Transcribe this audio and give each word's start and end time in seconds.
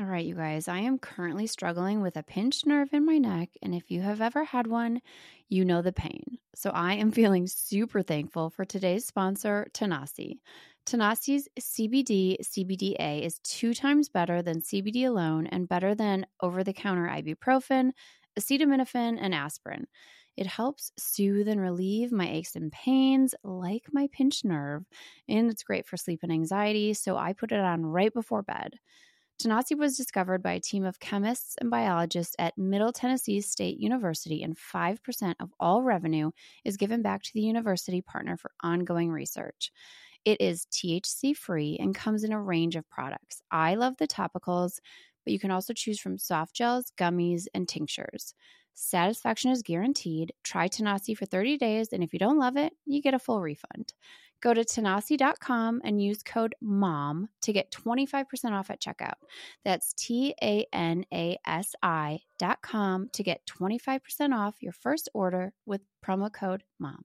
All 0.00 0.06
right, 0.06 0.24
you 0.24 0.34
guys, 0.34 0.66
I 0.66 0.78
am 0.78 0.98
currently 0.98 1.46
struggling 1.46 2.00
with 2.00 2.16
a 2.16 2.22
pinched 2.22 2.64
nerve 2.64 2.88
in 2.94 3.04
my 3.04 3.18
neck. 3.18 3.50
And 3.60 3.74
if 3.74 3.90
you 3.90 4.00
have 4.00 4.22
ever 4.22 4.44
had 4.44 4.66
one, 4.66 5.02
you 5.50 5.62
know 5.62 5.82
the 5.82 5.92
pain. 5.92 6.38
So 6.54 6.70
I 6.70 6.94
am 6.94 7.10
feeling 7.12 7.46
super 7.46 8.00
thankful 8.00 8.48
for 8.48 8.64
today's 8.64 9.04
sponsor, 9.04 9.66
Tanasi. 9.74 10.38
Tanasi's 10.86 11.48
CBD 11.60 12.38
CBDA 12.42 13.20
is 13.20 13.40
two 13.40 13.74
times 13.74 14.08
better 14.08 14.40
than 14.40 14.62
CBD 14.62 15.06
alone 15.06 15.46
and 15.48 15.68
better 15.68 15.94
than 15.94 16.24
over 16.40 16.64
the 16.64 16.72
counter 16.72 17.06
ibuprofen, 17.06 17.90
acetaminophen, 18.38 19.18
and 19.20 19.34
aspirin. 19.34 19.86
It 20.34 20.46
helps 20.46 20.92
soothe 20.98 21.46
and 21.46 21.60
relieve 21.60 22.10
my 22.10 22.26
aches 22.26 22.56
and 22.56 22.72
pains, 22.72 23.34
like 23.44 23.82
my 23.92 24.08
pinched 24.10 24.46
nerve, 24.46 24.86
and 25.28 25.50
it's 25.50 25.62
great 25.62 25.84
for 25.84 25.98
sleep 25.98 26.20
and 26.22 26.32
anxiety. 26.32 26.94
So 26.94 27.18
I 27.18 27.34
put 27.34 27.52
it 27.52 27.60
on 27.60 27.84
right 27.84 28.14
before 28.14 28.40
bed. 28.42 28.78
Tanasi 29.40 29.74
was 29.74 29.96
discovered 29.96 30.42
by 30.42 30.52
a 30.52 30.60
team 30.60 30.84
of 30.84 31.00
chemists 31.00 31.56
and 31.58 31.70
biologists 31.70 32.36
at 32.38 32.58
Middle 32.58 32.92
Tennessee 32.92 33.40
State 33.40 33.78
University, 33.78 34.42
and 34.42 34.54
5% 34.54 35.36
of 35.40 35.50
all 35.58 35.82
revenue 35.82 36.30
is 36.62 36.76
given 36.76 37.00
back 37.00 37.22
to 37.22 37.30
the 37.32 37.40
university 37.40 38.02
partner 38.02 38.36
for 38.36 38.50
ongoing 38.62 39.10
research. 39.10 39.72
It 40.26 40.42
is 40.42 40.66
THC 40.66 41.32
free 41.32 41.78
and 41.80 41.94
comes 41.94 42.22
in 42.22 42.32
a 42.32 42.42
range 42.42 42.76
of 42.76 42.88
products. 42.90 43.40
I 43.50 43.76
love 43.76 43.96
the 43.96 44.06
topicals, 44.06 44.78
but 45.24 45.32
you 45.32 45.38
can 45.38 45.50
also 45.50 45.72
choose 45.72 45.98
from 45.98 46.18
soft 46.18 46.54
gels, 46.54 46.92
gummies, 46.98 47.46
and 47.54 47.66
tinctures. 47.66 48.34
Satisfaction 48.74 49.50
is 49.50 49.62
guaranteed. 49.62 50.32
Try 50.44 50.68
Tanasi 50.68 51.16
for 51.16 51.24
30 51.24 51.56
days, 51.56 51.88
and 51.92 52.02
if 52.04 52.12
you 52.12 52.18
don't 52.18 52.38
love 52.38 52.58
it, 52.58 52.74
you 52.84 53.00
get 53.00 53.14
a 53.14 53.18
full 53.18 53.40
refund. 53.40 53.94
Go 54.40 54.54
to 54.54 54.64
tanasi.com 54.64 55.82
and 55.84 56.02
use 56.02 56.22
code 56.22 56.54
MOM 56.62 57.28
to 57.42 57.52
get 57.52 57.70
25% 57.70 58.52
off 58.52 58.70
at 58.70 58.80
checkout. 58.80 59.14
That's 59.64 59.92
T 59.94 60.34
A 60.42 60.66
N 60.72 61.04
A 61.12 61.38
S 61.46 61.74
I.com 61.82 63.10
to 63.12 63.22
get 63.22 63.46
25% 63.46 64.34
off 64.34 64.56
your 64.60 64.72
first 64.72 65.08
order 65.12 65.52
with 65.66 65.82
promo 66.04 66.32
code 66.32 66.62
MOM. 66.78 67.04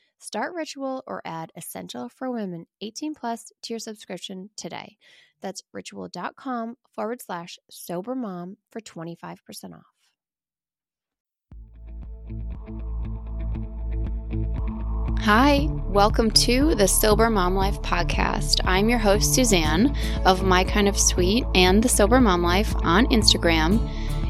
Start 0.21 0.53
Ritual 0.53 1.03
or 1.07 1.23
add 1.25 1.51
Essential 1.55 2.07
for 2.07 2.29
Women 2.29 2.67
18 2.79 3.15
Plus 3.15 3.51
to 3.63 3.73
your 3.73 3.79
subscription 3.79 4.51
today. 4.55 4.97
That's 5.41 5.63
ritual.com 5.73 6.77
forward 6.93 7.23
slash 7.23 7.57
sober 7.71 8.13
mom 8.13 8.57
for 8.69 8.79
25% 8.81 9.73
off. 9.73 9.87
Hi, 15.21 15.67
welcome 15.87 16.29
to 16.31 16.75
the 16.75 16.87
Sober 16.87 17.31
Mom 17.31 17.55
Life 17.55 17.81
podcast. 17.81 18.61
I'm 18.63 18.89
your 18.89 18.99
host, 18.99 19.33
Suzanne 19.33 19.95
of 20.23 20.43
My 20.43 20.63
Kind 20.63 20.87
of 20.87 20.99
Sweet 20.99 21.45
and 21.55 21.81
the 21.81 21.89
Sober 21.89 22.21
Mom 22.21 22.43
Life 22.43 22.75
on 22.83 23.07
Instagram. 23.07 23.89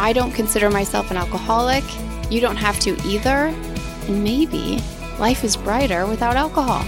I 0.00 0.14
don't 0.14 0.32
consider 0.32 0.70
myself 0.70 1.10
an 1.10 1.18
alcoholic. 1.18 1.84
You 2.30 2.40
don't 2.40 2.56
have 2.56 2.80
to 2.80 2.96
either. 3.06 3.54
And 4.08 4.24
maybe 4.24 4.78
life 5.18 5.44
is 5.44 5.58
brighter 5.58 6.06
without 6.06 6.36
alcohol. 6.36 6.82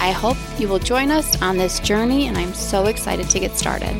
I 0.00 0.12
hope 0.12 0.38
you 0.58 0.66
will 0.66 0.78
join 0.78 1.10
us 1.10 1.42
on 1.42 1.58
this 1.58 1.78
journey, 1.78 2.26
and 2.26 2.38
I'm 2.38 2.54
so 2.54 2.86
excited 2.86 3.28
to 3.28 3.38
get 3.38 3.52
started. 3.52 3.94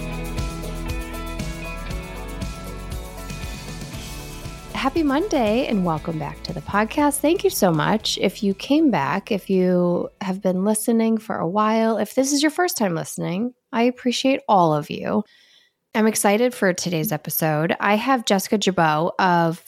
Happy 4.73 5.03
Monday 5.03 5.67
and 5.67 5.85
welcome 5.85 6.19
back 6.19 6.43
to 6.45 6.55
the 6.55 6.63
podcast. 6.63 7.19
Thank 7.19 7.45
you 7.45 7.51
so 7.51 7.71
much. 7.71 8.17
If 8.17 8.43
you 8.43 8.55
came 8.55 8.91
back, 8.91 9.31
if 9.31 9.51
you 9.51 10.09
have 10.23 10.41
been 10.41 10.65
listening 10.65 11.19
for 11.19 11.37
a 11.37 11.47
while, 11.47 11.99
if 11.99 12.15
this 12.15 12.33
is 12.33 12.41
your 12.41 12.51
first 12.51 12.79
time 12.79 12.95
listening, 12.95 13.53
I 13.73 13.83
appreciate 13.83 14.41
all 14.49 14.73
of 14.73 14.89
you. 14.89 15.23
I'm 15.95 16.07
excited 16.07 16.55
for 16.55 16.73
today's 16.73 17.13
episode. 17.13 17.75
I 17.81 17.97
have 17.97 18.27
Jessica 18.27 18.59
Jeboult 18.59 19.13
of 19.19 19.65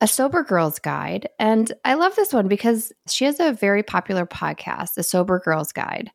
a 0.00 0.06
Sober 0.06 0.42
Girls 0.42 0.78
Guide. 0.78 1.28
And 1.38 1.70
I 1.84 1.94
love 1.94 2.16
this 2.16 2.32
one 2.32 2.48
because 2.48 2.92
she 3.08 3.24
has 3.26 3.40
a 3.40 3.52
very 3.52 3.82
popular 3.82 4.24
podcast, 4.24 4.94
The 4.94 5.02
Sober 5.02 5.38
Girls 5.38 5.72
Guide. 5.72 6.10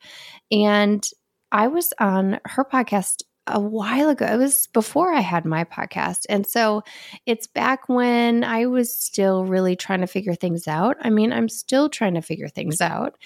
And 0.51 1.07
I 1.51 1.67
was 1.67 1.93
on 1.99 2.39
her 2.45 2.65
podcast 2.65 3.23
a 3.47 3.59
while 3.59 4.09
ago. 4.09 4.25
It 4.25 4.37
was 4.37 4.67
before 4.67 5.13
I 5.13 5.19
had 5.19 5.45
my 5.45 5.63
podcast. 5.65 6.25
And 6.29 6.47
so 6.47 6.81
it's 7.27 7.45
back 7.45 7.87
when 7.87 8.43
I 8.43 8.65
was 8.65 8.97
still 8.97 9.45
really 9.45 9.75
trying 9.75 10.01
to 10.01 10.07
figure 10.07 10.33
things 10.33 10.67
out. 10.67 10.97
I 11.01 11.11
mean, 11.11 11.31
I'm 11.31 11.49
still 11.49 11.89
trying 11.89 12.15
to 12.15 12.21
figure 12.21 12.47
things 12.47 12.81
out, 12.81 13.17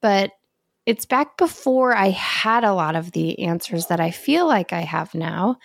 but 0.00 0.30
it's 0.86 1.06
back 1.06 1.36
before 1.36 1.94
I 1.94 2.10
had 2.10 2.64
a 2.64 2.74
lot 2.74 2.96
of 2.96 3.12
the 3.12 3.38
answers 3.40 3.86
that 3.86 4.00
I 4.00 4.10
feel 4.10 4.46
like 4.46 4.72
I 4.72 4.82
have 4.82 5.14
now. 5.14 5.58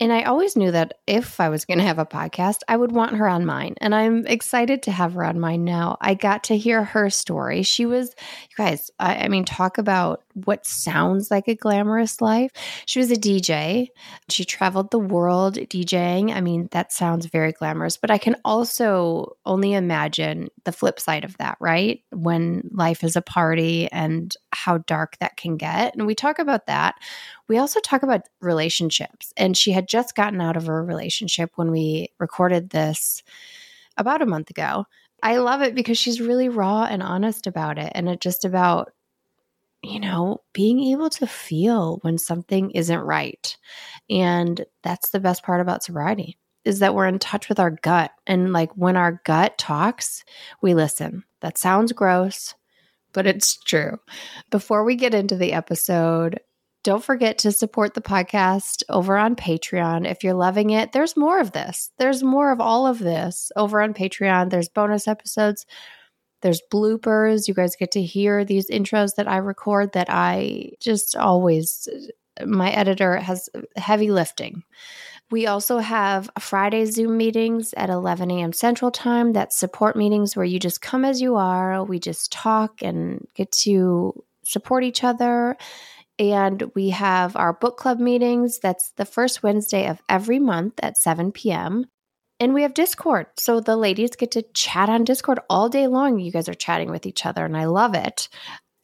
And 0.00 0.12
I 0.12 0.24
always 0.24 0.56
knew 0.56 0.72
that 0.72 0.94
if 1.06 1.38
I 1.38 1.48
was 1.48 1.64
going 1.64 1.78
to 1.78 1.84
have 1.84 2.00
a 2.00 2.06
podcast, 2.06 2.58
I 2.66 2.76
would 2.76 2.90
want 2.90 3.16
her 3.16 3.28
on 3.28 3.46
mine. 3.46 3.74
And 3.80 3.94
I'm 3.94 4.26
excited 4.26 4.82
to 4.82 4.90
have 4.90 5.12
her 5.12 5.24
on 5.24 5.38
mine 5.38 5.64
now. 5.64 5.96
I 6.00 6.14
got 6.14 6.44
to 6.44 6.58
hear 6.58 6.82
her 6.82 7.08
story. 7.08 7.62
She 7.62 7.86
was, 7.86 8.08
you 8.50 8.56
guys, 8.56 8.90
I, 8.98 9.16
I 9.16 9.28
mean, 9.28 9.44
talk 9.44 9.78
about 9.78 10.24
what 10.34 10.66
sounds 10.66 11.30
like 11.30 11.46
a 11.46 11.54
glamorous 11.54 12.20
life. 12.20 12.50
She 12.86 12.98
was 12.98 13.10
a 13.10 13.16
DJ. 13.16 13.88
She 14.28 14.44
traveled 14.44 14.90
the 14.90 14.98
world 14.98 15.56
DJing. 15.56 16.34
I 16.34 16.40
mean, 16.40 16.68
that 16.72 16.92
sounds 16.92 17.26
very 17.26 17.52
glamorous, 17.52 17.96
but 17.96 18.10
I 18.10 18.18
can 18.18 18.36
also 18.44 19.36
only 19.46 19.74
imagine 19.74 20.48
the 20.64 20.72
flip 20.72 20.98
side 20.98 21.24
of 21.24 21.36
that, 21.38 21.58
right? 21.60 22.02
When 22.10 22.68
life 22.72 23.04
is 23.04 23.14
a 23.14 23.22
party 23.22 23.90
and 23.92 24.34
how 24.52 24.78
dark 24.78 25.16
that 25.18 25.36
can 25.36 25.56
get. 25.56 25.94
And 25.94 26.06
we 26.06 26.14
talk 26.14 26.38
about 26.38 26.66
that. 26.66 26.96
We 27.48 27.58
also 27.58 27.80
talk 27.80 28.02
about 28.02 28.28
relationships. 28.40 29.32
And 29.36 29.56
she 29.56 29.72
had 29.72 29.81
just 29.86 30.14
gotten 30.14 30.40
out 30.40 30.56
of 30.56 30.68
a 30.68 30.72
relationship 30.72 31.52
when 31.56 31.70
we 31.70 32.10
recorded 32.18 32.70
this 32.70 33.22
about 33.96 34.22
a 34.22 34.26
month 34.26 34.50
ago. 34.50 34.86
I 35.22 35.36
love 35.36 35.62
it 35.62 35.74
because 35.74 35.98
she's 35.98 36.20
really 36.20 36.48
raw 36.48 36.84
and 36.84 37.02
honest 37.02 37.46
about 37.46 37.78
it. 37.78 37.92
And 37.94 38.08
it 38.08 38.20
just 38.20 38.44
about 38.44 38.92
you 39.82 39.98
know, 39.98 40.40
being 40.52 40.80
able 40.92 41.10
to 41.10 41.26
feel 41.26 41.98
when 42.02 42.16
something 42.16 42.70
isn't 42.70 43.00
right. 43.00 43.56
And 44.08 44.64
that's 44.82 45.10
the 45.10 45.20
best 45.20 45.42
part 45.42 45.60
about 45.60 45.82
sobriety 45.82 46.38
is 46.64 46.78
that 46.78 46.94
we're 46.94 47.08
in 47.08 47.18
touch 47.18 47.48
with 47.48 47.58
our 47.58 47.70
gut. 47.70 48.12
And 48.26 48.52
like 48.52 48.70
when 48.76 48.96
our 48.96 49.20
gut 49.24 49.58
talks, 49.58 50.24
we 50.60 50.74
listen. 50.74 51.24
That 51.40 51.58
sounds 51.58 51.92
gross, 51.92 52.54
but 53.12 53.26
it's 53.26 53.56
true. 53.56 53.98
Before 54.50 54.84
we 54.84 54.94
get 54.94 55.14
into 55.14 55.36
the 55.36 55.52
episode, 55.52 56.38
don't 56.84 57.04
forget 57.04 57.38
to 57.38 57.52
support 57.52 57.94
the 57.94 58.00
podcast 58.00 58.82
over 58.88 59.16
on 59.16 59.36
Patreon. 59.36 60.10
If 60.10 60.24
you're 60.24 60.34
loving 60.34 60.70
it, 60.70 60.92
there's 60.92 61.16
more 61.16 61.38
of 61.40 61.52
this. 61.52 61.90
There's 61.98 62.22
more 62.22 62.50
of 62.52 62.60
all 62.60 62.86
of 62.86 62.98
this 62.98 63.52
over 63.56 63.80
on 63.80 63.94
Patreon. 63.94 64.50
There's 64.50 64.68
bonus 64.68 65.06
episodes 65.08 65.64
There's 66.42 66.62
bloopers. 66.72 67.48
You 67.48 67.54
guys 67.54 67.76
get 67.76 67.92
to 67.92 68.02
hear 68.02 68.44
these 68.44 68.68
intros 68.68 69.14
that 69.16 69.28
I 69.28 69.38
record 69.38 69.92
that 69.92 70.08
I 70.10 70.72
just 70.80 71.16
always, 71.16 71.88
my 72.44 72.70
editor 72.70 73.16
has 73.16 73.48
heavy 73.76 74.10
lifting. 74.10 74.64
We 75.30 75.46
also 75.46 75.78
have 75.78 76.30
Friday 76.38 76.84
Zoom 76.86 77.16
meetings 77.16 77.72
at 77.76 77.88
11 77.90 78.30
a.m. 78.30 78.52
Central 78.52 78.90
Time. 78.90 79.32
That's 79.32 79.56
support 79.56 79.96
meetings 79.96 80.36
where 80.36 80.44
you 80.44 80.58
just 80.58 80.82
come 80.82 81.04
as 81.04 81.22
you 81.22 81.36
are. 81.36 81.82
We 81.84 81.98
just 81.98 82.32
talk 82.32 82.82
and 82.82 83.26
get 83.34 83.50
to 83.52 84.22
support 84.44 84.84
each 84.84 85.04
other. 85.04 85.56
And 86.22 86.70
we 86.76 86.90
have 86.90 87.34
our 87.34 87.52
book 87.52 87.76
club 87.76 87.98
meetings. 87.98 88.60
That's 88.60 88.92
the 88.96 89.04
first 89.04 89.42
Wednesday 89.42 89.88
of 89.88 90.00
every 90.08 90.38
month 90.38 90.74
at 90.80 90.96
7 90.96 91.32
p.m. 91.32 91.86
And 92.38 92.54
we 92.54 92.62
have 92.62 92.74
Discord. 92.74 93.26
So 93.38 93.58
the 93.58 93.76
ladies 93.76 94.14
get 94.14 94.30
to 94.32 94.44
chat 94.54 94.88
on 94.88 95.02
Discord 95.02 95.40
all 95.50 95.68
day 95.68 95.88
long. 95.88 96.20
You 96.20 96.30
guys 96.30 96.48
are 96.48 96.54
chatting 96.54 96.92
with 96.92 97.06
each 97.06 97.26
other, 97.26 97.44
and 97.44 97.56
I 97.56 97.64
love 97.64 97.96
it. 97.96 98.28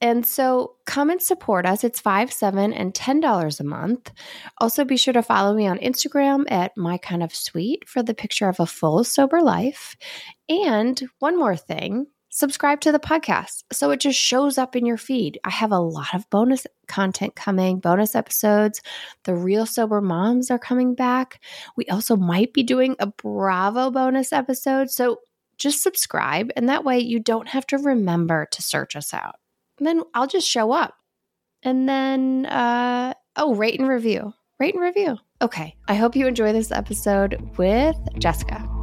And 0.00 0.26
so 0.26 0.74
come 0.84 1.10
and 1.10 1.22
support 1.22 1.64
us. 1.64 1.84
It's 1.84 2.00
five, 2.00 2.32
seven, 2.32 2.72
and 2.72 2.92
ten 2.92 3.20
dollars 3.20 3.60
a 3.60 3.64
month. 3.64 4.10
Also, 4.58 4.84
be 4.84 4.96
sure 4.96 5.14
to 5.14 5.22
follow 5.22 5.54
me 5.54 5.68
on 5.68 5.78
Instagram 5.78 6.44
at 6.50 6.76
my 6.76 6.98
kind 6.98 7.22
of 7.22 7.34
sweet 7.34 7.88
for 7.88 8.02
the 8.02 8.14
picture 8.14 8.48
of 8.48 8.58
a 8.58 8.66
full 8.66 9.04
sober 9.04 9.40
life. 9.42 9.96
And 10.48 11.00
one 11.20 11.38
more 11.38 11.56
thing, 11.56 12.06
subscribe 12.30 12.80
to 12.80 12.92
the 12.92 12.98
podcast 12.98 13.64
so 13.72 13.90
it 13.90 14.00
just 14.00 14.18
shows 14.18 14.58
up 14.58 14.76
in 14.76 14.86
your 14.86 14.96
feed. 14.96 15.38
I 15.44 15.50
have 15.50 15.72
a 15.72 15.78
lot 15.78 16.14
of 16.14 16.28
bonus 16.30 16.66
content 16.86 17.34
coming, 17.34 17.80
bonus 17.80 18.14
episodes. 18.14 18.80
The 19.24 19.34
real 19.34 19.66
sober 19.66 20.00
moms 20.00 20.50
are 20.50 20.58
coming 20.58 20.94
back. 20.94 21.40
We 21.76 21.86
also 21.86 22.16
might 22.16 22.52
be 22.52 22.62
doing 22.62 22.96
a 22.98 23.06
Bravo 23.06 23.90
bonus 23.90 24.32
episode. 24.32 24.90
So 24.90 25.20
just 25.56 25.82
subscribe, 25.82 26.50
and 26.54 26.68
that 26.68 26.84
way 26.84 27.00
you 27.00 27.18
don't 27.18 27.48
have 27.48 27.66
to 27.66 27.78
remember 27.78 28.46
to 28.52 28.62
search 28.62 28.94
us 28.94 29.12
out 29.12 29.34
then 29.80 30.02
I'll 30.14 30.26
just 30.26 30.48
show 30.48 30.72
up. 30.72 30.94
And 31.62 31.88
then, 31.88 32.46
uh, 32.46 33.14
oh, 33.36 33.54
rate 33.54 33.78
and 33.78 33.88
review. 33.88 34.32
Rate 34.60 34.74
and 34.74 34.82
review. 34.82 35.18
Okay. 35.42 35.74
I 35.88 35.94
hope 35.94 36.16
you 36.16 36.26
enjoy 36.26 36.52
this 36.52 36.72
episode 36.72 37.40
with 37.56 37.96
Jessica. 38.18 38.77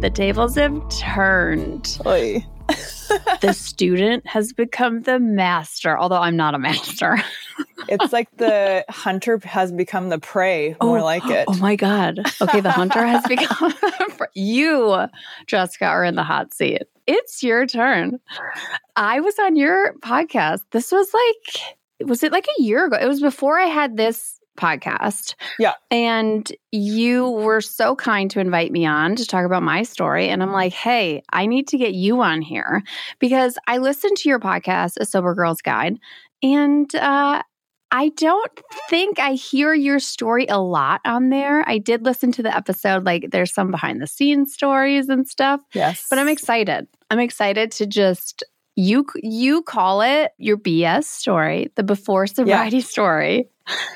The 0.00 0.08
tables 0.08 0.54
have 0.54 0.88
turned. 0.88 1.98
Oy. 2.06 2.42
the 3.42 3.52
student 3.56 4.26
has 4.26 4.54
become 4.54 5.02
the 5.02 5.20
master, 5.20 5.98
although 5.98 6.22
I'm 6.22 6.36
not 6.38 6.54
a 6.54 6.58
master. 6.58 7.22
it's 7.86 8.10
like 8.10 8.34
the 8.38 8.82
hunter 8.88 9.38
has 9.44 9.72
become 9.72 10.08
the 10.08 10.18
prey, 10.18 10.74
more 10.80 11.00
oh, 11.00 11.04
like 11.04 11.26
it. 11.26 11.44
Oh 11.48 11.56
my 11.58 11.76
God. 11.76 12.20
Okay, 12.40 12.60
the 12.60 12.70
hunter 12.70 13.04
has 13.04 13.22
become 13.28 13.74
you, 14.32 15.06
Jessica, 15.46 15.84
are 15.84 16.04
in 16.04 16.14
the 16.14 16.24
hot 16.24 16.54
seat. 16.54 16.84
It's 17.06 17.42
your 17.42 17.66
turn. 17.66 18.20
I 18.96 19.20
was 19.20 19.38
on 19.38 19.56
your 19.56 19.92
podcast. 19.98 20.60
This 20.70 20.90
was 20.90 21.12
like, 21.12 22.08
was 22.08 22.22
it 22.22 22.32
like 22.32 22.46
a 22.58 22.62
year 22.62 22.86
ago? 22.86 22.96
It 22.96 23.06
was 23.06 23.20
before 23.20 23.60
I 23.60 23.66
had 23.66 23.98
this 23.98 24.39
podcast. 24.60 25.34
Yeah. 25.58 25.72
And 25.90 26.50
you 26.70 27.30
were 27.30 27.60
so 27.60 27.96
kind 27.96 28.30
to 28.30 28.40
invite 28.40 28.70
me 28.70 28.86
on 28.86 29.16
to 29.16 29.26
talk 29.26 29.44
about 29.44 29.62
my 29.62 29.82
story. 29.82 30.28
And 30.28 30.42
I'm 30.42 30.52
like, 30.52 30.72
hey, 30.72 31.22
I 31.32 31.46
need 31.46 31.68
to 31.68 31.78
get 31.78 31.94
you 31.94 32.20
on 32.20 32.42
here 32.42 32.82
because 33.18 33.56
I 33.66 33.78
listened 33.78 34.16
to 34.18 34.28
your 34.28 34.38
podcast, 34.38 34.98
A 35.00 35.06
Sober 35.06 35.34
Girl's 35.34 35.62
Guide, 35.62 35.98
and 36.42 36.94
uh, 36.94 37.42
I 37.92 38.08
don't 38.10 38.60
think 38.88 39.18
I 39.18 39.32
hear 39.32 39.74
your 39.74 39.98
story 39.98 40.46
a 40.48 40.58
lot 40.58 41.00
on 41.04 41.30
there. 41.30 41.68
I 41.68 41.78
did 41.78 42.04
listen 42.04 42.30
to 42.32 42.42
the 42.42 42.54
episode, 42.54 43.04
like 43.04 43.30
there's 43.32 43.52
some 43.52 43.70
behind 43.70 44.00
the 44.00 44.06
scenes 44.06 44.52
stories 44.52 45.08
and 45.08 45.26
stuff. 45.26 45.60
Yes. 45.74 46.06
But 46.08 46.18
I'm 46.18 46.28
excited. 46.28 46.86
I'm 47.10 47.18
excited 47.18 47.72
to 47.72 47.86
just 47.86 48.44
you 48.76 49.06
you 49.16 49.62
call 49.62 50.02
it 50.02 50.32
your 50.38 50.56
BS 50.56 51.04
story, 51.04 51.70
the 51.74 51.82
before 51.82 52.26
sobriety 52.26 52.78
yeah. 52.78 52.82
story. 52.82 53.48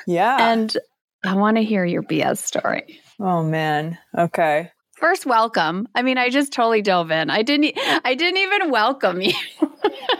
Yeah. 0.06 0.52
And 0.52 0.76
I 1.24 1.34
want 1.34 1.56
to 1.56 1.62
hear 1.62 1.84
your 1.84 2.02
BS 2.02 2.38
story. 2.38 3.00
Oh 3.18 3.42
man. 3.42 3.98
Okay. 4.16 4.70
First, 4.96 5.26
welcome. 5.26 5.88
I 5.94 6.02
mean, 6.02 6.18
I 6.18 6.30
just 6.30 6.52
totally 6.52 6.80
dove 6.80 7.10
in. 7.10 7.28
I 7.28 7.42
didn't. 7.42 7.72
I 7.76 8.14
didn't 8.14 8.38
even 8.38 8.70
welcome 8.70 9.20
you. 9.20 9.32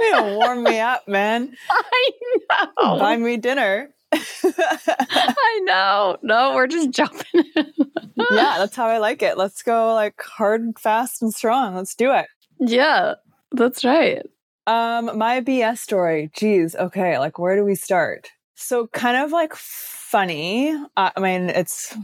you 0.01 0.23
warm 0.23 0.65
me 0.65 0.81
up, 0.81 1.07
man. 1.07 1.55
I 1.71 2.11
know. 2.51 2.99
Buy 2.99 3.17
me 3.17 3.37
dinner. 3.37 3.95
I 4.13 5.61
know. 5.65 6.17
No, 6.23 6.55
we're 6.55 6.67
just 6.67 6.91
jumping. 6.91 7.45
yeah, 7.55 8.57
that's 8.59 8.75
how 8.75 8.87
I 8.87 8.99
like 8.99 9.23
it. 9.23 9.39
Let's 9.39 9.63
go 9.63 9.95
like 9.95 10.21
hard, 10.21 10.79
fast, 10.79 11.23
and 11.23 11.33
strong. 11.33 11.77
Let's 11.77 11.95
do 11.95 12.13
it. 12.13 12.27
Yeah, 12.59 13.15
that's 13.53 13.85
right. 13.85 14.27
Um, 14.67 15.17
my 15.19 15.41
BS 15.41 15.79
story. 15.79 16.31
Geez, 16.35 16.75
okay, 16.75 17.19
like 17.19 17.39
where 17.39 17.57
do 17.57 17.65
we 17.65 17.75
start? 17.75 18.31
So 18.55 18.87
kind 18.89 19.17
of 19.17 19.33
like 19.33 19.55
funny. 19.55 20.75
Uh, 20.97 21.11
I 21.17 21.21
mean, 21.21 21.51
it's 21.51 21.95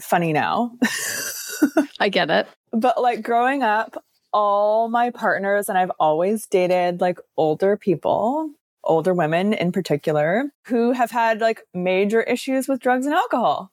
funny 0.00 0.32
now. 0.32 0.72
I 1.98 2.08
get 2.08 2.30
it. 2.30 2.46
But 2.72 3.02
like 3.02 3.22
growing 3.22 3.64
up, 3.64 4.00
all 4.32 4.88
my 4.88 5.10
partners, 5.10 5.68
and 5.68 5.76
I've 5.76 5.90
always 5.98 6.46
dated 6.46 7.00
like 7.00 7.18
older 7.36 7.76
people, 7.76 8.48
older 8.84 9.12
women 9.12 9.52
in 9.52 9.72
particular, 9.72 10.44
who 10.66 10.92
have 10.92 11.10
had 11.10 11.40
like 11.40 11.62
major 11.74 12.22
issues 12.22 12.68
with 12.68 12.78
drugs 12.78 13.06
and 13.06 13.14
alcohol. 13.16 13.72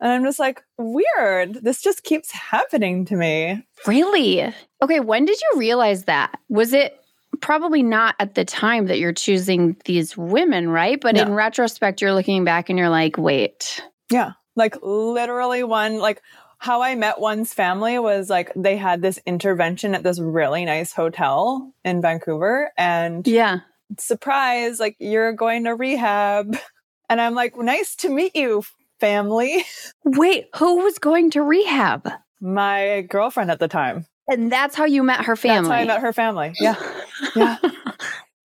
And 0.00 0.10
I'm 0.10 0.24
just 0.24 0.40
like, 0.40 0.64
weird. 0.78 1.62
This 1.62 1.80
just 1.80 2.02
keeps 2.02 2.32
happening 2.32 3.04
to 3.04 3.14
me. 3.14 3.64
Really? 3.86 4.52
Okay. 4.82 4.98
When 4.98 5.24
did 5.24 5.38
you 5.40 5.60
realize 5.60 6.04
that? 6.04 6.40
Was 6.48 6.72
it 6.72 6.98
probably 7.40 7.82
not 7.82 8.14
at 8.18 8.34
the 8.34 8.44
time 8.44 8.86
that 8.86 8.98
you're 8.98 9.12
choosing 9.12 9.76
these 9.84 10.16
women, 10.16 10.68
right? 10.68 11.00
But 11.00 11.16
in 11.16 11.32
retrospect, 11.32 12.00
you're 12.00 12.14
looking 12.14 12.44
back 12.44 12.68
and 12.68 12.78
you're 12.78 12.88
like, 12.88 13.16
wait. 13.18 13.82
Yeah. 14.10 14.32
Like 14.56 14.76
literally 14.82 15.62
one, 15.62 15.98
like 15.98 16.22
how 16.58 16.82
I 16.82 16.94
met 16.96 17.20
one's 17.20 17.54
family 17.54 17.98
was 17.98 18.28
like 18.28 18.52
they 18.56 18.76
had 18.76 19.00
this 19.00 19.20
intervention 19.24 19.94
at 19.94 20.02
this 20.02 20.18
really 20.20 20.64
nice 20.64 20.92
hotel 20.92 21.72
in 21.84 22.02
Vancouver. 22.02 22.70
And 22.76 23.26
yeah, 23.26 23.60
surprise, 23.98 24.80
like 24.80 24.96
you're 24.98 25.32
going 25.32 25.64
to 25.64 25.74
rehab. 25.74 26.56
And 27.10 27.22
I'm 27.22 27.34
like, 27.34 27.56
nice 27.56 27.96
to 27.96 28.10
meet 28.10 28.36
you, 28.36 28.62
family. 29.00 29.64
Wait, 30.04 30.50
who 30.56 30.84
was 30.84 30.98
going 30.98 31.30
to 31.30 31.42
rehab? 31.42 32.06
My 32.38 33.00
girlfriend 33.08 33.50
at 33.50 33.60
the 33.60 33.66
time. 33.66 34.04
And 34.28 34.52
that's 34.52 34.76
how 34.76 34.84
you 34.84 35.02
met 35.02 35.24
her 35.24 35.34
family. 35.34 35.70
That's 35.70 35.74
how 35.74 35.80
I 35.80 35.84
met 35.86 36.00
her 36.02 36.12
family. 36.12 36.52
Yeah. 36.60 36.74
yeah. 37.36 37.58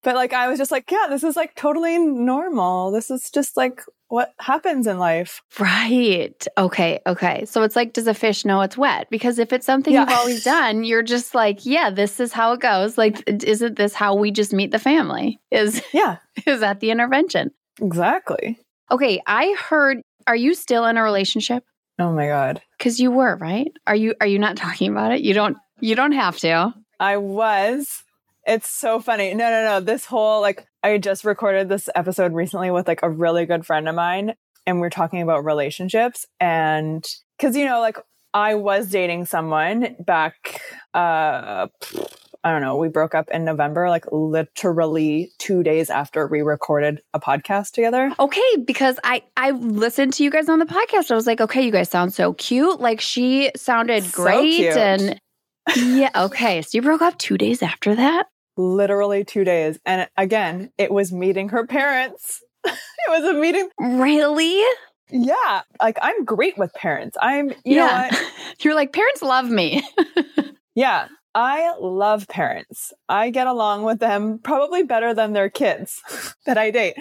But 0.03 0.17
like, 0.17 0.33
I 0.33 0.49
was 0.49 0.59
just 0.59 0.73
like, 0.73 0.91
yeah, 0.91 1.07
this 1.09 1.23
is 1.23 1.37
like 1.37 1.55
totally 1.55 1.97
normal. 1.97 2.91
This 2.91 3.11
is 3.11 3.31
just 3.31 3.57
like 3.57 3.83
what 4.09 4.33
happens 4.41 4.87
in 4.87 4.99
life. 4.99 5.43
Right. 5.61 6.45
Okay. 6.59 7.01
Okay. 7.07 7.45
So 7.45 7.63
it's 7.63 7.77
like, 7.77 7.93
does 7.93 8.09
a 8.09 8.15
fish 8.15 8.45
know 8.45 8.63
it's 8.63 8.77
wet? 8.77 9.09
Because 9.11 9.39
if 9.39 9.53
it's 9.53 9.65
something 9.65 9.95
yeah. 9.95 10.01
you've 10.01 10.19
always 10.19 10.45
done, 10.57 10.83
you're 10.83 11.05
just 11.05 11.35
like, 11.35 11.65
yeah, 11.65 11.91
this 11.91 12.19
is 12.19 12.33
how 12.33 12.53
it 12.53 12.61
goes. 12.61 12.99
Like, 12.99 13.23
isn't 13.27 13.77
this 13.77 13.95
how 13.95 14.15
we 14.15 14.33
just 14.33 14.53
meet 14.53 14.73
the 14.73 14.79
family? 14.79 15.39
Is 15.51 15.83
yeah. 15.93 16.17
Is 16.47 16.61
that 16.61 16.81
the 16.81 16.91
intervention? 16.91 17.53
Exactly. 17.81 18.59
Okay. 18.91 19.21
I 19.27 19.55
heard. 19.59 20.03
Are 20.27 20.37
you 20.37 20.55
still 20.55 20.85
in 20.87 20.97
a 20.97 21.03
relationship? 21.03 21.65
Oh 21.99 22.13
my 22.13 22.27
god. 22.27 22.61
Because 22.79 22.99
you 22.99 23.11
were 23.11 23.37
right. 23.37 23.73
Are 23.87 23.97
you? 23.97 24.15
Are 24.21 24.27
you 24.27 24.39
not 24.39 24.57
talking 24.57 24.91
about 24.91 25.13
it? 25.13 25.21
You 25.21 25.35
don't. 25.35 25.57
You 25.81 25.95
don't 25.95 26.13
have 26.13 26.39
to. 26.39 26.75
I 26.99 27.17
was. 27.19 28.03
It's 28.47 28.69
so 28.69 29.01
funny. 29.01 29.35
No, 29.35 29.51
no, 29.51 29.65
no. 29.65 29.81
This 29.81 30.05
whole 30.05 30.41
like 30.41 30.67
I 30.83 30.99
just 30.99 31.25
recorded 31.25 31.69
this 31.69 31.89
episode 31.95 32.33
recently 32.33 32.71
with 32.71 32.89
like 32.89 33.03
a 33.03 33.11
really 33.11 33.47
good 33.47 33.65
friend 33.65 33.89
of 33.89 33.95
mine 33.95 34.35
and 34.67 34.81
we 34.81 34.87
are 34.87 34.91
talking 34.91 35.23
about 35.23 35.45
relationships 35.45 36.27
and 36.41 37.07
cuz 37.39 37.57
you 37.57 37.65
know 37.65 37.81
like 37.81 37.99
I 38.35 38.55
was 38.55 38.89
dating 38.89 39.27
someone 39.27 39.97
back 40.01 40.61
uh 40.95 41.69
I 42.45 42.51
don't 42.51 42.61
know, 42.61 42.77
we 42.77 42.89
broke 42.89 43.15
up 43.15 43.31
in 43.31 43.45
November, 43.45 43.89
like 43.89 44.05
literally 44.11 45.31
two 45.39 45.63
days 45.63 45.91
after 45.91 46.27
we 46.27 46.43
recorded 46.43 47.01
a 47.15 47.21
podcast 47.21 47.71
together. 47.71 48.13
Okay, 48.19 48.57
because 48.65 48.99
I 49.05 49.23
I 49.37 49.53
listened 49.53 50.15
to 50.15 50.25
you 50.25 50.31
guys 50.31 50.49
on 50.49 50.59
the 50.59 50.67
podcast. 50.67 51.13
I 51.13 51.15
was 51.15 51.27
like, 51.27 51.41
okay, 51.41 51.63
you 51.63 51.71
guys 51.71 51.89
sound 51.89 52.13
so 52.13 52.33
cute. 52.33 52.81
Like 52.81 53.01
she 53.01 53.53
sounded 53.57 54.03
so 54.03 54.25
great, 54.25 54.57
cute. 54.57 54.77
and 54.77 55.21
yeah, 55.77 56.11
okay. 56.17 56.63
So 56.63 56.71
you 56.73 56.83
broke 56.83 57.03
up 57.03 57.17
two 57.19 57.39
days 57.39 57.63
after 57.63 57.95
that? 57.95 58.27
Literally 58.57 59.25
two 59.25 59.45
days. 59.45 59.79
And 59.87 60.09
again, 60.17 60.71
it 60.79 60.91
was 60.91 61.13
meeting 61.13 61.49
her 61.51 61.67
parents. 61.67 62.43
it 62.65 62.75
was 63.09 63.25
a 63.25 63.35
meeting. 63.35 63.69
Really? 63.79 64.63
Yeah. 65.11 65.63
Like 65.81 65.99
I'm 66.03 66.25
great 66.25 66.59
with 66.59 66.73
parents. 66.75 67.17
I'm, 67.21 67.51
you 67.65 67.77
yeah. 67.77 68.09
know 68.11 68.19
You're 68.61 68.75
like, 68.75 68.93
parents 68.93 69.23
love 69.23 69.49
me. 69.49 69.83
yeah. 70.75 71.09
I 71.35 71.75
love 71.81 72.29
parents. 72.29 72.93
I 73.09 73.31
get 73.31 73.47
along 73.47 73.85
with 73.85 74.01
them 74.01 74.39
probably 74.39 74.83
better 74.83 75.15
than 75.15 75.33
their 75.33 75.49
kids 75.49 76.03
that 76.45 76.59
I 76.59 76.71
date. 76.71 76.97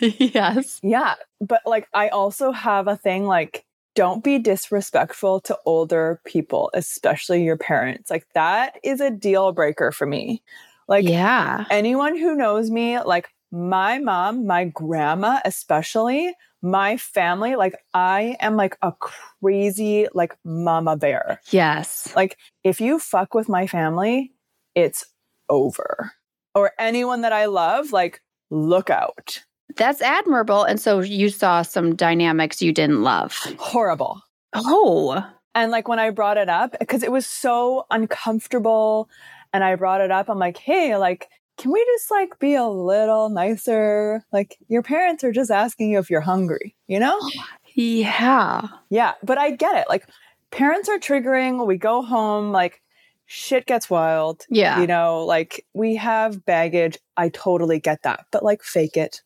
Yes. 0.00 0.80
Yeah. 0.82 1.14
But 1.40 1.62
like, 1.64 1.86
I 1.94 2.08
also 2.08 2.50
have 2.50 2.88
a 2.88 2.96
thing 2.96 3.26
like, 3.26 3.64
don't 3.96 4.22
be 4.22 4.38
disrespectful 4.38 5.40
to 5.40 5.58
older 5.64 6.20
people, 6.24 6.70
especially 6.74 7.42
your 7.42 7.56
parents. 7.56 8.10
Like 8.10 8.26
that 8.34 8.78
is 8.84 9.00
a 9.00 9.10
deal 9.10 9.52
breaker 9.52 9.90
for 9.90 10.06
me. 10.06 10.42
Like 10.88 11.08
yeah. 11.08 11.64
anyone 11.70 12.16
who 12.16 12.36
knows 12.36 12.70
me, 12.70 13.00
like 13.00 13.28
my 13.50 13.98
mom, 13.98 14.46
my 14.46 14.64
grandma, 14.64 15.40
especially 15.44 16.34
my 16.62 16.96
family, 16.96 17.56
like 17.56 17.76
I 17.94 18.36
am 18.40 18.56
like 18.56 18.76
a 18.82 18.92
crazy 18.92 20.08
like 20.14 20.36
mama 20.44 20.96
bear. 20.96 21.40
Yes. 21.50 22.12
Like 22.16 22.36
if 22.64 22.80
you 22.80 22.98
fuck 22.98 23.34
with 23.34 23.48
my 23.48 23.66
family, 23.66 24.32
it's 24.74 25.04
over. 25.48 26.12
Or 26.54 26.72
anyone 26.78 27.20
that 27.22 27.32
I 27.32 27.46
love, 27.46 27.92
like 27.92 28.22
look 28.50 28.90
out. 28.90 29.44
That's 29.76 30.00
admirable. 30.00 30.64
And 30.64 30.80
so 30.80 31.00
you 31.00 31.28
saw 31.28 31.62
some 31.62 31.94
dynamics 31.94 32.62
you 32.62 32.72
didn't 32.72 33.02
love. 33.02 33.34
Horrible. 33.58 34.22
Oh. 34.54 35.24
And 35.54 35.70
like 35.70 35.88
when 35.88 35.98
I 35.98 36.10
brought 36.10 36.38
it 36.38 36.48
up, 36.48 36.76
because 36.78 37.02
it 37.02 37.12
was 37.12 37.26
so 37.26 37.86
uncomfortable, 37.90 39.08
and 39.56 39.64
I 39.64 39.74
brought 39.74 40.02
it 40.02 40.10
up, 40.10 40.28
I'm 40.28 40.38
like, 40.38 40.58
hey, 40.58 40.98
like, 40.98 41.28
can 41.56 41.72
we 41.72 41.82
just 41.96 42.10
like 42.10 42.38
be 42.38 42.54
a 42.54 42.66
little 42.66 43.30
nicer? 43.30 44.22
Like, 44.30 44.58
your 44.68 44.82
parents 44.82 45.24
are 45.24 45.32
just 45.32 45.50
asking 45.50 45.90
you 45.90 45.98
if 45.98 46.10
you're 46.10 46.20
hungry, 46.20 46.76
you 46.88 47.00
know? 47.00 47.18
Oh 47.18 47.30
yeah. 47.74 48.68
Yeah. 48.90 49.14
But 49.22 49.38
I 49.38 49.52
get 49.52 49.76
it. 49.76 49.86
Like, 49.88 50.06
parents 50.50 50.90
are 50.90 50.98
triggering. 50.98 51.66
We 51.66 51.78
go 51.78 52.02
home, 52.02 52.52
like, 52.52 52.82
shit 53.24 53.64
gets 53.64 53.88
wild. 53.88 54.44
Yeah. 54.50 54.78
You 54.78 54.86
know, 54.86 55.24
like, 55.24 55.64
we 55.72 55.96
have 55.96 56.44
baggage. 56.44 56.98
I 57.16 57.30
totally 57.30 57.80
get 57.80 58.02
that. 58.02 58.26
But 58.30 58.42
like, 58.44 58.62
fake 58.62 58.98
it 58.98 59.22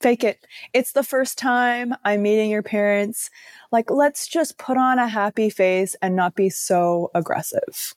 fake 0.00 0.24
it. 0.24 0.46
It's 0.72 0.92
the 0.92 1.02
first 1.02 1.38
time 1.38 1.94
I'm 2.04 2.22
meeting 2.22 2.50
your 2.50 2.62
parents. 2.62 3.30
Like, 3.72 3.90
let's 3.90 4.28
just 4.28 4.58
put 4.58 4.76
on 4.76 4.98
a 4.98 5.08
happy 5.08 5.50
face 5.50 5.96
and 6.02 6.14
not 6.14 6.34
be 6.34 6.50
so 6.50 7.10
aggressive. 7.14 7.94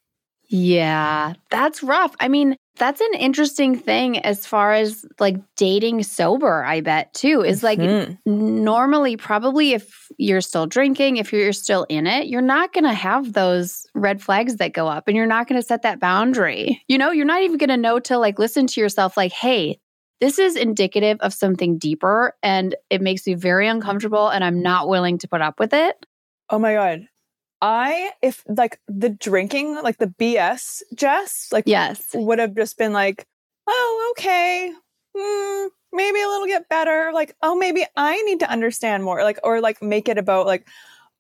Yeah, 0.50 1.34
that's 1.52 1.84
rough. 1.84 2.16
I 2.20 2.28
mean, 2.28 2.56
that's 2.78 3.02
an 3.02 3.14
interesting 3.20 3.78
thing 3.78 4.18
as 4.20 4.48
far 4.48 4.74
as 4.74 5.06
like 5.20 5.36
dating 5.56 6.02
sober, 6.04 6.64
I 6.64 6.82
bet 6.82 7.14
too. 7.14 7.44
Is 7.44 7.62
like 7.62 7.78
mm-hmm. 7.78 8.16
normally, 8.26 9.16
probably 9.16 9.74
if 9.74 10.08
you're 10.18 10.42
still 10.42 10.66
drinking, 10.66 11.18
if 11.18 11.32
you're 11.32 11.54
still 11.54 11.86
in 11.88 12.08
it, 12.08 12.28
you're 12.28 12.42
not 12.42 12.74
going 12.74 12.86
to 12.86 12.94
have 12.94 13.34
those 13.34 13.86
red 13.94 14.24
flags 14.24 14.56
that 14.56 14.74
go 14.74 14.88
up 14.88 15.08
and 15.08 15.16
you're 15.16 15.28
not 15.28 15.48
going 15.48 15.62
to 15.62 15.66
set 15.66 15.84
that 15.84 16.00
boundary. 16.00 16.82
You 16.88 16.98
know, 16.98 17.12
you're 17.12 17.26
not 17.26 17.44
even 17.44 17.58
going 17.58 17.70
to 17.70 17.78
know 17.78 18.00
to 18.00 18.18
like 18.18 18.40
listen 18.40 18.66
to 18.68 18.82
yourself, 18.82 19.16
like, 19.16 19.34
hey, 19.34 19.80
this 20.20 20.40
is 20.40 20.56
indicative 20.56 21.18
of 21.22 21.34
something 21.34 21.78
deeper 21.78 22.34
and 22.42 22.76
it 22.90 23.02
makes 23.02 23.28
me 23.28 23.36
very 23.36 23.68
uncomfortable 23.68 24.30
and 24.30 24.44
I'm 24.44 24.62
not 24.62 24.90
willing 24.90 25.18
to 25.20 25.28
put 25.28 25.42
up 25.42 25.60
with 25.60 25.74
it. 25.74 25.96
Oh 26.50 26.60
my 26.60 26.74
God. 26.74 27.08
I, 27.62 28.12
if 28.22 28.44
like 28.48 28.80
the 28.88 29.10
drinking, 29.10 29.76
like 29.84 29.98
the 29.98 30.08
BS 30.08 30.82
Jess, 30.96 31.50
like, 31.52 31.66
yes, 31.68 32.08
would 32.14 32.40
have 32.40 32.56
just 32.56 32.78
been 32.78 32.94
like, 32.94 33.26
oh, 33.68 34.14
okay, 34.18 34.72
mm, 35.16 35.68
maybe 35.92 36.22
a 36.22 36.28
little 36.28 36.48
get 36.48 36.70
better. 36.70 37.12
Like, 37.14 37.36
oh, 37.42 37.56
maybe 37.56 37.86
I 37.96 38.22
need 38.24 38.40
to 38.40 38.50
understand 38.50 39.04
more. 39.04 39.24
Like, 39.24 39.40
or 39.44 39.62
like 39.62 39.82
make 39.82 40.08
it 40.08 40.18
about 40.18 40.46
like, 40.46 40.68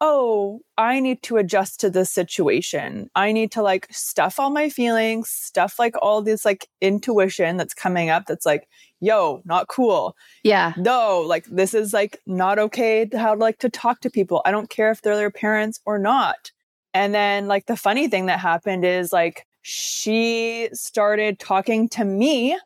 oh, 0.01 0.61
I 0.77 1.01
need 1.01 1.21
to 1.23 1.37
adjust 1.37 1.81
to 1.81 1.89
this 1.89 2.09
situation. 2.09 3.09
I 3.15 3.33
need 3.33 3.51
to 3.51 3.61
like 3.61 3.87
stuff 3.91 4.39
all 4.39 4.49
my 4.49 4.69
feelings, 4.69 5.29
stuff 5.29 5.77
like 5.77 5.95
all 6.01 6.21
this 6.21 6.45
like 6.45 6.67
intuition 6.79 7.57
that's 7.57 7.73
coming 7.73 8.09
up 8.09 8.25
that's 8.25 8.45
like, 8.45 8.67
yo, 8.99 9.41
not 9.45 9.67
cool. 9.67 10.15
Yeah. 10.43 10.73
No, 10.77 11.21
like 11.21 11.45
this 11.45 11.73
is 11.73 11.93
like 11.93 12.19
not 12.25 12.59
okay 12.59 13.05
to 13.05 13.19
how 13.19 13.35
like 13.35 13.59
to 13.59 13.69
talk 13.69 14.01
to 14.01 14.09
people. 14.09 14.41
I 14.45 14.51
don't 14.51 14.69
care 14.69 14.91
if 14.91 15.01
they're 15.01 15.15
their 15.15 15.31
parents 15.31 15.79
or 15.85 15.97
not. 15.97 16.51
And 16.93 17.13
then 17.13 17.47
like 17.47 17.67
the 17.67 17.77
funny 17.77 18.07
thing 18.07 18.25
that 18.27 18.39
happened 18.39 18.83
is 18.83 19.13
like 19.13 19.45
she 19.61 20.69
started 20.73 21.39
talking 21.39 21.89
to 21.89 22.05
me 22.05 22.57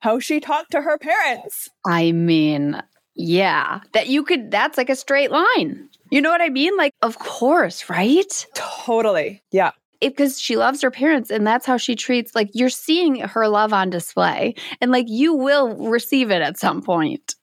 how 0.00 0.18
she 0.18 0.40
talked 0.40 0.70
to 0.72 0.82
her 0.82 0.98
parents. 0.98 1.70
I 1.86 2.12
mean, 2.12 2.82
yeah, 3.14 3.80
that 3.92 4.08
you 4.08 4.22
could, 4.22 4.50
that's 4.50 4.76
like 4.76 4.90
a 4.90 4.96
straight 4.96 5.30
line. 5.30 5.88
You 6.10 6.20
know 6.20 6.30
what 6.30 6.42
I 6.42 6.50
mean? 6.50 6.76
Like, 6.76 6.92
of 7.00 7.18
course, 7.18 7.88
right? 7.88 8.46
Totally. 8.54 9.42
Yeah. 9.50 9.70
Because 10.08 10.40
she 10.40 10.56
loves 10.56 10.82
her 10.82 10.90
parents 10.90 11.30
and 11.30 11.46
that's 11.46 11.66
how 11.66 11.76
she 11.76 11.96
treats, 11.96 12.34
like, 12.34 12.50
you're 12.52 12.68
seeing 12.68 13.16
her 13.16 13.48
love 13.48 13.72
on 13.72 13.90
display 13.90 14.54
and 14.80 14.90
like 14.90 15.06
you 15.08 15.34
will 15.34 15.74
receive 15.88 16.30
it 16.30 16.42
at 16.42 16.58
some 16.58 16.82
point. 16.82 17.34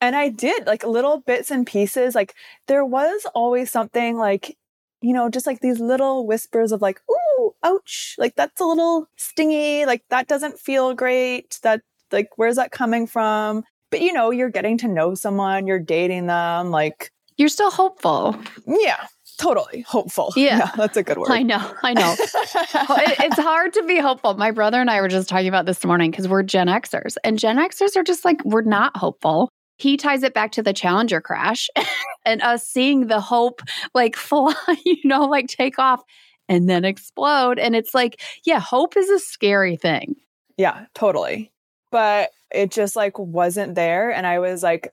And 0.00 0.16
I 0.16 0.30
did 0.30 0.66
like 0.66 0.84
little 0.84 1.20
bits 1.20 1.50
and 1.50 1.66
pieces. 1.66 2.14
Like, 2.14 2.34
there 2.68 2.84
was 2.84 3.26
always 3.34 3.70
something 3.70 4.16
like, 4.16 4.56
you 5.02 5.12
know, 5.12 5.28
just 5.28 5.46
like 5.46 5.60
these 5.60 5.80
little 5.80 6.26
whispers 6.26 6.72
of 6.72 6.80
like, 6.80 7.00
ooh, 7.10 7.54
ouch, 7.62 8.16
like 8.18 8.34
that's 8.34 8.60
a 8.60 8.64
little 8.64 9.06
stingy, 9.16 9.84
like 9.86 10.02
that 10.10 10.28
doesn't 10.28 10.58
feel 10.58 10.94
great. 10.94 11.58
That, 11.62 11.82
like, 12.12 12.28
where's 12.36 12.56
that 12.56 12.70
coming 12.72 13.06
from? 13.06 13.64
But 13.90 14.00
you 14.00 14.12
know, 14.12 14.30
you're 14.30 14.50
getting 14.50 14.78
to 14.78 14.88
know 14.88 15.14
someone, 15.14 15.66
you're 15.66 15.78
dating 15.78 16.26
them, 16.26 16.70
like, 16.70 17.10
you're 17.36 17.48
still 17.48 17.70
hopeful. 17.70 18.36
Yeah, 18.66 19.06
totally 19.40 19.82
hopeful. 19.82 20.32
Yeah. 20.36 20.58
yeah. 20.58 20.70
that's 20.76 20.96
a 20.96 21.02
good 21.02 21.18
word. 21.18 21.30
I 21.30 21.42
know. 21.42 21.74
I 21.82 21.94
know. 21.94 22.14
it's 22.18 23.38
hard 23.38 23.72
to 23.72 23.82
be 23.84 23.98
hopeful. 23.98 24.34
My 24.34 24.50
brother 24.50 24.80
and 24.80 24.90
I 24.90 25.00
were 25.00 25.08
just 25.08 25.28
talking 25.28 25.48
about 25.48 25.66
this 25.66 25.84
morning 25.84 26.10
because 26.10 26.28
we're 26.28 26.42
Gen 26.42 26.68
Xers, 26.68 27.16
and 27.24 27.38
Gen 27.38 27.56
Xers 27.56 27.96
are 27.96 28.02
just 28.02 28.24
like, 28.24 28.44
we're 28.44 28.62
not 28.62 28.96
hopeful. 28.96 29.50
He 29.78 29.96
ties 29.96 30.22
it 30.22 30.34
back 30.34 30.52
to 30.52 30.62
the 30.62 30.74
Challenger 30.74 31.22
crash 31.22 31.68
and 32.26 32.42
us 32.42 32.66
seeing 32.66 33.06
the 33.06 33.20
hope 33.20 33.62
like 33.94 34.14
fly, 34.14 34.54
you 34.84 34.98
know, 35.04 35.24
like 35.24 35.48
take 35.48 35.78
off 35.78 36.02
and 36.48 36.68
then 36.68 36.84
explode. 36.84 37.58
And 37.58 37.74
it's 37.74 37.94
like, 37.94 38.20
yeah, 38.44 38.60
hope 38.60 38.96
is 38.96 39.08
a 39.08 39.18
scary 39.18 39.76
thing. 39.76 40.16
Yeah, 40.58 40.84
totally. 40.94 41.50
But 41.90 42.30
it 42.52 42.70
just 42.70 42.94
like 42.94 43.18
wasn't 43.18 43.74
there. 43.74 44.10
And 44.10 44.26
I 44.26 44.38
was 44.38 44.62
like, 44.62 44.92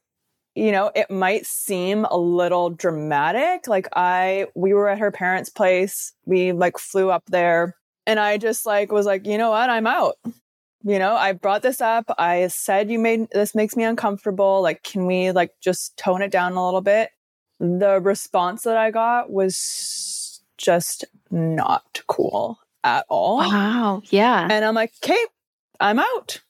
you 0.57 0.71
know, 0.71 0.91
it 0.95 1.11
might 1.11 1.45
seem 1.45 2.05
a 2.05 2.17
little 2.17 2.71
dramatic. 2.71 3.67
Like 3.67 3.87
I, 3.95 4.47
we 4.55 4.73
were 4.73 4.89
at 4.89 4.97
her 4.97 5.11
parents' 5.11 5.51
place. 5.51 6.13
We 6.25 6.51
like 6.51 6.79
flew 6.79 7.11
up 7.11 7.23
there 7.27 7.75
and 8.07 8.19
I 8.19 8.39
just 8.39 8.65
like 8.65 8.91
was 8.91 9.05
like, 9.05 9.27
you 9.27 9.37
know 9.37 9.51
what? 9.51 9.69
I'm 9.69 9.85
out. 9.85 10.15
You 10.83 10.97
know, 10.97 11.15
I 11.15 11.33
brought 11.33 11.61
this 11.61 11.79
up. 11.79 12.05
I 12.17 12.47
said 12.47 12.89
you 12.89 12.97
made 12.97 13.29
this 13.31 13.53
makes 13.53 13.75
me 13.75 13.83
uncomfortable. 13.83 14.63
Like, 14.63 14.81
can 14.81 15.05
we 15.05 15.31
like 15.31 15.51
just 15.61 15.95
tone 15.95 16.23
it 16.23 16.31
down 16.31 16.53
a 16.53 16.65
little 16.65 16.81
bit? 16.81 17.11
The 17.59 17.99
response 18.01 18.63
that 18.63 18.77
I 18.77 18.89
got 18.89 19.29
was 19.29 20.41
just 20.57 21.05
not 21.29 22.01
cool 22.07 22.57
at 22.83 23.05
all. 23.09 23.37
Wow. 23.37 24.01
Yeah. 24.05 24.47
And 24.49 24.65
I'm 24.65 24.75
like, 24.75 24.93
okay, 25.03 25.19
I'm 25.79 25.99
out. 25.99 26.41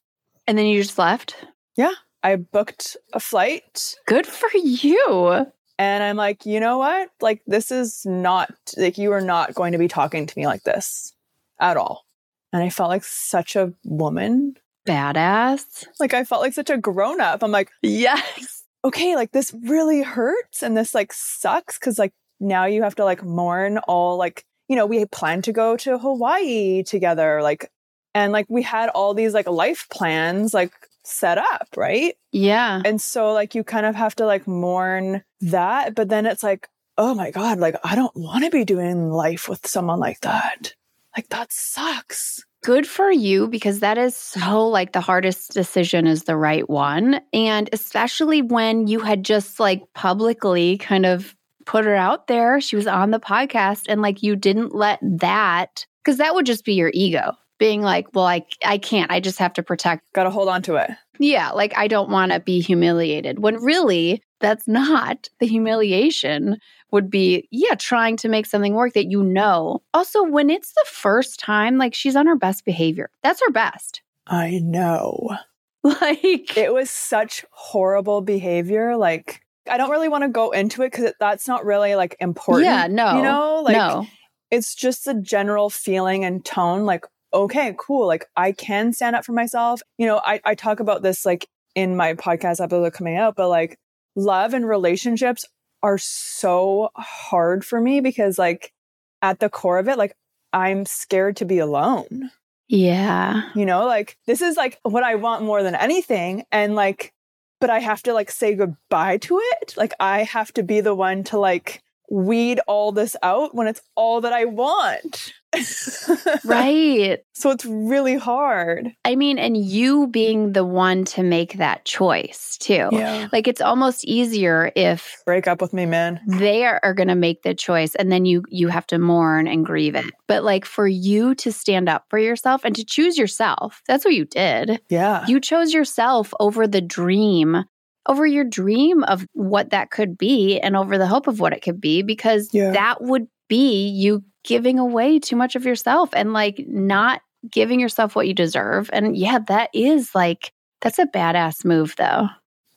And 0.47 0.57
then 0.57 0.65
you 0.65 0.81
just 0.81 0.97
left? 0.97 1.35
Yeah. 1.75 1.91
I 2.27 2.35
booked 2.35 2.97
a 3.13 3.21
flight. 3.21 3.95
Good 4.05 4.27
for 4.27 4.49
you. 4.53 5.45
And 5.79 6.03
I'm 6.03 6.17
like, 6.17 6.45
you 6.45 6.59
know 6.59 6.77
what? 6.77 7.09
Like, 7.21 7.41
this 7.47 7.71
is 7.71 8.05
not, 8.05 8.51
like, 8.75 8.97
you 8.97 9.13
are 9.13 9.21
not 9.21 9.53
going 9.53 9.71
to 9.71 9.77
be 9.77 9.87
talking 9.87 10.25
to 10.25 10.37
me 10.37 10.45
like 10.45 10.63
this 10.63 11.13
at 11.61 11.77
all. 11.77 12.05
And 12.51 12.61
I 12.61 12.69
felt 12.69 12.89
like 12.89 13.05
such 13.05 13.55
a 13.55 13.71
woman. 13.85 14.57
Badass. 14.85 15.87
Like, 16.01 16.13
I 16.13 16.25
felt 16.25 16.41
like 16.41 16.51
such 16.51 16.69
a 16.69 16.77
grown 16.77 17.21
up. 17.21 17.43
I'm 17.43 17.51
like, 17.51 17.69
yes. 17.81 18.65
Okay, 18.83 19.15
like, 19.15 19.31
this 19.31 19.55
really 19.63 20.01
hurts. 20.01 20.61
And 20.61 20.75
this, 20.75 20.93
like, 20.93 21.13
sucks 21.13 21.79
because, 21.79 21.97
like, 21.97 22.11
now 22.41 22.65
you 22.65 22.83
have 22.83 22.95
to, 22.95 23.05
like, 23.05 23.23
mourn 23.23 23.77
all, 23.87 24.17
like, 24.17 24.43
you 24.67 24.75
know, 24.75 24.85
we 24.85 25.05
planned 25.05 25.45
to 25.45 25.53
go 25.53 25.77
to 25.77 25.97
Hawaii 25.97 26.83
together. 26.83 27.41
Like, 27.41 27.71
and 28.13 28.33
like, 28.33 28.47
we 28.49 28.63
had 28.63 28.89
all 28.89 29.13
these, 29.13 29.33
like, 29.33 29.47
life 29.47 29.87
plans, 29.89 30.53
like, 30.53 30.73
set 31.07 31.37
up, 31.37 31.67
right? 31.75 32.15
Yeah. 32.31 32.81
And 32.85 33.01
so 33.01 33.33
like 33.33 33.55
you 33.55 33.63
kind 33.63 33.85
of 33.85 33.95
have 33.95 34.15
to 34.15 34.25
like 34.25 34.47
mourn 34.47 35.23
that, 35.41 35.95
but 35.95 36.09
then 36.09 36.25
it's 36.25 36.43
like, 36.43 36.67
oh 36.97 37.13
my 37.13 37.31
God, 37.31 37.59
like 37.59 37.75
I 37.83 37.95
don't 37.95 38.15
want 38.15 38.43
to 38.43 38.49
be 38.49 38.65
doing 38.65 39.11
life 39.11 39.47
with 39.47 39.65
someone 39.65 39.99
like 39.99 40.21
that. 40.21 40.73
Like 41.15 41.29
that 41.29 41.51
sucks. 41.51 42.43
Good 42.63 42.87
for 42.87 43.11
you 43.11 43.47
because 43.47 43.79
that 43.79 43.97
is 43.97 44.15
so 44.15 44.67
like 44.67 44.91
the 44.91 45.01
hardest 45.01 45.53
decision 45.53 46.05
is 46.05 46.23
the 46.23 46.35
right 46.35 46.67
one. 46.69 47.21
And 47.31 47.69
especially 47.71 48.41
when 48.41 48.87
you 48.87 48.99
had 48.99 49.23
just 49.23 49.59
like 49.59 49.81
publicly 49.93 50.77
kind 50.77 51.05
of 51.05 51.35
put 51.65 51.85
her 51.85 51.95
out 51.95 52.27
there. 52.27 52.59
She 52.59 52.75
was 52.75 52.87
on 52.87 53.11
the 53.11 53.19
podcast 53.19 53.83
and 53.87 54.01
like 54.01 54.23
you 54.23 54.35
didn't 54.35 54.73
let 54.73 54.99
that 55.01 55.85
because 56.03 56.17
that 56.17 56.33
would 56.33 56.45
just 56.45 56.65
be 56.65 56.73
your 56.73 56.91
ego 56.93 57.33
being 57.57 57.81
like, 57.81 58.07
well, 58.13 58.25
I, 58.25 58.45
I 58.65 58.77
can't. 58.77 59.11
I 59.11 59.19
just 59.19 59.39
have 59.39 59.53
to 59.53 59.63
protect. 59.63 60.11
Got 60.13 60.23
to 60.23 60.29
hold 60.29 60.49
on 60.49 60.61
to 60.63 60.75
it. 60.75 60.91
Yeah. 61.19 61.51
Like, 61.51 61.75
I 61.77 61.87
don't 61.87 62.09
want 62.09 62.31
to 62.31 62.39
be 62.39 62.59
humiliated. 62.61 63.39
When 63.39 63.55
really, 63.55 64.21
that's 64.39 64.67
not 64.67 65.29
the 65.39 65.47
humiliation, 65.47 66.59
would 66.91 67.09
be, 67.09 67.47
yeah, 67.51 67.75
trying 67.75 68.17
to 68.17 68.29
make 68.29 68.45
something 68.45 68.73
work 68.73 68.93
that 68.93 69.09
you 69.11 69.23
know. 69.23 69.81
Also, 69.93 70.23
when 70.23 70.49
it's 70.49 70.71
the 70.73 70.85
first 70.87 71.39
time, 71.39 71.77
like, 71.77 71.93
she's 71.93 72.15
on 72.15 72.27
her 72.27 72.35
best 72.35 72.65
behavior. 72.65 73.09
That's 73.23 73.41
her 73.41 73.51
best. 73.51 74.01
I 74.27 74.59
know. 74.59 75.37
Like, 75.83 76.57
it 76.57 76.73
was 76.73 76.89
such 76.89 77.45
horrible 77.51 78.19
behavior. 78.19 78.97
Like, 78.97 79.41
I 79.69 79.77
don't 79.77 79.89
really 79.89 80.09
want 80.09 80.23
to 80.23 80.29
go 80.29 80.51
into 80.51 80.81
it 80.81 80.91
because 80.91 81.13
that's 81.19 81.47
not 81.47 81.65
really 81.65 81.95
like 81.95 82.15
important. 82.19 82.65
Yeah, 82.65 82.87
no. 82.87 83.15
You 83.15 83.23
know, 83.23 83.61
like 83.63 83.75
no. 83.75 84.05
it's 84.51 84.75
just 84.75 85.07
a 85.07 85.13
general 85.13 85.69
feeling 85.69 86.25
and 86.25 86.43
tone 86.43 86.85
like, 86.85 87.05
okay, 87.33 87.75
cool. 87.77 88.07
Like 88.07 88.25
I 88.35 88.51
can 88.51 88.93
stand 88.93 89.15
up 89.15 89.25
for 89.25 89.33
myself. 89.33 89.81
You 89.97 90.07
know, 90.07 90.21
I, 90.23 90.39
I 90.45 90.55
talk 90.55 90.79
about 90.79 91.01
this 91.01 91.25
like 91.25 91.47
in 91.75 91.95
my 91.95 92.13
podcast 92.13 92.61
episode 92.61 92.93
coming 92.93 93.17
out, 93.17 93.35
but 93.35 93.49
like 93.49 93.77
love 94.15 94.53
and 94.53 94.67
relationships 94.67 95.45
are 95.83 95.97
so 95.97 96.89
hard 96.95 97.63
for 97.63 97.79
me 97.79 98.01
because 98.01 98.37
like 98.37 98.73
at 99.21 99.39
the 99.39 99.49
core 99.49 99.79
of 99.79 99.87
it, 99.87 99.97
like 99.97 100.15
I'm 100.53 100.85
scared 100.85 101.37
to 101.37 101.45
be 101.45 101.59
alone. 101.59 102.31
Yeah. 102.67 103.49
You 103.55 103.65
know, 103.65 103.85
like 103.85 104.17
this 104.25 104.41
is 104.41 104.57
like 104.57 104.79
what 104.83 105.03
I 105.03 105.15
want 105.15 105.43
more 105.43 105.63
than 105.63 105.75
anything. 105.75 106.43
And 106.51 106.75
like, 106.75 107.13
but 107.59 107.69
I 107.69 107.79
have 107.79 108.03
to 108.03 108.13
like 108.13 108.29
say 108.29 108.55
goodbye 108.55 109.17
to 109.17 109.39
it. 109.41 109.75
Like 109.77 109.93
I 109.99 110.23
have 110.23 110.51
to 110.53 110.63
be 110.63 110.81
the 110.81 110.95
one 110.95 111.23
to 111.25 111.39
like 111.39 111.81
weed 112.09 112.59
all 112.67 112.91
this 112.91 113.15
out 113.21 113.53
when 113.55 113.67
it's 113.67 113.81
all 113.95 114.21
that 114.21 114.33
I 114.33 114.45
want. 114.45 115.33
right. 116.45 117.19
So 117.33 117.51
it's 117.51 117.65
really 117.65 118.15
hard. 118.15 118.91
I 119.05 119.15
mean, 119.15 119.39
and 119.39 119.57
you 119.57 120.07
being 120.07 120.53
the 120.53 120.65
one 120.65 121.05
to 121.05 121.23
make 121.23 121.57
that 121.57 121.85
choice 121.85 122.57
too. 122.59 122.89
Yeah. 122.91 123.27
Like 123.31 123.47
it's 123.47 123.61
almost 123.61 124.05
easier 124.05 124.71
if 124.75 125.21
Break 125.25 125.47
up 125.47 125.61
with 125.61 125.73
me, 125.73 125.85
man. 125.85 126.19
they 126.27 126.65
are, 126.65 126.79
are 126.83 126.93
going 126.93 127.07
to 127.07 127.15
make 127.15 127.43
the 127.43 127.55
choice 127.55 127.95
and 127.95 128.11
then 128.11 128.25
you 128.25 128.43
you 128.49 128.67
have 128.67 128.87
to 128.87 128.97
mourn 128.97 129.47
and 129.47 129.65
grieve 129.65 129.95
it. 129.95 130.13
But 130.27 130.43
like 130.43 130.65
for 130.65 130.87
you 130.87 131.35
to 131.35 131.51
stand 131.51 131.89
up 131.89 132.05
for 132.09 132.19
yourself 132.19 132.61
and 132.65 132.75
to 132.75 132.85
choose 132.85 133.17
yourself. 133.17 133.81
That's 133.87 134.05
what 134.05 134.13
you 134.13 134.25
did. 134.25 134.81
Yeah. 134.89 135.25
You 135.27 135.39
chose 135.39 135.73
yourself 135.73 136.33
over 136.39 136.67
the 136.67 136.81
dream, 136.81 137.63
over 138.07 138.25
your 138.25 138.43
dream 138.43 139.03
of 139.03 139.25
what 139.33 139.69
that 139.71 139.91
could 139.91 140.17
be 140.17 140.59
and 140.59 140.75
over 140.75 140.97
the 140.97 141.07
hope 141.07 141.27
of 141.27 141.39
what 141.39 141.53
it 141.53 141.61
could 141.61 141.79
be, 141.81 142.01
because 142.01 142.49
Yeah. 142.53 142.71
that 142.71 143.01
would 143.01 143.27
be 143.47 143.87
you 143.89 144.23
giving 144.43 144.79
away 144.79 145.19
too 145.19 145.35
much 145.35 145.55
of 145.55 145.65
yourself 145.65 146.09
and 146.13 146.33
like 146.33 146.63
not 146.67 147.21
giving 147.51 147.79
yourself 147.79 148.15
what 148.15 148.27
you 148.27 148.33
deserve. 148.33 148.89
And 148.93 149.15
yeah, 149.17 149.39
that 149.47 149.69
is 149.73 150.15
like, 150.15 150.51
that's 150.81 150.99
a 150.99 151.05
badass 151.05 151.63
move 151.65 151.95
though. 151.97 152.27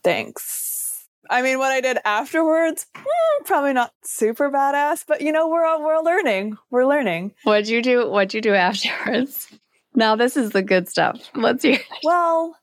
Thanks. 0.05 1.07
I 1.29 1.43
mean, 1.43 1.59
what 1.61 1.71
I 1.71 1.81
did 1.81 1.99
afterwards, 2.05 2.87
hmm, 2.97 3.45
probably 3.45 3.73
not 3.73 3.93
super 4.05 4.51
badass, 4.51 5.05
but 5.07 5.21
you 5.21 5.31
know, 5.31 5.49
we're 5.49 5.65
all, 5.65 5.81
we're 5.83 6.01
learning. 6.01 6.57
We're 6.71 6.87
learning. 6.87 7.35
What'd 7.45 7.69
you 7.69 7.83
do? 7.83 8.09
What'd 8.11 8.35
you 8.35 8.41
do 8.41 8.55
afterwards? 8.55 9.49
Now 9.95 10.17
this 10.17 10.37
is 10.37 10.51
the 10.51 10.63
good 10.63 10.89
stuff. 10.89 11.31
Let's 11.35 11.63
hear. 11.63 11.79
Well, 12.05 12.57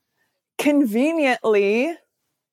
conveniently, 0.57 1.93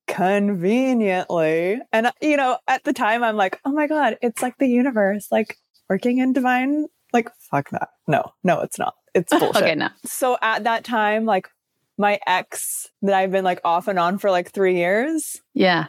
conveniently, 0.06 1.80
and 1.92 2.11
you 2.20 2.37
know, 2.37 2.58
at 2.68 2.84
the 2.84 2.92
time, 2.92 3.23
I'm 3.23 3.37
like, 3.37 3.61
oh 3.64 3.73
my 3.73 3.87
god, 3.87 4.18
it's 4.23 4.42
like 4.42 4.58
the 4.58 4.68
universe, 4.68 5.28
like 5.30 5.56
working 5.88 6.18
in 6.18 6.32
divine. 6.32 6.87
Like, 7.12 7.30
fuck 7.50 7.70
that. 7.70 7.88
No, 8.08 8.32
no, 8.42 8.61
it's 8.61 8.78
not. 8.78 8.94
It's 9.14 9.30
bullshit. 9.38 9.56
Okay, 9.62 9.75
no. 9.75 9.88
So 10.04 10.37
at 10.42 10.64
that 10.64 10.84
time, 10.84 11.25
like 11.25 11.49
my 11.96 12.18
ex 12.26 12.88
that 13.02 13.14
I've 13.14 13.30
been 13.30 13.44
like 13.44 13.61
off 13.64 13.87
and 13.88 13.99
on 13.99 14.18
for 14.18 14.30
like 14.30 14.50
three 14.50 14.76
years, 14.76 15.40
Yeah. 15.54 15.87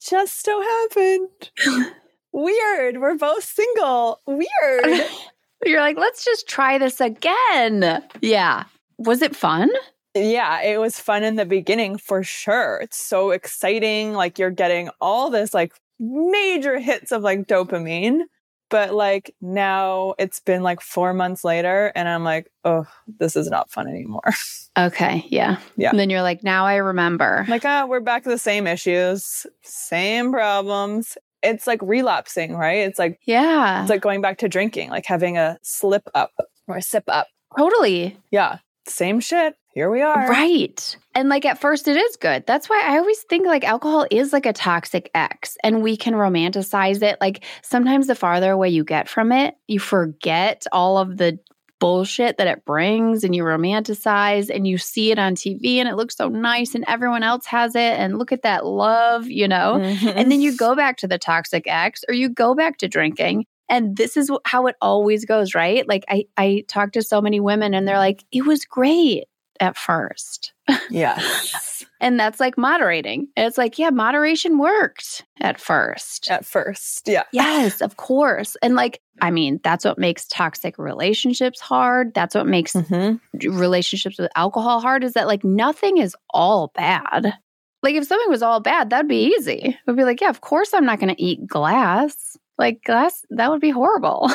just 0.00 0.44
so 0.44 0.60
happened. 0.62 1.50
Weird. 2.32 3.00
We're 3.00 3.16
both 3.16 3.42
single. 3.44 4.20
Weird. 4.26 5.06
You're 5.66 5.80
like, 5.80 5.98
let's 5.98 6.24
just 6.24 6.48
try 6.48 6.78
this 6.78 7.00
again. 7.00 8.02
Yeah. 8.20 8.64
Was 8.98 9.20
it 9.22 9.34
fun? 9.34 9.68
Yeah, 10.14 10.62
it 10.62 10.80
was 10.80 10.98
fun 10.98 11.22
in 11.22 11.36
the 11.36 11.44
beginning 11.44 11.98
for 11.98 12.22
sure. 12.22 12.80
It's 12.82 12.96
so 12.96 13.30
exciting. 13.30 14.12
Like 14.12 14.38
you're 14.38 14.50
getting 14.50 14.90
all 15.00 15.30
this 15.30 15.54
like 15.54 15.72
major 15.98 16.78
hits 16.78 17.12
of 17.12 17.22
like 17.22 17.46
dopamine. 17.46 18.22
But 18.70 18.94
like 18.94 19.34
now 19.40 20.14
it's 20.18 20.38
been 20.38 20.62
like 20.62 20.80
four 20.80 21.12
months 21.12 21.44
later 21.44 21.92
and 21.96 22.08
I'm 22.08 22.22
like, 22.22 22.50
oh, 22.64 22.86
this 23.18 23.34
is 23.34 23.48
not 23.48 23.70
fun 23.70 23.88
anymore. 23.88 24.22
Okay. 24.78 25.26
Yeah. 25.28 25.58
Yeah. 25.76 25.90
And 25.90 25.98
then 25.98 26.10
you're 26.10 26.22
like, 26.22 26.44
now 26.44 26.64
I 26.64 26.76
remember. 26.76 27.44
like, 27.48 27.64
ah, 27.64 27.86
we're 27.86 27.98
back 27.98 28.22
to 28.22 28.28
the 28.28 28.38
same 28.38 28.68
issues, 28.68 29.44
same 29.62 30.32
problems. 30.32 31.18
It's 31.42 31.66
like 31.66 31.80
relapsing, 31.82 32.56
right? 32.56 32.78
It's 32.78 32.98
like 32.98 33.18
yeah. 33.24 33.82
it's 33.82 33.90
like 33.90 34.00
going 34.00 34.20
back 34.20 34.38
to 34.38 34.48
drinking, 34.48 34.90
like 34.90 35.06
having 35.06 35.36
a 35.36 35.58
slip 35.62 36.08
up 36.14 36.30
or 36.68 36.76
a 36.76 36.82
sip 36.82 37.02
up. 37.08 37.26
totally. 37.58 38.16
Yeah. 38.30 38.58
Same 38.86 39.18
shit. 39.18 39.56
Here 39.72 39.90
we 39.90 40.02
are. 40.02 40.28
Right. 40.28 40.96
And 41.14 41.28
like 41.28 41.44
at 41.44 41.60
first 41.60 41.86
it 41.86 41.96
is 41.96 42.16
good. 42.16 42.44
That's 42.46 42.68
why 42.68 42.82
I 42.84 42.98
always 42.98 43.20
think 43.22 43.46
like 43.46 43.64
alcohol 43.64 44.06
is 44.10 44.32
like 44.32 44.46
a 44.46 44.52
toxic 44.52 45.10
ex 45.14 45.56
and 45.62 45.82
we 45.82 45.96
can 45.96 46.14
romanticize 46.14 47.02
it. 47.02 47.18
Like 47.20 47.44
sometimes 47.62 48.06
the 48.08 48.14
farther 48.16 48.50
away 48.50 48.70
you 48.70 48.84
get 48.84 49.08
from 49.08 49.30
it, 49.30 49.54
you 49.68 49.78
forget 49.78 50.66
all 50.72 50.98
of 50.98 51.16
the 51.18 51.38
bullshit 51.78 52.36
that 52.36 52.46
it 52.46 52.64
brings 52.66 53.24
and 53.24 53.34
you 53.34 53.42
romanticize 53.42 54.54
and 54.54 54.66
you 54.66 54.76
see 54.76 55.12
it 55.12 55.18
on 55.18 55.34
TV 55.34 55.76
and 55.76 55.88
it 55.88 55.94
looks 55.96 56.16
so 56.16 56.28
nice 56.28 56.74
and 56.74 56.84
everyone 56.88 57.22
else 57.22 57.46
has 57.46 57.74
it 57.74 57.98
and 57.98 58.18
look 58.18 58.32
at 58.32 58.42
that 58.42 58.66
love, 58.66 59.28
you 59.28 59.48
know? 59.48 59.78
Mhm. 59.80 60.12
And 60.14 60.30
then 60.32 60.40
you 60.40 60.54
go 60.56 60.74
back 60.74 60.96
to 60.98 61.08
the 61.08 61.16
toxic 61.16 61.64
ex 61.66 62.04
or 62.08 62.14
you 62.14 62.28
go 62.28 62.54
back 62.54 62.76
to 62.78 62.88
drinking. 62.88 63.46
And 63.68 63.96
this 63.96 64.16
is 64.16 64.30
how 64.44 64.66
it 64.66 64.74
always 64.82 65.24
goes, 65.24 65.54
right? 65.54 65.88
Like 65.88 66.04
I 66.08 66.24
I 66.36 66.64
talk 66.66 66.90
to 66.92 67.02
so 67.02 67.22
many 67.22 67.38
women 67.38 67.72
and 67.72 67.86
they're 67.86 67.98
like, 67.98 68.24
"It 68.32 68.44
was 68.44 68.64
great 68.64 69.24
at 69.60 69.76
first. 69.76 70.52
yes. 70.90 71.84
And 72.02 72.18
that's 72.18 72.40
like 72.40 72.56
moderating. 72.56 73.28
It's 73.36 73.58
like, 73.58 73.78
yeah, 73.78 73.90
moderation 73.90 74.56
worked 74.56 75.22
at 75.42 75.60
first. 75.60 76.30
At 76.30 76.46
first. 76.46 77.06
Yeah. 77.06 77.24
Yes, 77.30 77.82
of 77.82 77.98
course. 77.98 78.56
And 78.62 78.74
like, 78.74 79.02
I 79.20 79.30
mean, 79.30 79.60
that's 79.62 79.84
what 79.84 79.98
makes 79.98 80.26
toxic 80.26 80.78
relationships 80.78 81.60
hard. 81.60 82.14
That's 82.14 82.34
what 82.34 82.46
makes 82.46 82.72
Mhm. 82.72 83.20
relationships 83.44 84.18
with 84.18 84.30
alcohol 84.34 84.80
hard 84.80 85.04
is 85.04 85.12
that 85.12 85.26
like 85.26 85.44
nothing 85.44 85.98
is 85.98 86.16
all 86.30 86.72
bad. 86.74 87.34
Like 87.82 87.96
if 87.96 88.06
something 88.06 88.30
was 88.30 88.42
all 88.42 88.60
bad, 88.60 88.88
that'd 88.88 89.06
be 89.06 89.34
easy. 89.36 89.58
It 89.58 89.76
would 89.86 89.96
be 89.96 90.04
like, 90.04 90.22
yeah, 90.22 90.30
of 90.30 90.40
course 90.40 90.72
I'm 90.72 90.86
not 90.86 91.00
going 91.00 91.14
to 91.14 91.22
eat 91.22 91.46
glass. 91.46 92.34
Like 92.56 92.82
glass, 92.84 93.26
that 93.28 93.50
would 93.50 93.60
be 93.60 93.68
horrible. 93.70 94.30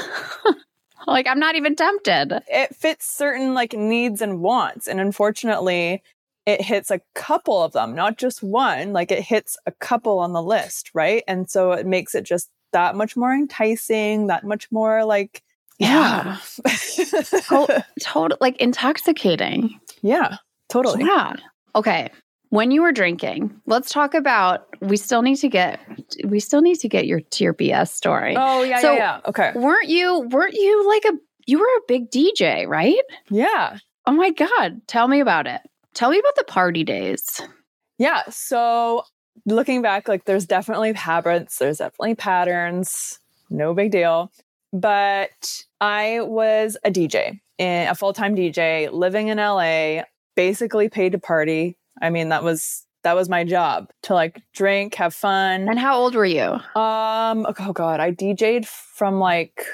like 1.07 1.27
I'm 1.27 1.39
not 1.39 1.55
even 1.55 1.75
tempted. 1.75 2.41
It 2.47 2.75
fits 2.75 3.05
certain 3.05 3.53
like 3.53 3.73
needs 3.73 4.21
and 4.21 4.41
wants. 4.41 4.87
And 4.87 4.99
unfortunately, 4.99 6.03
it 6.45 6.61
hits 6.61 6.91
a 6.91 7.01
couple 7.15 7.61
of 7.63 7.73
them, 7.73 7.95
not 7.95 8.17
just 8.17 8.43
one. 8.43 8.93
Like 8.93 9.11
it 9.11 9.21
hits 9.21 9.57
a 9.65 9.71
couple 9.71 10.19
on 10.19 10.33
the 10.33 10.43
list, 10.43 10.91
right? 10.93 11.23
And 11.27 11.49
so 11.49 11.71
it 11.71 11.85
makes 11.85 12.13
it 12.15 12.23
just 12.23 12.49
that 12.71 12.95
much 12.95 13.15
more 13.15 13.33
enticing, 13.33 14.27
that 14.27 14.43
much 14.43 14.71
more 14.71 15.05
like, 15.05 15.41
yeah. 15.79 16.37
To- 17.47 17.85
total 18.01 18.37
like 18.41 18.57
intoxicating. 18.57 19.79
yeah, 20.01 20.37
totally. 20.69 21.03
Yeah. 21.03 21.33
Okay. 21.75 22.09
When 22.55 22.71
you 22.71 22.81
were 22.81 22.91
drinking, 22.91 23.53
let's 23.65 23.91
talk 23.91 24.13
about 24.13 24.67
we 24.81 24.97
still 24.97 25.21
need 25.21 25.35
to 25.37 25.49
get 25.49 25.79
we 26.25 26.39
still 26.39 26.61
need 26.61 26.79
to 26.79 26.87
get 26.89 27.05
your 27.05 27.19
to 27.21 27.43
your 27.43 27.53
BS 27.53 27.89
story. 27.89 28.35
Oh, 28.37 28.63
yeah, 28.63 28.79
So- 28.79 28.93
yeah, 28.93 28.97
yeah. 28.97 29.19
Okay. 29.29 29.51
Weren't 29.55 29.89
you 29.89 30.21
weren't 30.31 30.53
you 30.53 30.87
like 30.87 31.05
a 31.05 31.17
you 31.45 31.59
were 31.59 31.65
a 31.65 31.81
big 31.87 32.09
DJ, 32.09 32.67
right? 32.67 33.03
Yeah. 33.29 33.77
Oh 34.07 34.13
my 34.13 34.31
god, 34.31 34.81
tell 34.87 35.07
me 35.07 35.19
about 35.19 35.47
it. 35.47 35.61
Tell 35.93 36.09
me 36.09 36.19
about 36.19 36.35
the 36.35 36.43
party 36.45 36.83
days. 36.83 37.41
Yeah. 37.97 38.23
So 38.29 39.03
looking 39.45 39.81
back, 39.81 40.07
like 40.07 40.25
there's 40.25 40.45
definitely 40.45 40.93
habits, 40.93 41.57
there's 41.57 41.77
definitely 41.79 42.15
patterns, 42.15 43.19
no 43.49 43.73
big 43.73 43.91
deal. 43.91 44.31
But 44.73 45.63
I 45.79 46.19
was 46.21 46.77
a 46.83 46.91
DJ, 46.91 47.39
eh, 47.59 47.89
a 47.89 47.95
full 47.95 48.13
time 48.13 48.35
DJ, 48.35 48.91
living 48.91 49.27
in 49.29 49.37
LA, 49.37 50.03
basically 50.35 50.89
paid 50.89 51.13
to 51.13 51.19
party. 51.19 51.77
I 52.01 52.09
mean, 52.09 52.29
that 52.29 52.43
was 52.43 52.85
that 53.03 53.15
was 53.15 53.29
my 53.29 53.43
job 53.43 53.91
to 54.03 54.13
like 54.13 54.41
drink, 54.53 54.95
have 54.95 55.13
fun. 55.13 55.69
And 55.69 55.79
how 55.79 55.97
old 55.97 56.15
were 56.15 56.25
you? 56.25 56.59
Um, 56.75 57.45
oh 57.59 57.73
god, 57.73 57.99
I 57.99 58.11
DJ'd 58.11 58.67
from 58.67 59.19
like 59.19 59.65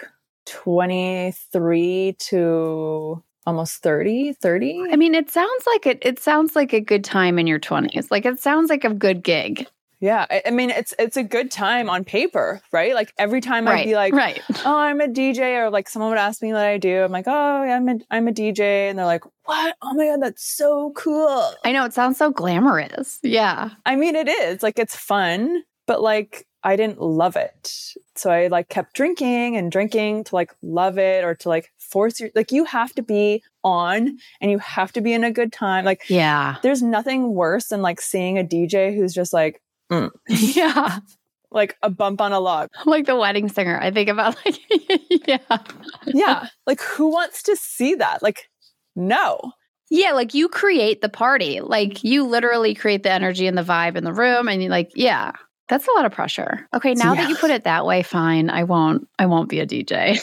23 0.46 2.16
to 2.20 3.24
almost 3.46 3.82
30, 3.82 4.34
30. 4.34 4.84
I 4.92 4.96
mean, 4.96 5.16
it 5.16 5.30
sounds 5.30 5.66
like 5.66 5.86
it 5.86 6.00
it 6.02 6.20
sounds 6.20 6.56
like 6.56 6.74
a 6.74 6.82
good 6.82 7.04
time 7.04 7.40
in 7.40 7.48
your 7.48 7.60
20s. 7.60 8.12
Like 8.12 8.26
it 8.26 8.40
sounds 8.40 8.70
like 8.70 8.84
a 8.84 8.94
good 8.94 9.24
gig. 9.24 9.66
Yeah, 10.02 10.26
I, 10.30 10.42
I 10.48 10.50
mean 10.50 10.72
it's 10.72 10.94
it's 11.00 11.16
a 11.16 11.24
good 11.24 11.52
time 11.52 11.90
on 11.90 12.04
paper, 12.04 12.60
right? 12.72 12.96
Like 12.96 13.14
every 13.18 13.40
time 13.40 13.68
I'd 13.68 13.86
be 13.86 13.96
like, 13.96 14.14
right. 14.14 14.42
"Oh, 14.66 14.76
I'm 14.76 15.00
a 15.00 15.08
DJ," 15.08 15.58
or 15.62 15.70
like 15.70 15.88
someone 15.88 16.10
would 16.10 16.18
ask 16.18 16.42
me 16.42 16.52
what 16.52 16.66
I 16.66 16.78
do. 16.80 17.04
I'm 17.04 17.12
like, 17.12 17.28
"Oh, 17.28 17.64
yeah, 17.64 17.76
I'm 17.76 17.88
a 17.88 17.96
I'm 18.10 18.28
a 18.28 18.32
DJ," 18.32 18.90
and 18.90 18.98
they're 18.98 19.06
like, 19.06 19.24
"What? 19.46 19.78
Oh 19.82 19.94
my 19.94 20.08
god, 20.08 20.22
that's 20.24 20.44
so 20.44 20.92
cool!" 20.96 21.54
I 21.64 21.72
know 21.72 21.86
it 21.86 21.94
sounds 21.94 22.18
so 22.18 22.32
glamorous. 22.32 23.20
Yeah. 23.22 23.70
I 23.86 23.96
mean, 23.96 24.16
it 24.16 24.28
is 24.28 24.64
like 24.64 24.80
it's 24.80 24.96
fun, 24.96 25.64
but 25.86 26.02
like 26.02 26.48
I 26.64 26.76
didn't 26.76 27.00
love 27.02 27.36
it, 27.36 27.72
so 28.16 28.32
I 28.32 28.48
like 28.48 28.70
kept 28.70 28.96
drinking 28.96 29.56
and 29.56 29.72
drinking 29.72 30.24
to 30.26 30.36
like 30.36 30.52
love 30.64 30.98
it 30.98 31.24
or 31.24 31.36
to 31.36 31.50
like 31.50 31.72
force 31.78 32.20
your 32.20 32.32
like 32.34 32.52
you 32.52 32.66
have 32.66 32.94
to 32.96 33.04
be 33.04 33.44
on 33.64 34.18
and 34.42 34.50
you 34.50 34.58
have 34.58 34.92
to 34.94 35.02
be 35.02 35.14
in 35.14 35.24
a 35.24 35.32
good 35.32 35.54
time. 35.54 35.86
Like 35.86 36.10
Yeah. 36.10 36.56
there's 36.64 36.82
nothing 36.82 37.34
worse 37.36 37.68
than 37.68 37.84
like 37.84 38.02
seeing 38.02 38.40
a 38.40 38.44
DJ 38.44 38.96
who's 38.96 39.14
just 39.14 39.32
like 39.34 39.62
mm. 39.92 40.10
Yeah. 40.56 41.00
like 41.52 41.76
a 41.84 41.90
bump 41.90 42.22
on 42.22 42.32
a 42.32 42.40
log. 42.40 42.70
Like 42.86 43.06
the 43.06 43.16
wedding 43.16 43.50
singer. 43.50 43.80
I 43.80 43.92
think 43.92 44.10
about 44.10 44.38
like, 44.46 44.60
yeah. 45.28 45.58
Yeah. 46.06 46.48
like 46.66 46.82
who 46.82 47.12
wants 47.12 47.44
to 47.44 47.56
see 47.56 47.96
that? 47.96 48.24
Like, 48.24 48.50
no. 48.96 49.40
Yeah, 49.90 50.14
like 50.14 50.34
you 50.34 50.48
create 50.48 51.02
the 51.02 51.10
party. 51.10 51.60
Like 51.60 52.04
you 52.04 52.26
literally 52.26 52.74
create 52.74 53.04
the 53.04 53.12
energy 53.12 53.46
and 53.46 53.58
the 53.58 53.64
vibe 53.64 53.98
in 53.98 54.06
the 54.06 54.14
room 54.14 54.48
and 54.48 54.64
you 54.64 54.70
like, 54.70 54.92
yeah. 54.96 55.34
That's 55.68 55.88
a 55.88 55.92
lot 55.96 56.06
of 56.06 56.12
pressure. 56.12 56.68
Okay, 56.74 56.94
now 56.96 57.14
yeah. 57.14 57.22
that 57.22 57.30
you 57.30 57.36
put 57.38 57.50
it 57.50 57.64
that 57.64 57.86
way, 57.86 58.04
fine. 58.04 58.50
I 58.50 58.66
won't 58.66 59.08
I 59.18 59.26
won't 59.26 59.48
be 59.48 59.62
a 59.62 59.66
DJ. 59.66 60.20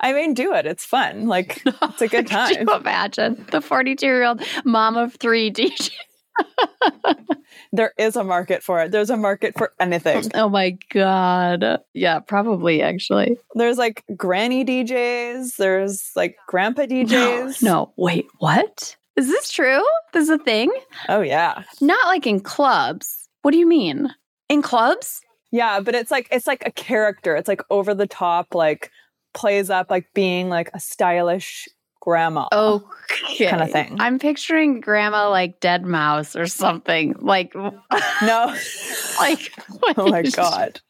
I 0.00 0.12
mean, 0.12 0.34
do 0.34 0.52
it. 0.52 0.66
It's 0.66 0.84
fun. 0.84 1.26
Like 1.26 1.62
it's 1.64 2.02
a 2.02 2.08
good 2.08 2.26
time. 2.26 2.54
Could 2.54 2.68
you 2.68 2.74
imagine 2.74 3.46
the 3.50 3.60
42-year-old 3.60 4.42
mom 4.66 4.98
of 4.98 5.14
3 5.14 5.50
DJ 5.50 5.90
there 7.72 7.92
is 7.98 8.16
a 8.16 8.24
market 8.24 8.62
for 8.62 8.80
it. 8.82 8.90
There's 8.90 9.10
a 9.10 9.16
market 9.16 9.54
for 9.56 9.72
anything. 9.80 10.30
Oh 10.34 10.48
my 10.48 10.76
God. 10.90 11.80
Yeah, 11.94 12.20
probably 12.20 12.82
actually. 12.82 13.36
There's 13.54 13.78
like 13.78 14.04
granny 14.16 14.64
DJs, 14.64 15.56
there's 15.56 16.10
like 16.16 16.36
grandpa 16.48 16.82
DJs. 16.82 17.62
No, 17.62 17.70
no. 17.70 17.92
wait, 17.96 18.26
what? 18.38 18.96
Is 19.16 19.28
this 19.28 19.50
true? 19.50 19.84
This 20.12 20.24
is 20.24 20.30
a 20.30 20.38
thing? 20.38 20.72
Oh, 21.08 21.20
yeah. 21.20 21.64
Not 21.80 22.06
like 22.06 22.26
in 22.26 22.40
clubs. 22.40 23.28
What 23.42 23.50
do 23.50 23.58
you 23.58 23.68
mean? 23.68 24.08
In 24.48 24.62
clubs? 24.62 25.20
Yeah, 25.50 25.80
but 25.80 25.94
it's 25.94 26.10
like 26.10 26.28
it's 26.30 26.46
like 26.46 26.62
a 26.64 26.70
character. 26.70 27.36
It's 27.36 27.48
like 27.48 27.62
over 27.68 27.94
the 27.94 28.06
top, 28.06 28.54
like 28.54 28.90
plays 29.34 29.68
up 29.68 29.90
like 29.90 30.06
being 30.14 30.48
like 30.48 30.70
a 30.72 30.80
stylish 30.80 31.68
grandma. 32.02 32.48
Okay. 32.52 33.48
Kind 33.48 33.62
of 33.62 33.70
thing. 33.70 33.96
I'm 34.00 34.18
picturing 34.18 34.80
grandma 34.80 35.30
like 35.30 35.60
Deadmau5 35.60 36.38
or 36.38 36.46
something. 36.48 37.14
Like 37.20 37.54
No. 37.54 38.56
like 39.20 39.54
Oh 39.96 40.10
my 40.10 40.22
god. 40.34 40.80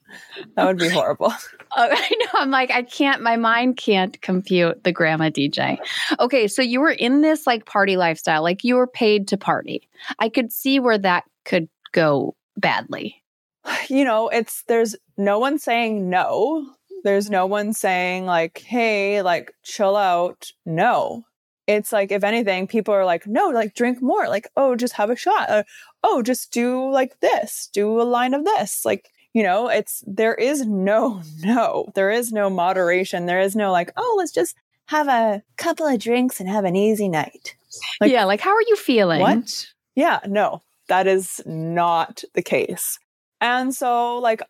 That 0.57 0.64
would 0.64 0.79
be 0.79 0.88
horrible. 0.88 1.33
Oh, 1.75 1.88
I 1.90 2.11
know. 2.11 2.40
I'm 2.40 2.51
like, 2.51 2.70
I 2.70 2.83
can't, 2.83 3.22
my 3.22 3.37
mind 3.37 3.79
can't 3.79 4.20
compute 4.20 4.85
the 4.85 4.92
grandma 4.92 5.31
DJ. 5.31 5.79
Okay. 6.20 6.46
So 6.46 6.61
you 6.61 6.83
were 6.83 6.90
in 6.90 7.22
this 7.22 7.46
like 7.46 7.64
party 7.64 7.96
lifestyle, 7.96 8.42
like 8.42 8.62
you 8.62 8.75
were 8.75 8.87
paid 8.87 9.27
to 9.29 9.38
party. 9.38 9.88
I 10.18 10.29
could 10.29 10.53
see 10.53 10.81
where 10.81 10.98
that 10.98 11.25
could 11.46 11.70
go 11.92 12.37
badly. 12.59 13.22
You 13.88 14.05
know, 14.05 14.29
it's, 14.29 14.64
there's 14.64 14.96
no 15.16 15.38
one 15.38 15.59
saying 15.59 16.11
no. 16.11 16.66
There's 17.05 17.31
no 17.31 17.47
one 17.47 17.73
saying 17.73 18.27
like, 18.27 18.59
hey, 18.59 19.23
like 19.23 19.53
chill 19.62 19.97
out. 19.97 20.53
No. 20.65 21.25
It's 21.67 21.93
like, 21.93 22.11
if 22.11 22.25
anything, 22.25 22.67
people 22.67 22.95
are 22.95 23.05
like, 23.05 23.27
no, 23.27 23.49
like 23.49 23.75
drink 23.75 24.03
more. 24.03 24.29
Like, 24.29 24.49
oh, 24.57 24.75
just 24.77 24.95
have 24.95 25.11
a 25.11 25.17
shot. 25.17 25.49
Uh, 25.49 25.62
oh, 26.03 26.23
just 26.23 26.53
do 26.53 26.91
like 26.91 27.21
this, 27.21 27.69
do 27.73 28.01
a 28.01 28.03
line 28.03 28.35
of 28.35 28.45
this. 28.45 28.85
Like, 28.85 29.11
you 29.33 29.43
know, 29.43 29.69
it's, 29.69 30.03
there 30.07 30.35
is 30.35 30.67
no, 30.67 31.23
no, 31.43 31.91
there 31.95 32.11
is 32.11 32.33
no 32.33 32.51
moderation. 32.51 33.27
There 33.27 33.41
is 33.41 33.55
no 33.57 33.73
like, 33.73 33.93
oh, 33.97 34.15
let's 34.19 34.33
just 34.33 34.57
have 34.87 35.09
a 35.09 35.43
couple 35.57 35.87
of 35.87 36.01
drinks 36.01 36.41
and 36.41 36.49
have 36.49 36.65
an 36.65 36.77
easy 36.77 37.09
night. 37.09 37.55
Like, 38.01 38.11
yeah. 38.11 38.25
Like, 38.25 38.41
how 38.41 38.55
are 38.55 38.62
you 38.62 38.77
feeling? 38.77 39.21
What? 39.21 39.67
Yeah. 39.95 40.21
No, 40.27 40.62
that 40.88 41.07
is 41.07 41.41
not 41.47 42.23
the 42.35 42.43
case. 42.43 42.99
And 43.41 43.75
so, 43.75 44.19
like, 44.19 44.43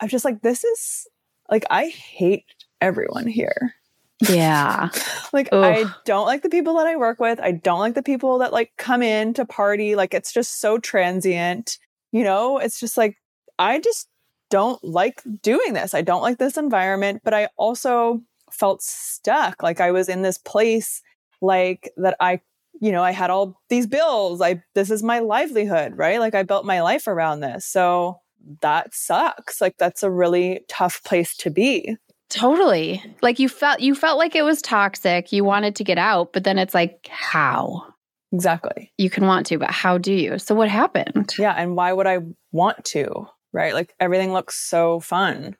I'm 0.00 0.08
just 0.08 0.24
like, 0.24 0.42
this 0.42 0.64
is 0.64 1.06
like 1.50 1.64
I 1.70 1.88
hate 1.88 2.44
everyone 2.80 3.26
here. 3.26 3.74
Yeah. 4.20 4.90
like. 5.32 5.48
I 5.52 5.84
don't 6.04 6.26
like 6.26 6.42
the 6.42 6.48
people 6.48 6.76
that 6.76 6.86
I 6.86 6.96
work 6.96 7.20
with. 7.20 7.40
I 7.40 7.52
don't 7.52 7.80
like 7.80 7.94
the 7.94 8.02
people 8.02 8.38
that 8.38 8.52
like 8.52 8.72
come 8.76 9.02
in 9.02 9.34
to 9.34 9.44
party. 9.44 9.94
Like 9.94 10.14
it's 10.14 10.32
just 10.32 10.60
so 10.60 10.78
transient. 10.78 11.78
You 12.12 12.24
know, 12.24 12.58
it's 12.58 12.80
just 12.80 12.96
like 12.96 13.16
I 13.58 13.80
just 13.80 14.08
don't 14.50 14.82
like 14.82 15.22
doing 15.42 15.74
this. 15.74 15.94
I 15.94 16.02
don't 16.02 16.22
like 16.22 16.38
this 16.38 16.56
environment, 16.56 17.20
but 17.24 17.34
I 17.34 17.48
also 17.56 18.22
felt 18.50 18.82
stuck. 18.82 19.62
Like 19.62 19.80
I 19.80 19.90
was 19.90 20.08
in 20.08 20.22
this 20.22 20.38
place 20.38 21.02
like 21.40 21.90
that 21.96 22.16
I 22.20 22.40
you 22.80 22.92
know, 22.92 23.02
I 23.02 23.10
had 23.10 23.30
all 23.30 23.60
these 23.68 23.86
bills. 23.86 24.40
I 24.40 24.62
this 24.74 24.90
is 24.90 25.02
my 25.02 25.18
livelihood, 25.18 25.96
right? 25.96 26.20
Like 26.20 26.34
I 26.34 26.42
built 26.44 26.64
my 26.64 26.80
life 26.82 27.06
around 27.06 27.40
this. 27.40 27.66
So 27.66 28.20
that 28.60 28.94
sucks. 28.94 29.60
Like 29.60 29.76
that's 29.78 30.02
a 30.02 30.10
really 30.10 30.60
tough 30.68 31.02
place 31.04 31.36
to 31.38 31.50
be. 31.50 31.96
Totally. 32.28 33.02
Like 33.22 33.38
you 33.38 33.48
felt 33.48 33.80
you 33.80 33.94
felt 33.94 34.18
like 34.18 34.34
it 34.34 34.42
was 34.42 34.60
toxic. 34.60 35.32
You 35.32 35.44
wanted 35.44 35.76
to 35.76 35.84
get 35.84 35.98
out, 35.98 36.32
but 36.32 36.44
then 36.44 36.58
it's 36.58 36.74
like 36.74 37.08
how? 37.10 37.94
Exactly. 38.32 38.92
You 38.98 39.08
can 39.08 39.26
want 39.26 39.46
to, 39.46 39.58
but 39.58 39.70
how 39.70 39.96
do 39.96 40.12
you? 40.12 40.38
So 40.38 40.54
what 40.54 40.68
happened? 40.68 41.34
Yeah, 41.38 41.54
and 41.56 41.74
why 41.74 41.92
would 41.92 42.06
I 42.06 42.18
want 42.52 42.84
to? 42.86 43.26
Right? 43.52 43.72
Like 43.72 43.94
everything 43.98 44.32
looks 44.32 44.56
so 44.56 45.00
fun. 45.00 45.56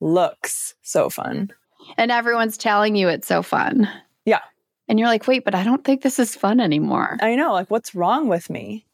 looks 0.00 0.74
so 0.82 1.08
fun. 1.08 1.50
And 1.96 2.10
everyone's 2.10 2.58
telling 2.58 2.94
you 2.94 3.08
it's 3.08 3.26
so 3.26 3.42
fun. 3.42 3.88
Yeah. 4.26 4.40
And 4.88 4.98
you're 4.98 5.08
like, 5.08 5.26
"Wait, 5.26 5.44
but 5.44 5.54
I 5.54 5.64
don't 5.64 5.84
think 5.84 6.02
this 6.02 6.18
is 6.18 6.36
fun 6.36 6.60
anymore." 6.60 7.16
I 7.22 7.34
know. 7.34 7.52
Like 7.52 7.70
what's 7.70 7.94
wrong 7.94 8.28
with 8.28 8.50
me? 8.50 8.84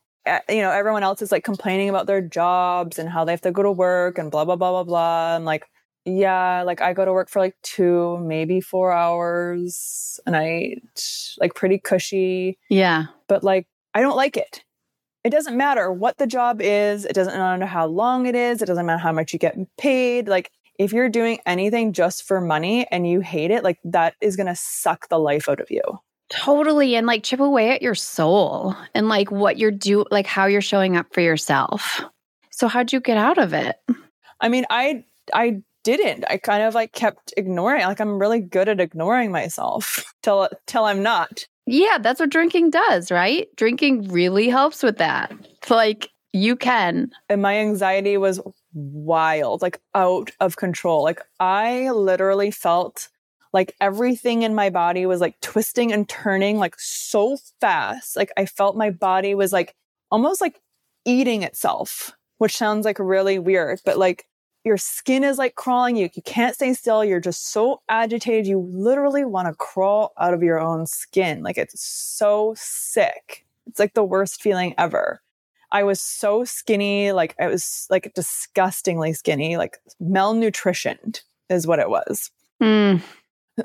You 0.48 0.62
know, 0.62 0.70
everyone 0.70 1.02
else 1.02 1.22
is 1.22 1.32
like 1.32 1.44
complaining 1.44 1.88
about 1.88 2.06
their 2.06 2.20
jobs 2.20 2.98
and 2.98 3.08
how 3.08 3.24
they 3.24 3.32
have 3.32 3.40
to 3.42 3.52
go 3.52 3.62
to 3.62 3.72
work 3.72 4.18
and 4.18 4.30
blah, 4.30 4.44
blah, 4.44 4.56
blah, 4.56 4.70
blah, 4.70 4.84
blah. 4.84 5.36
I'm 5.36 5.44
like, 5.44 5.64
yeah, 6.04 6.62
like 6.62 6.80
I 6.80 6.92
go 6.92 7.04
to 7.04 7.12
work 7.12 7.28
for 7.28 7.40
like 7.40 7.56
two, 7.62 8.18
maybe 8.18 8.60
four 8.60 8.92
hours 8.92 10.18
a 10.26 10.30
night, 10.30 10.82
like 11.38 11.54
pretty 11.54 11.78
cushy. 11.78 12.58
Yeah. 12.70 13.06
But 13.28 13.44
like, 13.44 13.66
I 13.94 14.00
don't 14.00 14.16
like 14.16 14.36
it. 14.36 14.64
It 15.24 15.30
doesn't 15.30 15.56
matter 15.56 15.92
what 15.92 16.16
the 16.16 16.26
job 16.26 16.60
is. 16.62 17.04
It 17.04 17.12
doesn't 17.12 17.36
matter 17.36 17.66
how 17.66 17.86
long 17.86 18.26
it 18.26 18.34
is. 18.34 18.62
It 18.62 18.66
doesn't 18.66 18.86
matter 18.86 18.98
how 18.98 19.12
much 19.12 19.32
you 19.32 19.38
get 19.38 19.56
paid. 19.76 20.28
Like, 20.28 20.50
if 20.78 20.92
you're 20.92 21.08
doing 21.08 21.40
anything 21.44 21.92
just 21.92 22.22
for 22.22 22.40
money 22.40 22.86
and 22.90 23.06
you 23.06 23.20
hate 23.20 23.50
it, 23.50 23.64
like 23.64 23.78
that 23.84 24.14
is 24.20 24.36
going 24.36 24.46
to 24.46 24.54
suck 24.54 25.08
the 25.08 25.18
life 25.18 25.48
out 25.48 25.60
of 25.60 25.70
you. 25.70 25.82
Totally. 26.30 26.94
And 26.94 27.06
like 27.06 27.22
chip 27.22 27.40
away 27.40 27.70
at 27.70 27.82
your 27.82 27.94
soul 27.94 28.74
and 28.94 29.08
like 29.08 29.30
what 29.30 29.58
you're 29.58 29.70
do 29.70 30.04
like 30.10 30.26
how 30.26 30.46
you're 30.46 30.60
showing 30.60 30.96
up 30.96 31.12
for 31.12 31.20
yourself. 31.20 32.02
So 32.50 32.68
how'd 32.68 32.92
you 32.92 33.00
get 33.00 33.16
out 33.16 33.38
of 33.38 33.52
it? 33.54 33.76
I 34.40 34.48
mean, 34.48 34.66
I 34.70 35.04
I 35.32 35.62
didn't. 35.84 36.24
I 36.28 36.36
kind 36.36 36.62
of 36.62 36.74
like 36.74 36.92
kept 36.92 37.32
ignoring. 37.36 37.82
Like 37.84 38.00
I'm 38.00 38.18
really 38.18 38.40
good 38.40 38.68
at 38.68 38.80
ignoring 38.80 39.32
myself 39.32 40.12
till 40.22 40.48
till 40.66 40.84
I'm 40.84 41.02
not. 41.02 41.46
Yeah, 41.66 41.98
that's 41.98 42.20
what 42.20 42.30
drinking 42.30 42.70
does, 42.70 43.10
right? 43.10 43.48
Drinking 43.56 44.08
really 44.08 44.48
helps 44.48 44.82
with 44.82 44.98
that. 44.98 45.32
Like 45.68 46.10
you 46.32 46.56
can. 46.56 47.10
And 47.28 47.42
my 47.42 47.56
anxiety 47.58 48.16
was 48.16 48.40
wild, 48.74 49.62
like 49.62 49.80
out 49.94 50.30
of 50.40 50.56
control. 50.56 51.02
Like 51.02 51.22
I 51.40 51.90
literally 51.90 52.50
felt 52.50 53.08
like 53.52 53.74
everything 53.80 54.42
in 54.42 54.54
my 54.54 54.70
body 54.70 55.06
was 55.06 55.20
like 55.20 55.40
twisting 55.40 55.92
and 55.92 56.08
turning 56.08 56.58
like 56.58 56.74
so 56.78 57.36
fast. 57.60 58.16
Like 58.16 58.30
I 58.36 58.46
felt 58.46 58.76
my 58.76 58.90
body 58.90 59.34
was 59.34 59.52
like 59.52 59.74
almost 60.10 60.40
like 60.40 60.60
eating 61.04 61.42
itself, 61.42 62.12
which 62.38 62.56
sounds 62.56 62.84
like 62.84 62.98
really 62.98 63.38
weird, 63.38 63.80
but 63.84 63.98
like 63.98 64.26
your 64.64 64.76
skin 64.76 65.24
is 65.24 65.38
like 65.38 65.54
crawling. 65.54 65.96
You, 65.96 66.10
you 66.14 66.22
can't 66.22 66.54
stay 66.54 66.74
still. 66.74 67.04
You're 67.04 67.20
just 67.20 67.50
so 67.50 67.80
agitated. 67.88 68.46
You 68.46 68.68
literally 68.72 69.24
want 69.24 69.48
to 69.48 69.54
crawl 69.54 70.12
out 70.18 70.34
of 70.34 70.42
your 70.42 70.60
own 70.60 70.86
skin. 70.86 71.42
Like 71.42 71.58
it's 71.58 71.80
so 71.82 72.54
sick. 72.56 73.46
It's 73.66 73.78
like 73.78 73.94
the 73.94 74.04
worst 74.04 74.42
feeling 74.42 74.74
ever. 74.78 75.22
I 75.70 75.82
was 75.82 76.00
so 76.00 76.44
skinny. 76.44 77.12
Like 77.12 77.34
I 77.40 77.46
was 77.46 77.86
like 77.90 78.12
disgustingly 78.14 79.12
skinny, 79.12 79.56
like 79.56 79.78
malnutritioned 80.02 81.22
is 81.48 81.66
what 81.66 81.78
it 81.78 81.90
was. 81.90 82.30
Mm. 82.62 83.02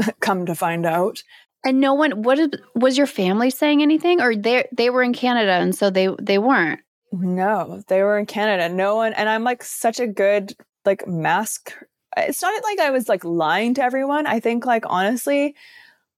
come 0.19 0.45
to 0.45 0.55
find 0.55 0.85
out. 0.85 1.23
And 1.65 1.79
no 1.79 1.93
one 1.93 2.23
what 2.23 2.39
is, 2.39 2.49
was 2.75 2.97
your 2.97 3.07
family 3.07 3.49
saying 3.49 3.81
anything 3.81 4.21
or 4.21 4.35
they 4.35 4.67
they 4.75 4.89
were 4.89 5.03
in 5.03 5.13
Canada 5.13 5.53
and 5.53 5.73
so 5.73 5.89
they 5.89 6.09
they 6.21 6.37
weren't. 6.37 6.81
No, 7.11 7.81
they 7.87 8.01
were 8.01 8.17
in 8.17 8.25
Canada. 8.25 8.73
No 8.73 8.95
one 8.97 9.13
and 9.13 9.29
I'm 9.29 9.43
like 9.43 9.63
such 9.63 9.99
a 9.99 10.07
good 10.07 10.55
like 10.85 11.07
mask 11.07 11.73
it's 12.17 12.41
not 12.41 12.63
like 12.63 12.79
I 12.79 12.91
was 12.91 13.09
like 13.09 13.23
lying 13.23 13.73
to 13.75 13.83
everyone. 13.83 14.27
I 14.27 14.39
think 14.39 14.65
like 14.65 14.83
honestly, 14.87 15.55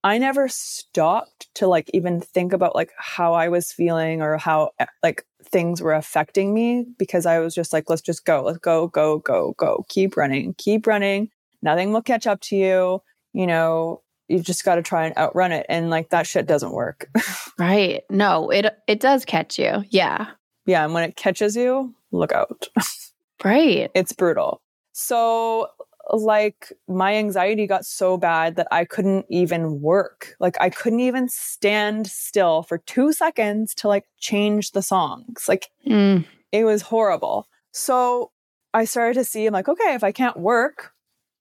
I 0.04 0.18
never 0.18 0.48
stopped 0.48 1.54
to 1.56 1.68
like 1.68 1.90
even 1.94 2.22
think 2.22 2.54
about 2.54 2.76
like 2.76 2.92
how 2.98 3.34
I 3.34 3.48
was 3.50 3.72
feeling 3.72 4.22
or 4.22 4.38
how 4.38 4.72
like 5.02 5.26
things 5.44 5.82
were 5.82 5.94
affecting 5.94 6.54
me 6.54 6.86
because 6.98 7.26
I 7.26 7.40
was 7.40 7.56
just 7.56 7.74
like, 7.74 7.90
let's 7.90 8.02
just 8.02 8.26
go, 8.26 8.44
let's 8.44 8.60
go, 8.60 8.88
go, 8.88 9.20
go, 9.20 9.56
go, 9.58 9.86
keep 9.90 10.18
running, 10.18 10.54
keep 10.58 10.86
running. 10.88 11.30
Nothing 11.62 11.94
will 11.94 12.02
catch 12.02 12.28
up 12.28 12.42
to 12.42 12.56
you 12.56 13.02
you 13.36 13.46
know, 13.46 14.02
you 14.28 14.40
just 14.40 14.64
got 14.64 14.76
to 14.76 14.82
try 14.82 15.06
and 15.06 15.18
outrun 15.18 15.52
it 15.52 15.66
and 15.70 15.90
like 15.90 16.10
that 16.10 16.26
shit 16.26 16.48
doesn't 16.48 16.72
work. 16.72 17.10
right. 17.60 18.04
No, 18.10 18.50
it 18.50 18.66
it 18.88 19.00
does 19.00 19.26
catch 19.26 19.60
you. 19.60 19.84
Yeah. 19.90 20.28
Yeah, 20.66 20.84
and 20.84 20.94
when 20.96 21.04
it 21.04 21.16
catches 21.16 21.56
you, 21.56 21.94
look 22.12 22.32
out. 22.32 22.68
right. 23.44 23.92
It's 23.94 24.14
brutal. 24.14 24.62
So 24.94 25.68
like 26.12 26.72
my 26.88 27.16
anxiety 27.16 27.68
got 27.68 27.86
so 27.86 28.18
bad 28.18 28.56
that 28.56 28.68
I 28.72 28.86
couldn't 28.86 29.26
even 29.30 29.82
work. 29.82 30.36
Like 30.40 30.56
I 30.60 30.70
couldn't 30.70 31.02
even 31.02 31.28
stand 31.30 32.08
still 32.08 32.64
for 32.64 32.78
2 32.78 33.12
seconds 33.12 33.76
to 33.76 33.88
like 33.88 34.06
change 34.18 34.72
the 34.72 34.82
songs. 34.82 35.46
Like 35.48 35.70
mm. 35.86 36.26
It 36.52 36.64
was 36.64 36.84
horrible. 36.84 37.50
So 37.74 38.32
I 38.74 38.86
started 38.86 39.16
to 39.16 39.26
see, 39.26 39.46
I'm 39.46 39.52
like, 39.52 39.68
okay, 39.68 39.94
if 39.94 40.06
I 40.06 40.14
can't 40.14 40.38
work, 40.38 40.94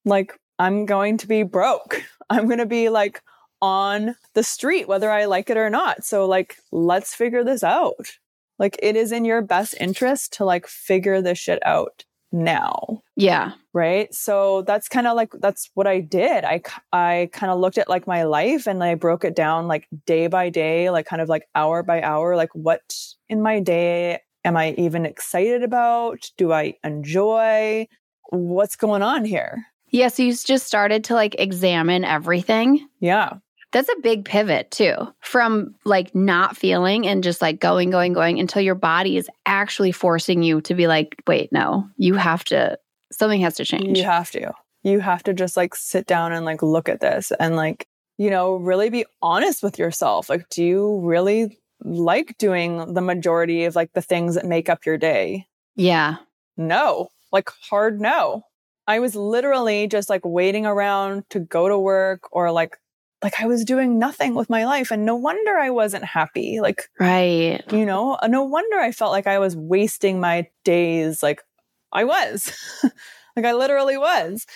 like 0.05 0.33
I'm 0.59 0.87
going 0.87 1.19
to 1.19 1.27
be 1.27 1.43
broke. 1.43 2.03
I'm 2.31 2.47
going 2.47 2.59
to 2.59 2.67
be 2.67 2.89
like 2.89 3.23
on 3.61 4.17
the 4.35 4.43
street, 4.43 4.89
whether 4.89 5.11
I 5.11 5.25
like 5.27 5.51
it 5.51 5.57
or 5.57 5.71
not. 5.71 6.05
So, 6.05 6.27
like, 6.27 6.57
let's 6.73 7.15
figure 7.15 7.45
this 7.45 7.63
out. 7.63 8.19
Like, 8.59 8.79
it 8.83 8.97
is 8.97 9.13
in 9.13 9.25
your 9.25 9.43
best 9.43 9.75
interest 9.81 10.35
to 10.35 10.45
like 10.45 10.67
figure 10.67 11.21
this 11.21 11.39
shit 11.39 11.65
out 11.67 12.05
now. 12.35 13.03
Yeah. 13.17 13.53
Right. 13.73 14.13
So 14.13 14.63
that's 14.63 14.89
kind 14.89 15.07
of 15.07 15.17
like, 15.17 15.33
that's 15.41 15.71
what 15.75 15.87
I 15.87 16.01
did. 16.01 16.45
I, 16.45 16.63
I 16.93 17.31
kind 17.33 17.51
of 17.53 17.61
looked 17.61 17.79
at 17.79 17.89
like 17.89 18.07
my 18.07 18.25
life 18.25 18.67
and 18.67 18.83
I 18.83 18.97
broke 18.97 19.25
it 19.25 19.37
down 19.37 19.69
like 19.69 19.89
day 20.05 20.27
by 20.27 20.51
day, 20.51 20.91
like 20.91 21.07
kind 21.07 21.23
of 21.23 21.29
like 21.29 21.47
hour 21.55 21.83
by 21.83 22.03
hour, 22.03 22.37
like 22.37 22.55
what 22.55 22.83
in 23.29 23.41
my 23.41 23.61
day 23.61 24.21
am 24.45 24.57
I 24.57 24.73
even 24.73 25.07
excited 25.07 25.63
about? 25.63 26.31
Do 26.37 26.53
I 26.53 26.75
enjoy? 26.85 27.87
What's 28.31 28.77
going 28.77 29.03
on 29.03 29.25
here? 29.25 29.65
Yeah. 29.95 30.09
So 30.09 30.25
you 30.25 30.35
just 30.35 30.67
started 30.67 31.05
to 31.05 31.15
like 31.15 31.37
examine 31.39 32.05
everything. 32.05 32.89
Yeah. 32.99 33.35
That's 33.71 33.89
a 33.89 34.01
big 34.03 34.25
pivot 34.25 34.73
too 34.73 34.95
from 35.21 35.77
like 35.85 36.13
not 36.17 36.57
feeling 36.57 37.07
and 37.07 37.23
just 37.23 37.41
like 37.41 37.61
going, 37.61 37.91
going, 37.91 38.13
going 38.13 38.41
until 38.41 38.61
your 38.61 38.75
body 38.75 39.17
is 39.17 39.31
actually 39.47 39.93
forcing 39.93 40.43
you 40.43 40.61
to 40.63 40.75
be 40.75 40.89
like, 40.89 41.15
wait, 41.29 41.53
no, 41.53 41.89
you 41.97 42.15
have 42.15 42.43
to, 42.47 42.77
something 43.13 43.41
has 43.43 43.55
to 43.55 43.65
change. 43.65 43.97
You 43.97 44.03
have 44.03 44.33
to. 44.33 44.53
You 44.83 44.99
have 44.99 45.23
to 45.23 45.33
just 45.33 45.57
like 45.57 45.77
sit 45.77 46.07
down 46.07 46.33
and 46.33 46.45
like 46.45 46.61
look 46.61 46.89
at 46.89 46.99
this 46.99 47.31
and 47.39 47.55
like, 47.55 47.87
you 48.19 48.31
know, 48.31 48.57
really 48.57 48.91
be 48.91 49.07
honest 49.23 49.63
with 49.63 49.79
yourself. 49.79 50.29
Like, 50.29 50.49
do 50.49 50.65
you 50.65 50.99
really 51.05 51.61
like 51.85 52.37
doing 52.39 52.95
the 52.95 53.01
majority 53.01 53.65
of 53.65 53.77
like 53.77 53.93
the 53.93 54.03
things 54.03 54.35
that 54.35 54.45
make 54.45 54.69
up 54.69 54.87
your 54.87 54.99
day? 54.99 55.47
Yeah. 55.77 56.17
No, 56.57 57.11
like 57.31 57.49
hard 57.63 58.01
no. 58.01 58.43
I 58.87 58.99
was 58.99 59.15
literally 59.15 59.87
just 59.87 60.11
like 60.11 60.23
waiting 60.25 60.67
around 60.67 61.25
to 61.31 61.41
go 61.41 61.69
to 61.69 61.79
work 61.79 62.29
or 62.33 62.53
like 62.53 62.79
like 63.25 63.41
I 63.41 63.47
was 63.47 63.65
doing 63.65 63.99
nothing 63.99 64.35
with 64.35 64.51
my 64.51 64.67
life 64.67 64.91
and 64.91 65.07
no 65.07 65.17
wonder 65.17 65.57
I 65.57 65.71
wasn't 65.71 66.05
happy. 66.05 66.61
Like, 66.61 66.91
right. 67.01 67.63
You 67.73 67.87
know, 67.87 68.19
uh, 68.23 68.27
no 68.27 68.45
wonder 68.45 68.77
I 68.77 68.93
felt 68.93 69.13
like 69.13 69.27
I 69.27 69.39
was 69.39 69.57
wasting 69.57 70.21
my 70.21 70.47
days. 70.63 71.23
Like 71.23 71.41
I 71.91 72.05
was, 72.05 72.53
like 73.37 73.47
I 73.47 73.55
literally 73.55 73.97
was. 73.97 74.47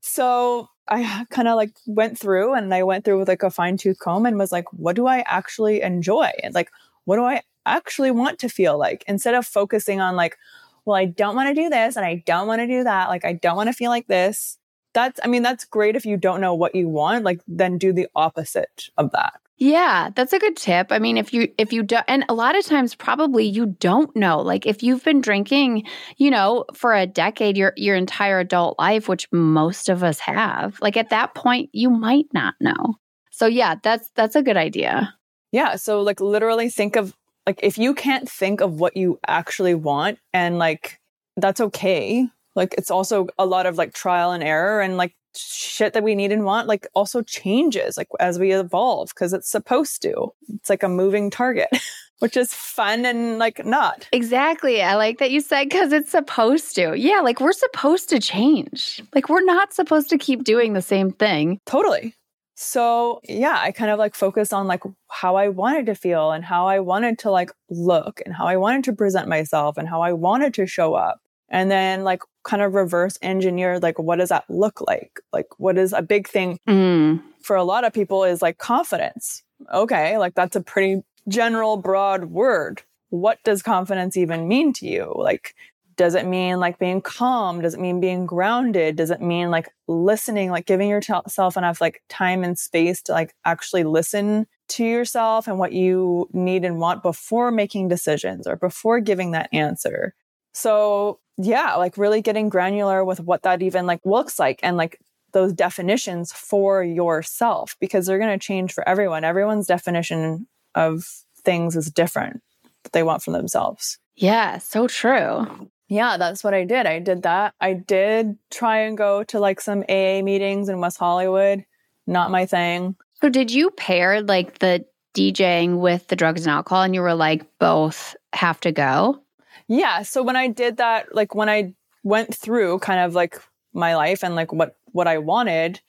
So 0.00 0.68
I 0.86 1.26
kind 1.30 1.48
of 1.48 1.56
like 1.56 1.76
went 1.86 2.16
through 2.16 2.54
and 2.54 2.72
I 2.72 2.84
went 2.84 3.04
through 3.04 3.18
with 3.18 3.28
like 3.28 3.42
a 3.42 3.50
fine 3.50 3.76
tooth 3.76 3.98
comb 3.98 4.24
and 4.24 4.38
was 4.38 4.52
like, 4.52 4.72
what 4.72 4.94
do 4.94 5.08
I 5.08 5.24
actually 5.26 5.82
enjoy? 5.82 6.30
And 6.44 6.54
like, 6.54 6.70
what 7.06 7.16
do 7.16 7.24
I 7.24 7.42
actually 7.66 8.12
want 8.12 8.38
to 8.38 8.48
feel 8.48 8.78
like 8.78 9.04
instead 9.08 9.34
of 9.34 9.44
focusing 9.44 10.00
on 10.00 10.14
like, 10.14 10.36
well, 10.84 10.96
I 10.96 11.06
don't 11.06 11.36
want 11.36 11.48
to 11.48 11.54
do 11.54 11.68
this 11.70 11.96
and 11.96 12.04
I 12.04 12.22
don't 12.26 12.46
want 12.46 12.60
to 12.60 12.66
do 12.66 12.84
that. 12.84 13.08
Like, 13.08 13.24
I 13.24 13.34
don't 13.34 13.56
want 13.56 13.68
to 13.68 13.72
feel 13.72 13.90
like 13.90 14.06
this. 14.06 14.58
That's 14.94 15.18
i 15.24 15.26
mean 15.26 15.42
that's 15.42 15.64
great 15.64 15.96
if 15.96 16.04
you 16.04 16.18
don't 16.18 16.42
know 16.42 16.54
what 16.54 16.74
you 16.74 16.86
want 16.86 17.24
like 17.24 17.40
then 17.48 17.78
do 17.78 17.94
the 17.94 18.08
opposite 18.14 18.90
of 18.98 19.10
that. 19.12 19.34
Yeah 19.56 20.10
that's 20.14 20.34
a 20.34 20.38
good 20.38 20.56
tip. 20.56 20.88
I 20.90 20.98
mean 20.98 21.16
if 21.16 21.32
you 21.32 21.48
if 21.56 21.72
you 21.72 21.82
don't 21.82 22.04
and 22.08 22.26
a 22.28 22.34
lot 22.34 22.58
of 22.58 22.66
times 22.66 22.94
probably 22.94 23.46
you 23.46 23.74
don't 23.80 24.14
know 24.14 24.40
like 24.42 24.66
if 24.66 24.82
you've 24.82 25.02
been 25.02 25.22
drinking 25.22 25.84
you 26.18 26.30
know 26.30 26.66
for 26.74 26.92
a 26.94 27.06
decade 27.06 27.56
your 27.56 27.72
your 27.76 27.96
entire 27.96 28.40
adult 28.40 28.78
life 28.78 29.08
which 29.08 29.28
most 29.32 29.88
of 29.88 30.04
us 30.04 30.18
have 30.18 30.78
like 30.82 30.98
at 30.98 31.08
that 31.08 31.34
point 31.34 31.70
you 31.72 31.88
might 31.88 32.26
not 32.34 32.54
know. 32.60 32.96
So 33.30 33.46
yeah 33.46 33.76
that's 33.82 34.10
that's 34.14 34.36
a 34.36 34.42
good 34.42 34.58
idea. 34.58 35.14
Yeah 35.52 35.76
so 35.76 36.02
like 36.02 36.20
literally 36.20 36.68
think 36.68 36.96
of 36.96 37.16
like 37.46 37.60
if 37.62 37.78
you 37.78 37.94
can't 37.94 38.28
think 38.28 38.60
of 38.60 38.80
what 38.80 38.96
you 38.96 39.18
actually 39.26 39.74
want 39.74 40.18
and 40.32 40.58
like 40.58 41.00
that's 41.36 41.60
okay 41.60 42.26
like 42.54 42.74
it's 42.76 42.90
also 42.90 43.26
a 43.38 43.46
lot 43.46 43.66
of 43.66 43.78
like 43.78 43.94
trial 43.94 44.32
and 44.32 44.42
error 44.42 44.80
and 44.80 44.96
like 44.96 45.14
shit 45.34 45.94
that 45.94 46.02
we 46.02 46.14
need 46.14 46.32
and 46.32 46.44
want 46.44 46.68
like 46.68 46.86
also 46.94 47.22
changes 47.22 47.96
like 47.96 48.08
as 48.20 48.38
we 48.38 48.52
evolve 48.52 49.08
because 49.08 49.32
it's 49.32 49.50
supposed 49.50 50.02
to. 50.02 50.32
It's 50.48 50.70
like 50.70 50.82
a 50.82 50.88
moving 50.88 51.30
target. 51.30 51.68
which 52.18 52.36
is 52.36 52.54
fun 52.54 53.04
and 53.04 53.40
like 53.40 53.66
not. 53.66 54.06
Exactly. 54.12 54.80
I 54.80 54.94
like 54.94 55.18
that 55.18 55.32
you 55.32 55.40
said 55.40 55.64
because 55.64 55.92
it's 55.92 56.12
supposed 56.12 56.76
to. 56.76 56.96
Yeah, 56.96 57.18
like 57.18 57.40
we're 57.40 57.50
supposed 57.50 58.08
to 58.10 58.20
change. 58.20 59.02
Like 59.12 59.28
we're 59.28 59.42
not 59.42 59.72
supposed 59.72 60.08
to 60.10 60.18
keep 60.18 60.44
doing 60.44 60.72
the 60.72 60.82
same 60.82 61.10
thing. 61.10 61.58
Totally. 61.66 62.14
So, 62.62 63.20
yeah, 63.24 63.58
I 63.58 63.72
kind 63.72 63.90
of 63.90 63.98
like 63.98 64.14
focused 64.14 64.54
on 64.54 64.68
like 64.68 64.82
how 65.08 65.34
I 65.34 65.48
wanted 65.48 65.86
to 65.86 65.96
feel 65.96 66.30
and 66.30 66.44
how 66.44 66.68
I 66.68 66.78
wanted 66.78 67.18
to 67.20 67.30
like 67.30 67.50
look 67.68 68.20
and 68.24 68.32
how 68.32 68.46
I 68.46 68.56
wanted 68.56 68.84
to 68.84 68.92
present 68.92 69.28
myself 69.28 69.76
and 69.76 69.88
how 69.88 70.00
I 70.00 70.12
wanted 70.12 70.54
to 70.54 70.66
show 70.66 70.94
up 70.94 71.20
and 71.48 71.72
then 71.72 72.04
like 72.04 72.22
kind 72.44 72.62
of 72.62 72.74
reverse 72.74 73.18
engineer 73.20 73.80
like 73.80 73.98
what 73.98 74.20
does 74.20 74.28
that 74.28 74.44
look 74.48 74.80
like? 74.80 75.18
Like 75.32 75.48
what 75.58 75.76
is 75.76 75.92
a 75.92 76.02
big 76.02 76.28
thing 76.28 76.60
mm. 76.68 77.20
for 77.42 77.56
a 77.56 77.64
lot 77.64 77.84
of 77.84 77.92
people 77.92 78.22
is 78.22 78.40
like 78.40 78.58
confidence. 78.58 79.42
Okay 79.74 80.16
like 80.16 80.36
that's 80.36 80.54
a 80.54 80.62
pretty 80.62 81.02
general 81.28 81.76
broad 81.76 82.26
word. 82.26 82.82
What 83.10 83.38
does 83.44 83.60
confidence 83.60 84.16
even 84.16 84.46
mean 84.46 84.72
to 84.74 84.86
you? 84.86 85.12
Like 85.16 85.56
does 85.96 86.14
it 86.14 86.26
mean 86.26 86.58
like 86.58 86.78
being 86.78 87.00
calm 87.00 87.60
does 87.60 87.74
it 87.74 87.80
mean 87.80 88.00
being 88.00 88.26
grounded 88.26 88.96
does 88.96 89.10
it 89.10 89.20
mean 89.20 89.50
like 89.50 89.68
listening 89.88 90.50
like 90.50 90.66
giving 90.66 90.88
yourself 90.88 91.56
enough 91.56 91.80
like 91.80 92.02
time 92.08 92.42
and 92.44 92.58
space 92.58 93.02
to 93.02 93.12
like 93.12 93.34
actually 93.44 93.84
listen 93.84 94.46
to 94.68 94.84
yourself 94.84 95.46
and 95.46 95.58
what 95.58 95.72
you 95.72 96.28
need 96.32 96.64
and 96.64 96.78
want 96.78 97.02
before 97.02 97.50
making 97.50 97.88
decisions 97.88 98.46
or 98.46 98.56
before 98.56 99.00
giving 99.00 99.32
that 99.32 99.48
answer 99.52 100.14
so 100.52 101.18
yeah, 101.38 101.74
like 101.76 101.96
really 101.96 102.22
getting 102.22 102.48
granular 102.48 103.04
with 103.04 103.20
what 103.20 103.42
that 103.42 103.62
even 103.62 103.86
like 103.86 104.00
looks 104.04 104.38
like 104.38 104.60
and 104.62 104.76
like 104.76 104.98
those 105.32 105.52
definitions 105.52 106.32
for 106.32 106.84
yourself 106.84 107.76
because 107.80 108.06
they're 108.06 108.18
going 108.18 108.38
to 108.38 108.44
change 108.44 108.72
for 108.72 108.86
everyone. 108.86 109.24
Everyone's 109.24 109.66
definition 109.66 110.46
of 110.74 111.04
things 111.42 111.74
is 111.74 111.90
different 111.90 112.42
that 112.84 112.92
they 112.92 113.02
want 113.02 113.22
from 113.22 113.32
themselves. 113.32 113.98
Yeah, 114.14 114.58
so 114.58 114.88
true. 114.88 115.70
Yeah, 115.92 116.16
that's 116.16 116.42
what 116.42 116.54
I 116.54 116.64
did. 116.64 116.86
I 116.86 117.00
did 117.00 117.24
that. 117.24 117.54
I 117.60 117.74
did 117.74 118.38
try 118.50 118.78
and 118.78 118.96
go 118.96 119.24
to 119.24 119.38
like 119.38 119.60
some 119.60 119.84
AA 119.90 120.22
meetings 120.22 120.70
in 120.70 120.80
West 120.80 120.96
Hollywood. 120.96 121.66
Not 122.06 122.30
my 122.30 122.46
thing. 122.46 122.96
So 123.20 123.28
did 123.28 123.50
you 123.50 123.70
pair 123.72 124.22
like 124.22 124.60
the 124.60 124.86
DJing 125.12 125.80
with 125.80 126.08
the 126.08 126.16
drugs 126.16 126.46
and 126.46 126.50
alcohol 126.50 126.82
and 126.82 126.94
you 126.94 127.02
were 127.02 127.14
like 127.14 127.44
both 127.58 128.16
have 128.32 128.58
to 128.60 128.72
go? 128.72 129.22
Yeah. 129.68 130.00
So 130.00 130.22
when 130.22 130.34
I 130.34 130.48
did 130.48 130.78
that, 130.78 131.14
like 131.14 131.34
when 131.34 131.50
I 131.50 131.74
went 132.04 132.34
through 132.34 132.78
kind 132.78 133.00
of 133.00 133.14
like 133.14 133.38
my 133.74 133.94
life 133.94 134.24
and 134.24 134.34
like 134.34 134.50
what, 134.50 134.78
what 134.92 135.06
I 135.06 135.18
wanted, 135.18 135.82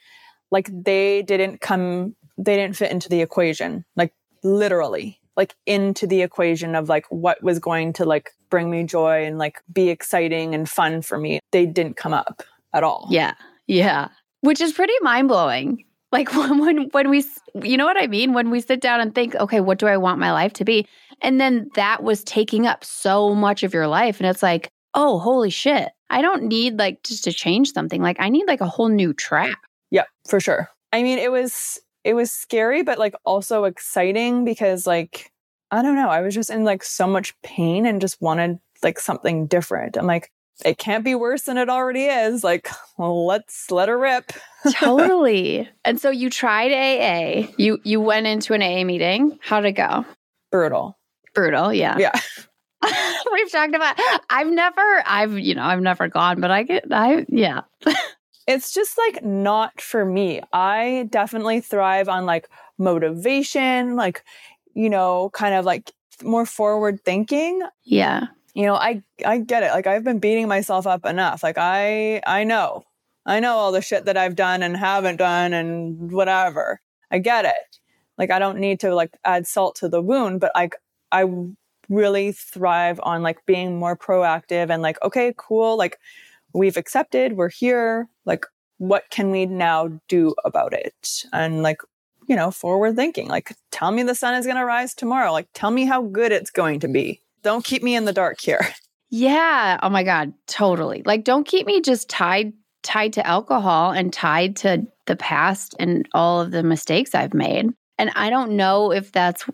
like 0.52 0.70
they 0.70 1.22
didn't 1.22 1.62
come, 1.62 2.14
they 2.38 2.58
didn't 2.58 2.76
fit 2.76 2.92
into 2.92 3.08
the 3.08 3.22
equation, 3.22 3.86
like 3.96 4.14
literally, 4.44 5.22
like 5.36 5.56
into 5.66 6.08
the 6.08 6.22
equation 6.22 6.76
of 6.76 6.90
like 6.90 7.06
what 7.10 7.42
was 7.44 7.60
going 7.60 7.94
to 7.94 8.06
like 8.06 8.32
bring 8.50 8.70
me 8.70 8.84
joy 8.84 9.26
and 9.26 9.38
like 9.38 9.62
be 9.72 9.90
exciting 9.90 10.54
and 10.54 10.70
fun 10.70 11.02
for 11.02 11.18
me. 11.18 11.40
They 11.52 11.66
didn't 11.66 11.98
come 11.98 12.14
up 12.14 12.44
at 12.74 12.84
all. 12.84 13.08
Yeah. 13.10 13.34
Yeah. 13.68 14.10
Which 14.42 14.62
is 14.62 14.74
pretty 14.74 14.94
mind 15.02 15.28
blowing. 15.28 15.86
Like 16.12 16.34
when, 16.36 16.60
when 16.60 16.90
when 16.92 17.10
we 17.10 17.26
you 17.64 17.78
know 17.78 17.86
what 17.86 18.02
I 18.02 18.08
mean 18.08 18.34
when 18.34 18.52
we 18.52 18.62
sit 18.62 18.82
down 18.82 19.02
and 19.02 19.14
think 19.14 19.36
okay 19.36 19.60
what 19.60 19.80
do 19.80 19.88
I 19.88 19.98
want 19.98 20.20
my 20.20 20.32
life 20.32 20.54
to 20.54 20.66
be 20.66 20.88
and 21.22 21.42
then 21.42 21.70
that 21.76 22.04
was 22.04 22.24
taking 22.24 22.68
up 22.68 22.84
so 22.84 23.34
much 23.34 23.64
of 23.64 23.74
your 23.74 23.88
life 23.88 24.20
and 24.20 24.30
it's 24.30 24.44
like 24.44 24.70
oh 24.94 25.20
holy 25.20 25.50
shit 25.50 25.90
I 26.10 26.22
don't 26.22 26.44
need 26.44 26.78
like 26.78 27.04
just 27.04 27.24
to 27.24 27.34
change 27.34 27.72
something 27.72 28.02
like 28.02 28.18
I 28.20 28.30
need 28.30 28.48
like 28.48 28.62
a 28.62 28.68
whole 28.68 28.90
new 28.90 29.14
track. 29.14 29.58
Yeah, 29.90 30.06
for 30.30 30.40
sure. 30.40 30.70
I 30.92 31.02
mean 31.02 31.18
it 31.18 31.32
was 31.32 31.80
it 32.04 32.14
was 32.14 32.32
scary 32.32 32.84
but 32.84 32.98
like 32.98 33.16
also 33.26 33.64
exciting 33.66 34.46
because 34.46 34.86
like 34.88 35.32
I 35.72 35.82
don't 35.82 35.96
know 35.96 36.10
I 36.10 36.22
was 36.22 36.36
just 36.36 36.50
in 36.50 36.64
like 36.64 36.84
so 36.84 37.08
much 37.08 37.40
pain 37.42 37.86
and 37.86 38.02
just 38.02 38.22
wanted 38.22 38.60
like 38.84 39.00
something 39.00 39.48
different. 39.48 39.98
I'm 39.98 40.06
like 40.06 40.30
it 40.64 40.78
can't 40.78 41.04
be 41.04 41.16
worse 41.16 41.44
than 41.44 41.58
it 41.58 41.70
already 41.70 42.06
is. 42.06 42.44
Like, 42.44 42.70
well, 42.98 43.26
let's 43.26 43.72
let 43.72 43.90
her 43.90 43.98
rip. 43.98 44.32
totally. 44.74 45.68
And 45.84 46.00
so 46.00 46.10
you 46.10 46.30
tried 46.30 46.72
AA. 46.72 47.52
You 47.58 47.80
you 47.84 48.00
went 48.00 48.28
into 48.28 48.54
an 48.54 48.62
AA 48.62 48.84
meeting. 48.84 49.40
How'd 49.42 49.66
it 49.66 49.74
go? 49.74 50.06
Brutal. 50.52 50.98
Brutal, 51.34 51.74
yeah. 51.74 51.98
Yeah. 51.98 52.12
We've 53.34 53.52
talked 53.52 53.74
about 53.74 54.00
I've 54.30 54.48
never 54.48 55.04
I've 55.06 55.40
you 55.40 55.56
know, 55.56 55.64
I've 55.64 55.82
never 55.82 56.08
gone, 56.08 56.40
but 56.40 56.52
I 56.52 56.64
get 56.64 56.86
I 56.92 57.26
yeah. 57.30 57.62
it's 58.48 58.74
just 58.74 58.98
like 58.98 59.24
not 59.24 59.80
for 59.82 60.06
me. 60.06 60.42
I 60.52 61.08
definitely 61.10 61.62
thrive 61.62 62.10
on 62.10 62.26
like 62.26 62.50
motivation, 62.78 63.96
like 63.96 64.24
you 64.74 64.90
know, 64.90 65.30
kind 65.34 65.56
of 65.56 65.66
like 65.66 65.92
more 66.24 66.46
forward 66.46 67.04
thinking. 67.04 67.62
Yeah 67.84 68.28
you 68.54 68.66
know, 68.66 68.76
I 68.76 69.04
I 69.26 69.40
get 69.40 69.64
it. 69.64 69.72
Like 69.72 69.88
I've 69.88 70.04
been 70.04 70.20
beating 70.20 70.48
myself 70.48 70.86
up 70.88 71.06
enough. 71.06 71.44
Like 71.44 71.58
I 71.58 72.22
I 72.26 72.44
know. 72.44 72.86
I 73.26 73.40
know 73.40 73.54
all 73.54 73.72
the 73.72 73.82
shit 73.82 74.06
that 74.06 74.18
I've 74.18 74.36
done 74.36 74.64
and 74.64 74.76
haven't 74.78 75.18
done 75.18 75.54
and 75.54 76.12
whatever. 76.12 76.82
I 77.10 77.20
get 77.20 77.46
it. 77.46 77.80
Like 78.18 78.32
I 78.32 78.40
don't 78.40 78.60
need 78.60 78.80
to 78.82 78.94
like 78.94 79.18
add 79.26 79.48
salt 79.48 79.76
to 79.78 79.90
the 79.90 80.02
wound, 80.02 80.40
but 80.40 80.52
like 80.56 80.76
I 81.12 81.26
really 81.90 82.32
thrive 82.32 83.00
on 83.04 83.24
like 83.24 83.46
being 83.46 83.80
more 83.80 83.98
proactive 83.98 84.70
and 84.70 84.82
like, 84.82 85.02
okay, 85.04 85.34
cool. 85.38 85.78
Like 85.78 86.00
we've 86.54 86.78
accepted, 86.78 87.34
we're 87.34 87.50
here. 87.50 88.08
Like, 88.26 88.46
what 88.78 89.04
can 89.10 89.32
we 89.32 89.46
now 89.46 90.00
do 90.08 90.36
about 90.44 90.74
it? 90.74 91.24
And 91.32 91.64
like, 91.64 91.78
you 92.28 92.36
know, 92.36 92.52
forward 92.52 92.96
thinking, 92.96 93.28
like, 93.28 93.56
tell 93.72 93.92
me 93.92 94.04
the 94.04 94.16
sun 94.16 94.36
is 94.36 94.46
going 94.46 94.58
to 94.58 94.66
rise 94.66 94.94
tomorrow. 94.94 95.32
Like, 95.32 95.48
tell 95.54 95.72
me 95.72 95.86
how 95.86 96.02
good 96.02 96.32
it's 96.32 96.52
going 96.52 96.80
to 96.82 96.88
be. 96.88 97.22
Don't 97.44 97.66
keep 97.66 97.84
me 97.84 97.96
in 97.96 98.06
the 98.06 98.14
dark 98.14 98.40
here. 98.42 98.68
Yeah. 99.16 99.78
Oh 99.84 99.90
my 99.90 100.02
God. 100.02 100.34
Totally. 100.48 101.04
Like, 101.06 101.24
don't 101.24 101.46
keep 101.46 101.68
me 101.68 101.82
just 101.82 102.10
tied 102.10 102.52
tied 102.82 103.14
to 103.14 103.26
alcohol 103.26 103.92
and 103.92 104.14
tied 104.14 104.56
to 104.58 104.88
the 105.06 105.16
past 105.16 105.76
and 105.80 106.08
all 106.14 106.42
of 106.42 106.52
the 106.52 106.64
mistakes 106.64 107.16
I've 107.16 107.34
made. 107.34 107.70
And 107.98 108.12
I 108.16 108.30
don't 108.30 108.58
know 108.58 108.92
if 108.92 109.12
that's, 109.12 109.46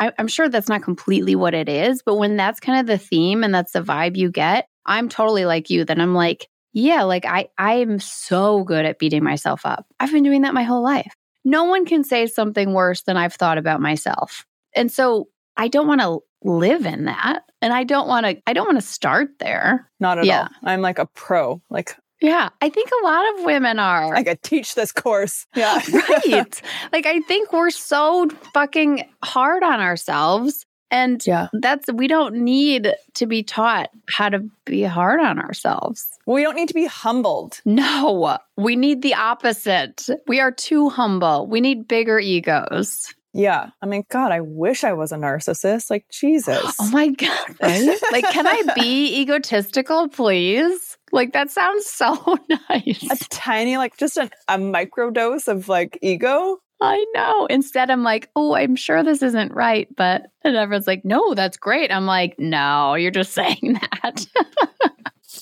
I'm 0.00 0.28
sure 0.28 0.48
that's 0.48 0.68
not 0.68 0.82
completely 0.82 1.36
what 1.36 1.54
it 1.54 1.68
is, 1.68 2.02
but 2.02 2.16
when 2.16 2.36
that's 2.36 2.60
kind 2.60 2.80
of 2.80 2.86
the 2.86 2.98
theme 2.98 3.44
and 3.44 3.54
that's 3.54 3.72
the 3.72 3.82
vibe 3.82 4.16
you 4.16 4.30
get, 4.30 4.66
I'm 4.86 5.08
totally 5.08 5.44
like 5.44 5.70
you, 5.70 5.84
that 5.84 6.00
I'm 6.00 6.14
like, 6.14 6.48
yeah, 6.72 7.02
like 7.02 7.24
I, 7.24 7.48
I'm 7.58 7.98
so 7.98 8.64
good 8.64 8.84
at 8.84 8.98
beating 8.98 9.24
myself 9.24 9.64
up. 9.64 9.86
I've 9.98 10.12
been 10.12 10.22
doing 10.22 10.42
that 10.42 10.54
my 10.54 10.62
whole 10.62 10.82
life. 10.82 11.14
No 11.44 11.64
one 11.64 11.86
can 11.86 12.04
say 12.04 12.26
something 12.26 12.74
worse 12.74 13.02
than 13.02 13.16
I've 13.16 13.34
thought 13.34 13.58
about 13.58 13.80
myself. 13.80 14.44
And 14.74 14.92
so 14.92 15.28
I 15.56 15.68
don't 15.68 15.88
want 15.88 16.00
to 16.00 16.20
live 16.42 16.86
in 16.86 17.06
that. 17.06 17.42
And 17.62 17.72
I 17.72 17.84
don't 17.84 18.06
want 18.06 18.26
to, 18.26 18.40
I 18.46 18.52
don't 18.52 18.66
want 18.66 18.78
to 18.78 18.86
start 18.86 19.38
there. 19.38 19.90
Not 20.00 20.18
at 20.18 20.24
yeah. 20.24 20.42
all. 20.42 20.48
I'm 20.70 20.80
like 20.80 20.98
a 20.98 21.06
pro. 21.06 21.60
Like, 21.70 21.96
yeah, 22.20 22.50
I 22.60 22.68
think 22.68 22.90
a 22.90 23.04
lot 23.04 23.34
of 23.34 23.44
women 23.44 23.78
are. 23.78 24.14
I 24.14 24.22
could 24.22 24.42
teach 24.42 24.74
this 24.74 24.92
course. 24.92 25.46
Yeah. 25.56 25.80
right. 25.92 26.62
Like, 26.92 27.06
I 27.06 27.20
think 27.20 27.52
we're 27.52 27.70
so 27.70 28.28
fucking 28.52 29.08
hard 29.22 29.62
on 29.62 29.80
ourselves. 29.80 30.66
And 30.90 31.24
yeah. 31.26 31.48
that's, 31.52 31.90
we 31.92 32.08
don't 32.08 32.36
need 32.36 32.92
to 33.14 33.26
be 33.26 33.42
taught 33.42 33.90
how 34.08 34.28
to 34.28 34.40
be 34.64 34.82
hard 34.82 35.20
on 35.20 35.38
ourselves. 35.38 36.08
We 36.26 36.42
don't 36.42 36.56
need 36.56 36.68
to 36.68 36.74
be 36.74 36.86
humbled. 36.86 37.60
No, 37.64 38.38
we 38.56 38.76
need 38.76 39.02
the 39.02 39.14
opposite. 39.14 40.08
We 40.26 40.40
are 40.40 40.50
too 40.50 40.88
humble. 40.88 41.46
We 41.46 41.60
need 41.60 41.86
bigger 41.86 42.18
egos. 42.18 43.14
Yeah. 43.32 43.70
I 43.80 43.86
mean, 43.86 44.04
God, 44.08 44.32
I 44.32 44.40
wish 44.40 44.82
I 44.82 44.92
was 44.92 45.12
a 45.12 45.16
narcissist. 45.16 45.90
Like, 45.90 46.06
Jesus. 46.10 46.76
Oh 46.80 46.90
my 46.90 47.08
God. 47.08 47.30
Right? 47.62 47.98
like, 48.10 48.24
can 48.30 48.46
I 48.46 48.62
be 48.74 49.20
egotistical, 49.20 50.08
please? 50.08 50.96
Like, 51.12 51.32
that 51.34 51.50
sounds 51.50 51.86
so 51.86 52.38
nice. 52.70 53.10
A 53.10 53.16
tiny, 53.28 53.76
like, 53.76 53.96
just 53.96 54.16
an, 54.16 54.30
a 54.48 54.58
micro 54.58 55.10
dose 55.10 55.46
of 55.46 55.68
like 55.68 55.98
ego. 56.02 56.58
I 56.80 57.04
know. 57.14 57.46
Instead, 57.46 57.90
I'm 57.90 58.02
like, 58.02 58.30
oh, 58.36 58.54
I'm 58.54 58.76
sure 58.76 59.02
this 59.02 59.22
isn't 59.22 59.52
right. 59.52 59.88
But, 59.96 60.26
and 60.42 60.56
everyone's 60.56 60.86
like, 60.86 61.04
no, 61.04 61.34
that's 61.34 61.56
great. 61.56 61.92
I'm 61.92 62.06
like, 62.06 62.38
no, 62.38 62.94
you're 62.94 63.10
just 63.10 63.32
saying 63.34 63.78
that. 63.80 64.26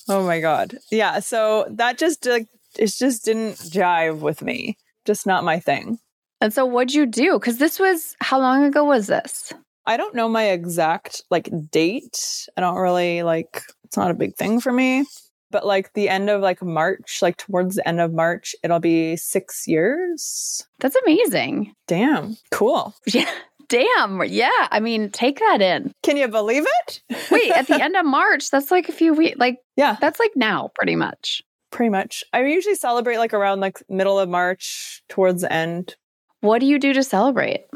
oh 0.09 0.27
my 0.27 0.41
God. 0.41 0.77
Yeah. 0.91 1.21
So 1.21 1.67
that 1.71 1.99
just, 1.99 2.27
like, 2.27 2.49
it 2.79 2.93
just 2.97 3.25
didn't 3.25 3.55
jive 3.55 4.21
with 4.21 4.43
me. 4.43 4.77
Just 5.05 5.27
not 5.27 5.45
my 5.45 5.61
thing. 5.61 5.99
And 6.41 6.53
so 6.53 6.65
what'd 6.65 6.95
you 6.95 7.07
do? 7.07 7.39
Because 7.39 7.59
this 7.59 7.79
was 7.79 8.15
how 8.21 8.39
long 8.39 8.65
ago 8.65 8.85
was 8.85 9.07
this? 9.07 9.53
I 9.87 9.97
don't 9.97 10.15
know 10.15 10.29
my 10.29 10.51
exact 10.51 11.23
like 11.31 11.49
date. 11.71 12.47
I 12.57 12.61
don't 12.61 12.77
really 12.77 13.23
like 13.23 13.63
it's 13.85 13.97
not 13.97 14.11
a 14.11 14.15
big 14.15 14.37
thing 14.37 14.61
for 14.61 14.73
me. 14.73 15.05
But 15.51 15.65
like 15.67 15.93
the 15.95 16.09
end 16.09 16.29
of 16.31 16.41
like 16.43 16.63
March, 16.63 17.21
like 17.23 17.37
towards 17.39 17.77
the 17.77 17.89
end 17.89 18.01
of 18.01 18.13
March, 18.13 18.55
it'll 18.63 18.81
be 18.81 19.17
six 19.17 19.67
years. 19.67 20.67
That's 20.81 20.97
amazing. 21.05 21.75
Damn. 21.87 22.37
Cool. 22.51 22.95
Yeah. 23.07 23.31
Damn. 23.69 24.23
Yeah. 24.25 24.49
I 24.71 24.81
mean, 24.81 25.11
take 25.11 25.41
that 25.41 25.61
in. 25.61 25.93
Can 26.03 26.17
you 26.17 26.27
believe 26.29 26.65
it? 26.67 27.03
Wait, 27.31 27.51
at 27.51 27.67
the 27.67 27.83
end 27.83 27.97
of 27.97 28.07
March, 28.07 28.51
that's 28.51 28.71
like 28.71 28.89
a 28.89 28.93
few 28.93 29.13
weeks. 29.13 29.37
Like, 29.39 29.59
yeah, 29.77 29.99
that's 30.01 30.19
like 30.19 30.31
now, 30.35 30.71
pretty 30.75 30.97
much. 30.97 31.43
Pretty 31.71 31.91
much. 31.91 32.25
I 32.33 32.45
usually 32.47 32.77
celebrate 32.77 33.19
like 33.19 33.35
around 33.35 33.61
like 33.61 33.83
middle 33.91 34.19
of 34.19 34.31
March 34.31 35.03
towards 35.11 35.43
the 35.43 35.53
end. 35.53 35.97
What 36.41 36.61
do 36.61 36.67
you 36.67 36.79
do 36.79 36.95
to 36.95 37.03
celebrate? 37.03 37.67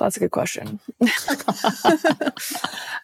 That's 0.00 0.16
a 0.16 0.20
good 0.20 0.30
question. 0.30 0.80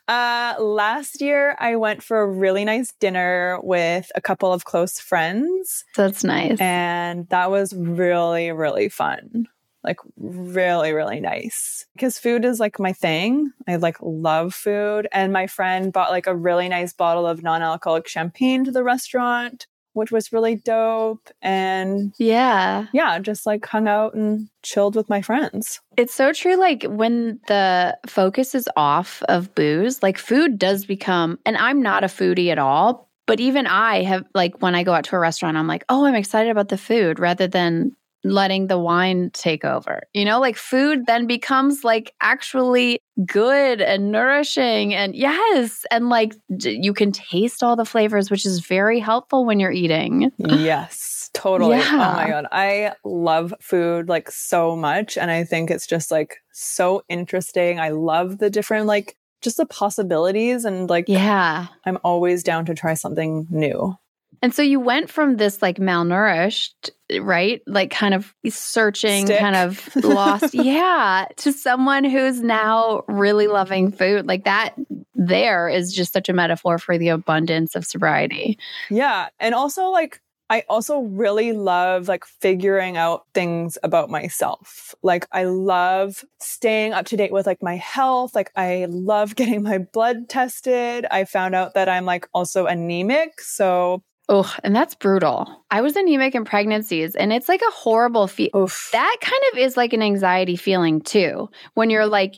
uh, 0.08 0.54
last 0.58 1.20
year, 1.20 1.56
I 1.58 1.76
went 1.76 2.02
for 2.02 2.20
a 2.20 2.26
really 2.26 2.64
nice 2.64 2.92
dinner 2.98 3.58
with 3.62 4.10
a 4.14 4.20
couple 4.20 4.52
of 4.52 4.64
close 4.64 4.98
friends. 4.98 5.84
That's 5.94 6.24
nice. 6.24 6.60
And 6.60 7.28
that 7.28 7.50
was 7.50 7.74
really, 7.74 8.50
really 8.50 8.88
fun. 8.88 9.46
Like, 9.84 9.98
really, 10.16 10.92
really 10.92 11.20
nice. 11.20 11.86
Because 11.94 12.18
food 12.18 12.44
is 12.44 12.58
like 12.58 12.80
my 12.80 12.92
thing. 12.92 13.52
I 13.68 13.76
like 13.76 13.98
love 14.00 14.54
food. 14.54 15.06
And 15.12 15.32
my 15.32 15.46
friend 15.46 15.92
bought 15.92 16.10
like 16.10 16.26
a 16.26 16.34
really 16.34 16.68
nice 16.68 16.92
bottle 16.92 17.26
of 17.26 17.42
non 17.42 17.62
alcoholic 17.62 18.08
champagne 18.08 18.64
to 18.64 18.72
the 18.72 18.82
restaurant 18.82 19.66
which 19.96 20.12
was 20.12 20.32
really 20.32 20.56
dope. 20.56 21.28
And 21.42 22.14
yeah. 22.18 22.86
Yeah, 22.92 23.18
just 23.18 23.46
like 23.46 23.64
hung 23.66 23.88
out 23.88 24.14
and 24.14 24.48
chilled 24.62 24.94
with 24.94 25.08
my 25.08 25.22
friends. 25.22 25.80
It's 25.96 26.14
so 26.14 26.32
true. 26.32 26.56
Like 26.56 26.84
when 26.84 27.40
the 27.48 27.98
focus 28.06 28.54
is 28.54 28.68
off 28.76 29.22
of 29.28 29.54
booze, 29.54 30.02
like 30.02 30.18
food 30.18 30.58
does 30.58 30.84
become, 30.84 31.38
and 31.46 31.56
I'm 31.56 31.82
not 31.82 32.04
a 32.04 32.08
foodie 32.08 32.52
at 32.52 32.58
all, 32.58 33.08
but 33.26 33.40
even 33.40 33.66
I 33.66 34.04
have, 34.04 34.24
like, 34.34 34.62
when 34.62 34.76
I 34.76 34.84
go 34.84 34.92
out 34.92 35.02
to 35.06 35.16
a 35.16 35.18
restaurant, 35.18 35.56
I'm 35.56 35.66
like, 35.66 35.84
oh, 35.88 36.04
I'm 36.04 36.14
excited 36.14 36.48
about 36.48 36.68
the 36.68 36.78
food 36.78 37.18
rather 37.18 37.48
than 37.48 37.96
letting 38.32 38.66
the 38.66 38.78
wine 38.78 39.30
take 39.32 39.64
over. 39.64 40.02
You 40.14 40.24
know, 40.24 40.40
like 40.40 40.56
food 40.56 41.06
then 41.06 41.26
becomes 41.26 41.84
like 41.84 42.12
actually 42.20 43.00
good 43.26 43.80
and 43.80 44.12
nourishing 44.12 44.94
and 44.94 45.14
yes, 45.14 45.84
and 45.90 46.08
like 46.08 46.34
you 46.48 46.92
can 46.92 47.12
taste 47.12 47.62
all 47.62 47.76
the 47.76 47.84
flavors 47.84 48.30
which 48.30 48.44
is 48.44 48.60
very 48.60 49.00
helpful 49.00 49.46
when 49.46 49.60
you're 49.60 49.72
eating. 49.72 50.30
Yes, 50.38 51.30
totally. 51.32 51.78
Yeah. 51.78 51.90
Oh 51.92 52.16
my 52.16 52.28
god, 52.28 52.46
I 52.52 52.92
love 53.04 53.54
food 53.60 54.08
like 54.08 54.30
so 54.30 54.76
much 54.76 55.16
and 55.16 55.30
I 55.30 55.44
think 55.44 55.70
it's 55.70 55.86
just 55.86 56.10
like 56.10 56.38
so 56.52 57.02
interesting. 57.08 57.80
I 57.80 57.90
love 57.90 58.38
the 58.38 58.50
different 58.50 58.86
like 58.86 59.16
just 59.42 59.56
the 59.56 59.66
possibilities 59.66 60.64
and 60.64 60.90
like 60.90 61.04
yeah. 61.08 61.66
I'm 61.84 61.98
always 62.02 62.42
down 62.42 62.66
to 62.66 62.74
try 62.74 62.94
something 62.94 63.46
new. 63.50 63.96
And 64.42 64.54
so 64.54 64.62
you 64.62 64.80
went 64.80 65.10
from 65.10 65.36
this 65.36 65.62
like 65.62 65.78
malnourished, 65.78 66.90
right? 67.20 67.60
Like 67.66 67.90
kind 67.90 68.14
of 68.14 68.34
searching, 68.48 69.26
Stick. 69.26 69.38
kind 69.38 69.56
of 69.56 69.96
lost, 70.04 70.54
yeah, 70.54 71.26
to 71.38 71.52
someone 71.52 72.04
who's 72.04 72.40
now 72.40 73.02
really 73.08 73.46
loving 73.46 73.90
food. 73.92 74.26
Like 74.26 74.44
that 74.44 74.74
there 75.14 75.68
is 75.68 75.92
just 75.92 76.12
such 76.12 76.28
a 76.28 76.32
metaphor 76.32 76.78
for 76.78 76.98
the 76.98 77.08
abundance 77.08 77.74
of 77.74 77.86
sobriety. 77.86 78.58
Yeah. 78.90 79.28
And 79.40 79.54
also 79.54 79.86
like 79.86 80.20
I 80.48 80.62
also 80.68 81.00
really 81.00 81.52
love 81.52 82.06
like 82.06 82.24
figuring 82.24 82.96
out 82.96 83.24
things 83.34 83.78
about 83.82 84.10
myself. 84.10 84.94
Like 85.02 85.26
I 85.32 85.44
love 85.44 86.24
staying 86.38 86.92
up 86.92 87.06
to 87.06 87.16
date 87.16 87.32
with 87.32 87.46
like 87.46 87.62
my 87.62 87.76
health. 87.76 88.34
Like 88.34 88.52
I 88.54 88.86
love 88.88 89.34
getting 89.36 89.62
my 89.62 89.78
blood 89.78 90.28
tested. 90.28 91.06
I 91.10 91.24
found 91.24 91.54
out 91.54 91.74
that 91.74 91.88
I'm 91.88 92.04
like 92.04 92.28
also 92.32 92.66
anemic. 92.66 93.40
So 93.40 94.02
Oh, 94.28 94.52
and 94.64 94.74
that's 94.74 94.94
brutal. 94.96 95.64
I 95.70 95.82
was 95.82 95.94
anemic 95.94 96.34
in 96.34 96.44
pregnancies, 96.44 97.14
and 97.14 97.32
it's 97.32 97.48
like 97.48 97.62
a 97.62 97.72
horrible 97.72 98.26
feel. 98.26 98.68
That 98.92 99.16
kind 99.20 99.42
of 99.52 99.58
is 99.58 99.76
like 99.76 99.92
an 99.92 100.02
anxiety 100.02 100.56
feeling 100.56 101.00
too, 101.00 101.48
when 101.74 101.90
you're 101.90 102.06
like, 102.06 102.34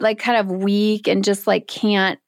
like 0.00 0.18
kind 0.18 0.38
of 0.38 0.50
weak 0.62 1.08
and 1.08 1.24
just 1.24 1.46
like 1.46 1.66
can't. 1.66 2.18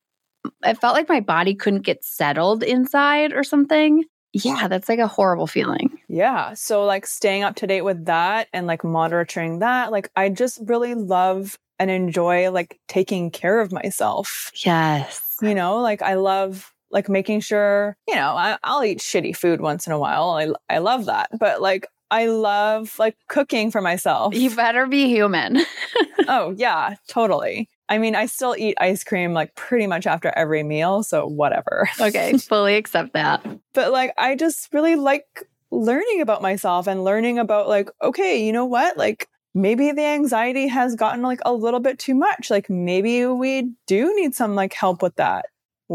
I 0.62 0.73
felt 0.73 0.95
like 0.95 1.11
my 1.11 1.21
body 1.21 1.55
couldn't 1.55 1.83
get 1.83 2.03
settled 2.03 2.62
inside 2.62 3.35
or 3.35 3.45
something. 3.45 4.05
Yeah, 4.33 4.69
that's 4.69 4.88
like 4.88 4.99
a 5.01 5.07
horrible 5.07 5.47
feeling. 5.47 5.99
Yeah. 6.09 6.55
So, 6.55 6.85
like, 6.85 7.05
staying 7.07 7.43
up 7.43 7.57
to 7.57 7.66
date 7.66 7.83
with 7.83 8.07
that 8.07 8.49
and 8.53 8.66
like 8.66 8.85
monitoring 8.85 9.59
that, 9.59 9.90
like, 9.93 10.11
I 10.16 10.29
just 10.29 10.61
really 10.64 10.95
love 10.95 11.59
and 11.79 11.90
enjoy 11.90 12.51
like 12.51 12.79
taking 12.88 13.31
care 13.31 13.61
of 13.61 13.72
myself. 13.72 14.53
Yes. 14.64 15.20
You 15.43 15.55
know, 15.55 15.78
like, 15.81 16.01
I 16.01 16.14
love 16.14 16.72
like 16.91 17.09
making 17.09 17.41
sure, 17.41 17.97
you 18.09 18.14
know, 18.14 18.34
I, 18.36 18.59
will 18.66 18.84
eat 18.84 18.99
shitty 18.99 19.36
food 19.36 19.61
once 19.61 19.86
in 19.86 19.93
a 19.93 19.99
while. 19.99 20.30
I, 20.30 20.74
I 20.74 20.78
love 20.78 21.07
that. 21.07 21.30
But 21.38 21.62
like, 21.62 21.86
I 22.11 22.26
love 22.26 22.99
like 22.99 23.16
cooking 23.28 23.70
for 23.70 23.80
myself. 23.80 24.34
You 24.34 24.55
better 24.55 24.86
be 24.86 25.07
human. 25.07 25.59
oh, 26.28 26.55
yeah, 26.57 26.97
totally. 27.09 27.68
I 27.88 27.99
mean, 27.99 28.14
I 28.14 28.26
still 28.26 28.55
eat 28.59 28.76
ice 28.80 29.05
cream 29.05 29.32
like 29.32 29.55
pretty 29.55 29.86
much 29.86 30.07
after 30.07 30.32
every 30.36 30.62
meal. 30.62 31.03
So 31.03 31.26
whatever. 31.26 31.88
okay. 32.01 32.36
Fully 32.38 32.76
accept 32.76 33.12
that. 33.12 33.45
But 33.72 33.93
like, 33.93 34.12
I 34.18 34.34
just 34.34 34.72
really 34.72 34.97
like 34.97 35.49
learning 35.70 36.20
about 36.20 36.43
myself 36.43 36.88
and 36.88 37.05
learning 37.05 37.38
about 37.38 37.68
like, 37.68 37.91
okay, 38.03 38.45
you 38.45 38.53
know 38.53 38.64
what? 38.64 38.97
Like, 38.97 39.28
maybe 39.55 39.91
the 39.93 40.05
anxiety 40.05 40.68
has 40.68 40.95
gotten 40.95 41.22
like 41.22 41.41
a 41.45 41.53
little 41.53 41.80
bit 41.80 41.99
too 41.99 42.14
much. 42.14 42.51
Like 42.51 42.70
maybe 42.70 43.26
we 43.26 43.72
do 43.86 44.14
need 44.16 44.34
some 44.34 44.55
like 44.55 44.72
help 44.72 45.03
with 45.03 45.16
that 45.16 45.47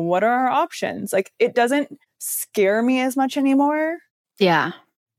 what 0.03 0.23
are 0.23 0.31
our 0.31 0.49
options? 0.49 1.13
Like 1.13 1.31
it 1.39 1.55
doesn't 1.55 1.97
scare 2.19 2.81
me 2.81 2.99
as 2.99 3.15
much 3.15 3.37
anymore. 3.37 3.97
Yeah. 4.39 4.73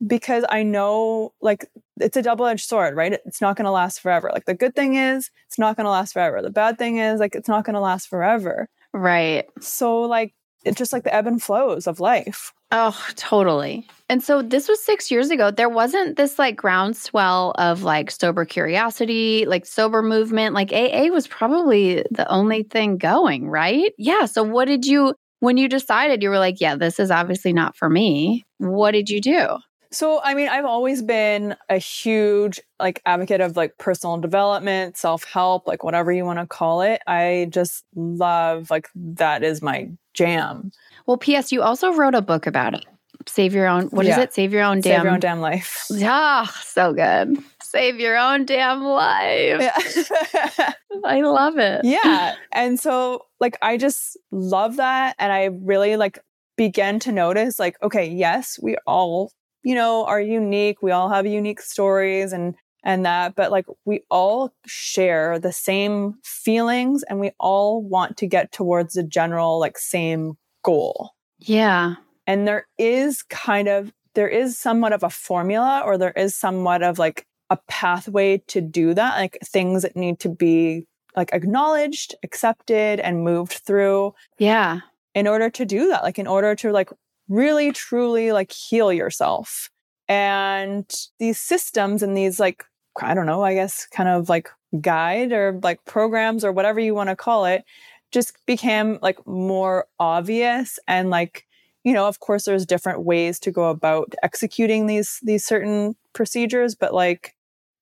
Because 0.06 0.44
I 0.50 0.62
know 0.62 1.32
like 1.40 1.66
it's 1.98 2.16
a 2.16 2.22
double 2.22 2.44
edged 2.44 2.68
sword, 2.68 2.94
right? 2.94 3.14
It's 3.24 3.40
not 3.40 3.56
going 3.56 3.64
to 3.64 3.70
last 3.70 4.00
forever. 4.00 4.30
Like 4.32 4.44
the 4.44 4.54
good 4.54 4.74
thing 4.74 4.96
is, 4.96 5.30
it's 5.46 5.58
not 5.58 5.76
going 5.76 5.86
to 5.86 5.90
last 5.90 6.12
forever. 6.12 6.42
The 6.42 6.50
bad 6.50 6.76
thing 6.76 6.98
is, 6.98 7.20
like, 7.20 7.34
it's 7.34 7.48
not 7.48 7.64
going 7.64 7.74
to 7.74 7.80
last 7.80 8.08
forever. 8.08 8.68
Right. 8.92 9.46
So, 9.60 10.02
like, 10.02 10.34
it's 10.66 10.78
just 10.78 10.92
like 10.92 11.04
the 11.04 11.14
ebb 11.14 11.26
and 11.26 11.42
flows 11.42 11.86
of 11.86 12.00
life. 12.00 12.52
Oh, 12.72 12.98
totally. 13.14 13.86
And 14.08 14.22
so 14.22 14.42
this 14.42 14.68
was 14.68 14.82
six 14.82 15.10
years 15.10 15.30
ago. 15.30 15.50
There 15.50 15.68
wasn't 15.68 16.16
this 16.16 16.38
like 16.38 16.56
groundswell 16.56 17.52
of 17.58 17.82
like 17.82 18.10
sober 18.10 18.44
curiosity, 18.44 19.44
like 19.46 19.66
sober 19.66 20.02
movement. 20.02 20.54
Like 20.54 20.72
AA 20.72 21.06
was 21.06 21.28
probably 21.28 22.04
the 22.10 22.28
only 22.28 22.64
thing 22.64 22.98
going, 22.98 23.48
right? 23.48 23.92
Yeah. 23.98 24.26
So, 24.26 24.42
what 24.42 24.66
did 24.66 24.84
you, 24.84 25.14
when 25.40 25.56
you 25.56 25.68
decided 25.68 26.22
you 26.22 26.30
were 26.30 26.38
like, 26.38 26.60
yeah, 26.60 26.76
this 26.76 26.98
is 26.98 27.10
obviously 27.10 27.52
not 27.52 27.76
for 27.76 27.88
me, 27.88 28.44
what 28.58 28.92
did 28.92 29.08
you 29.08 29.20
do? 29.20 29.58
So, 29.92 30.20
I 30.22 30.34
mean, 30.34 30.48
I've 30.48 30.64
always 30.64 31.02
been 31.02 31.56
a 31.68 31.78
huge 31.78 32.60
like 32.80 33.00
advocate 33.06 33.40
of 33.40 33.56
like 33.56 33.78
personal 33.78 34.18
development, 34.18 34.96
self-help, 34.96 35.66
like 35.68 35.84
whatever 35.84 36.10
you 36.10 36.24
want 36.24 36.40
to 36.40 36.46
call 36.46 36.82
it. 36.82 37.00
I 37.06 37.46
just 37.50 37.84
love 37.94 38.70
like 38.70 38.88
that 38.94 39.44
is 39.44 39.62
my 39.62 39.88
jam. 40.16 40.72
Well, 41.06 41.16
PS, 41.16 41.52
you 41.52 41.62
also 41.62 41.92
wrote 41.92 42.14
a 42.14 42.22
book 42.22 42.46
about 42.46 42.74
it. 42.74 42.84
Save 43.28 43.54
your 43.54 43.66
own. 43.66 43.86
What 43.88 44.06
yeah. 44.06 44.12
is 44.12 44.24
it? 44.24 44.34
Save 44.34 44.52
your 44.52 44.62
own 44.62 44.80
damn. 44.80 44.98
Save 44.98 45.04
your 45.04 45.12
own 45.12 45.20
damn 45.20 45.40
life. 45.40 45.86
Yeah, 45.90 46.46
so 46.62 46.92
good. 46.92 47.36
Save 47.62 47.98
your 47.98 48.16
own 48.16 48.44
damn 48.44 48.82
life. 48.84 49.60
Yeah. 49.60 50.72
I 51.04 51.20
love 51.20 51.58
it. 51.58 51.82
Yeah, 51.84 52.34
and 52.52 52.78
so 52.78 53.26
like 53.40 53.58
I 53.62 53.76
just 53.76 54.16
love 54.30 54.76
that, 54.76 55.16
and 55.18 55.32
I 55.32 55.46
really 55.62 55.96
like 55.96 56.18
began 56.56 56.98
to 57.00 57.12
notice 57.12 57.58
like 57.58 57.76
okay, 57.82 58.08
yes, 58.08 58.58
we 58.62 58.76
all 58.86 59.32
you 59.62 59.74
know 59.74 60.04
are 60.04 60.20
unique. 60.20 60.82
We 60.82 60.92
all 60.92 61.08
have 61.08 61.26
unique 61.26 61.60
stories 61.60 62.32
and 62.32 62.54
and 62.86 63.04
that, 63.04 63.34
but 63.34 63.50
like 63.50 63.66
we 63.84 64.02
all 64.10 64.54
share 64.64 65.38
the 65.38 65.52
same 65.52 66.14
feelings, 66.22 67.02
and 67.02 67.20
we 67.20 67.32
all 67.38 67.82
want 67.82 68.16
to 68.18 68.26
get 68.26 68.52
towards 68.52 68.94
the 68.94 69.02
general 69.02 69.58
like 69.58 69.76
same 69.76 70.38
goal. 70.62 71.10
Yeah. 71.40 71.96
And 72.26 72.46
there 72.46 72.66
is 72.78 73.22
kind 73.24 73.68
of, 73.68 73.92
there 74.14 74.28
is 74.28 74.56
somewhat 74.56 74.92
of 74.92 75.02
a 75.02 75.10
formula 75.10 75.82
or 75.84 75.98
there 75.98 76.12
is 76.12 76.34
somewhat 76.34 76.82
of 76.82 76.98
like 76.98 77.26
a 77.50 77.58
pathway 77.68 78.38
to 78.46 78.60
do 78.60 78.94
that, 78.94 79.16
like 79.16 79.38
things 79.44 79.82
that 79.82 79.96
need 79.96 80.20
to 80.20 80.28
be 80.28 80.86
like 81.16 81.32
acknowledged, 81.32 82.14
accepted, 82.22 83.00
and 83.00 83.24
moved 83.24 83.62
through. 83.66 84.14
Yeah. 84.38 84.80
In 85.14 85.26
order 85.26 85.50
to 85.50 85.64
do 85.64 85.88
that, 85.88 86.04
like 86.04 86.18
in 86.18 86.26
order 86.26 86.54
to 86.54 86.70
like 86.70 86.90
really 87.28 87.72
truly 87.72 88.32
like 88.32 88.52
heal 88.52 88.92
yourself. 88.92 89.70
And 90.08 90.88
these 91.18 91.40
systems 91.40 92.02
and 92.02 92.16
these 92.16 92.38
like, 92.38 92.64
I 93.02 93.14
don't 93.14 93.26
know, 93.26 93.42
I 93.42 93.54
guess 93.54 93.86
kind 93.86 94.08
of 94.08 94.28
like 94.28 94.50
guide 94.80 95.32
or 95.32 95.58
like 95.62 95.84
programs 95.84 96.44
or 96.44 96.52
whatever 96.52 96.80
you 96.80 96.94
want 96.94 97.08
to 97.08 97.16
call 97.16 97.44
it 97.44 97.64
just 98.12 98.34
became 98.46 98.98
like 99.02 99.24
more 99.26 99.86
obvious 99.98 100.78
and 100.86 101.10
like 101.10 101.46
you 101.84 101.92
know 101.92 102.06
of 102.06 102.20
course 102.20 102.44
there's 102.44 102.66
different 102.66 103.02
ways 103.02 103.38
to 103.38 103.50
go 103.50 103.68
about 103.70 104.14
executing 104.22 104.86
these 104.86 105.20
these 105.22 105.44
certain 105.44 105.94
procedures 106.12 106.74
but 106.74 106.94
like 106.94 107.34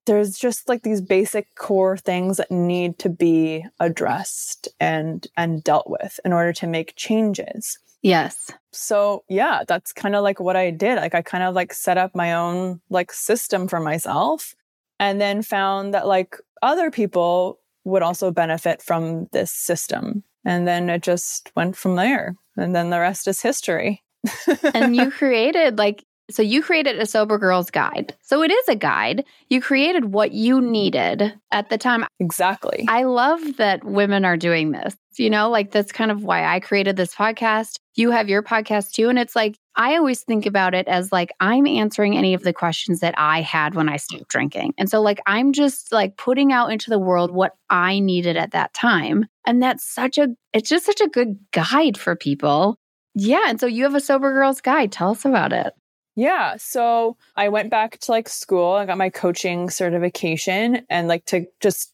there's 0.06 0.36
just 0.38 0.68
like 0.68 0.82
these 0.82 1.00
basic 1.00 1.54
core 1.54 1.96
things 1.96 2.36
that 2.36 2.50
need 2.50 2.98
to 2.98 3.08
be 3.08 3.64
addressed 3.80 4.68
and 4.80 5.26
and 5.36 5.64
dealt 5.64 5.88
with 5.88 6.20
in 6.24 6.32
order 6.32 6.52
to 6.52 6.66
make 6.66 6.94
changes. 6.96 7.78
Yes. 8.02 8.50
So 8.70 9.24
yeah 9.28 9.62
that's 9.66 9.92
kind 9.92 10.14
of 10.14 10.22
like 10.22 10.40
what 10.40 10.56
i 10.56 10.70
did. 10.70 10.96
Like 10.96 11.14
i 11.14 11.22
kind 11.22 11.44
of 11.44 11.54
like 11.54 11.72
set 11.72 11.96
up 11.96 12.14
my 12.14 12.34
own 12.34 12.80
like 12.90 13.12
system 13.12 13.66
for 13.68 13.80
myself 13.80 14.54
and 14.99 15.20
then 15.20 15.42
found 15.42 15.95
that 15.95 16.07
like 16.07 16.36
other 16.62 16.90
people 16.90 17.61
would 17.84 18.03
also 18.03 18.30
benefit 18.30 18.82
from 18.82 19.28
this 19.32 19.53
system. 19.53 20.24
And 20.45 20.66
then 20.66 20.90
it 20.90 21.03
just 21.03 21.51
went 21.55 21.76
from 21.76 21.97
there. 21.97 22.36
And 22.57 22.74
then 22.74 22.90
the 22.90 23.01
rest 23.01 23.28
is 23.28 23.40
history. 23.40 24.03
and 24.74 24.97
you 24.97 25.11
created 25.11 25.78
like, 25.78 26.05
so 26.30 26.42
you 26.42 26.62
created 26.62 26.99
a 26.99 27.07
sober 27.07 27.36
girls 27.36 27.70
guide. 27.70 28.16
So 28.22 28.42
it 28.42 28.51
is 28.51 28.68
a 28.68 28.76
guide. 28.76 29.24
You 29.51 29.61
created 29.61 30.07
what 30.07 30.32
you 30.32 30.61
needed 30.61 31.34
at 31.51 31.68
the 31.68 31.76
time. 31.76 32.07
Exactly. 32.18 32.86
I 32.88 33.03
love 33.05 33.40
that 33.59 33.84
women 33.84 34.24
are 34.24 34.38
doing 34.38 34.72
this. 34.72 34.97
You 35.16 35.28
know, 35.28 35.51
like 35.51 35.70
that's 35.70 35.92
kind 35.92 36.11
of 36.11 36.24
why 36.24 36.45
I 36.45 36.61
created 36.61 36.97
this 36.97 37.14
podcast. 37.14 37.76
You 37.95 38.11
have 38.11 38.28
your 38.30 38.42
podcast 38.42 38.92
too. 38.92 39.11
And 39.11 39.18
it's 39.18 39.36
like, 39.36 39.59
I 39.77 39.97
always 39.97 40.22
think 40.22 40.47
about 40.47 40.75
it 40.75 40.87
as 40.87 41.11
like 41.11 41.33
I'm 41.41 41.66
answering 41.66 42.16
any 42.16 42.35
of 42.35 42.43
the 42.43 42.53
questions 42.53 43.01
that 43.01 43.14
I 43.18 43.41
had 43.41 43.75
when 43.75 43.89
I 43.89 43.97
stopped 43.97 44.29
drinking. 44.29 44.75
And 44.79 44.89
so, 44.89 45.01
like, 45.01 45.20
I'm 45.27 45.53
just 45.53 45.91
like 45.93 46.16
putting 46.16 46.53
out 46.53 46.70
into 46.72 46.91
the 46.91 46.99
world 46.99 47.31
what 47.31 47.57
I 47.70 47.99
needed 47.99 48.37
at 48.37 48.53
that 48.53 48.72
time. 48.72 49.27
And 49.47 49.62
that's 49.62 49.85
such 49.85 50.18
a, 50.18 50.29
it's 50.53 50.68
just 50.68 50.87
such 50.87 51.01
a 51.01 51.09
good 51.09 51.39
guide 51.51 51.99
for 51.99 52.14
people. 52.14 52.79
Yeah. 53.14 53.45
And 53.47 53.61
so 53.61 53.66
you 53.66 53.85
have 53.85 53.95
a 53.95 54.01
Sober 54.01 54.33
Girls 54.33 54.61
Guide. 54.61 54.93
Tell 54.93 55.11
us 55.11 55.25
about 55.25 55.53
it. 55.53 55.72
Yeah. 56.16 56.55
So 56.59 57.16
I 57.37 57.49
went 57.49 57.70
back 57.70 57.99
to 58.01 58.12
like 58.12 58.29
school. 58.29 58.72
I 58.72 58.87
got 58.87 58.99
my 58.99 59.11
coaching 59.11 59.70
certification 59.70 60.87
and 60.89 61.09
like 61.09 61.25
to 61.27 61.47
just, 61.61 61.93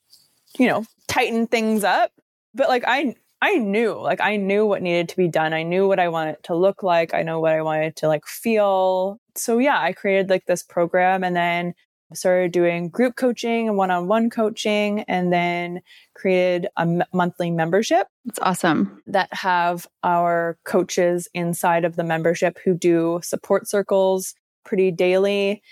you 0.59 0.67
know, 0.67 0.85
tighten 1.09 1.47
things 1.47 1.85
up. 1.85 2.13
But 2.55 2.69
like 2.69 2.85
I 2.87 3.15
I 3.43 3.57
knew, 3.57 3.99
like 3.99 4.21
I 4.21 4.37
knew 4.37 4.67
what 4.67 4.83
needed 4.83 5.09
to 5.11 5.17
be 5.17 5.29
done. 5.29 5.53
I 5.55 5.63
knew 5.63 5.89
what 5.89 5.99
I 5.99 6.09
wanted 6.09 6.43
to 6.45 6.55
look 6.55 6.83
like. 6.83 7.15
I 7.15 7.23
know 7.23 7.41
what 7.41 7.53
I 7.53 7.63
wanted 7.63 7.97
to 7.97 8.09
like 8.09 8.27
feel. 8.27 9.19
So 9.35 9.59
yeah, 9.59 9.81
I 9.81 9.93
created 9.93 10.29
like 10.29 10.47
this 10.47 10.63
program 10.63 11.25
and 11.25 11.35
then 11.35 11.75
started 12.13 12.53
doing 12.53 12.89
group 12.89 13.17
coaching 13.17 13.69
and 13.69 13.77
one-on-one 13.77 14.31
coaching 14.31 15.01
and 15.03 15.33
then 15.33 15.81
created 16.15 16.67
a 16.77 16.83
m- 16.83 17.05
monthly 17.15 17.51
membership. 17.51 18.09
It's 18.27 18.39
awesome. 18.41 19.01
That 19.07 19.33
have 19.33 19.87
our 20.03 20.59
coaches 20.65 21.29
inside 21.35 21.85
of 21.85 21.97
the 21.97 22.05
membership 22.05 22.59
who 22.65 22.75
do 22.75 23.21
support 23.23 23.69
circles 23.69 24.35
pretty 24.65 24.91
daily 24.91 25.63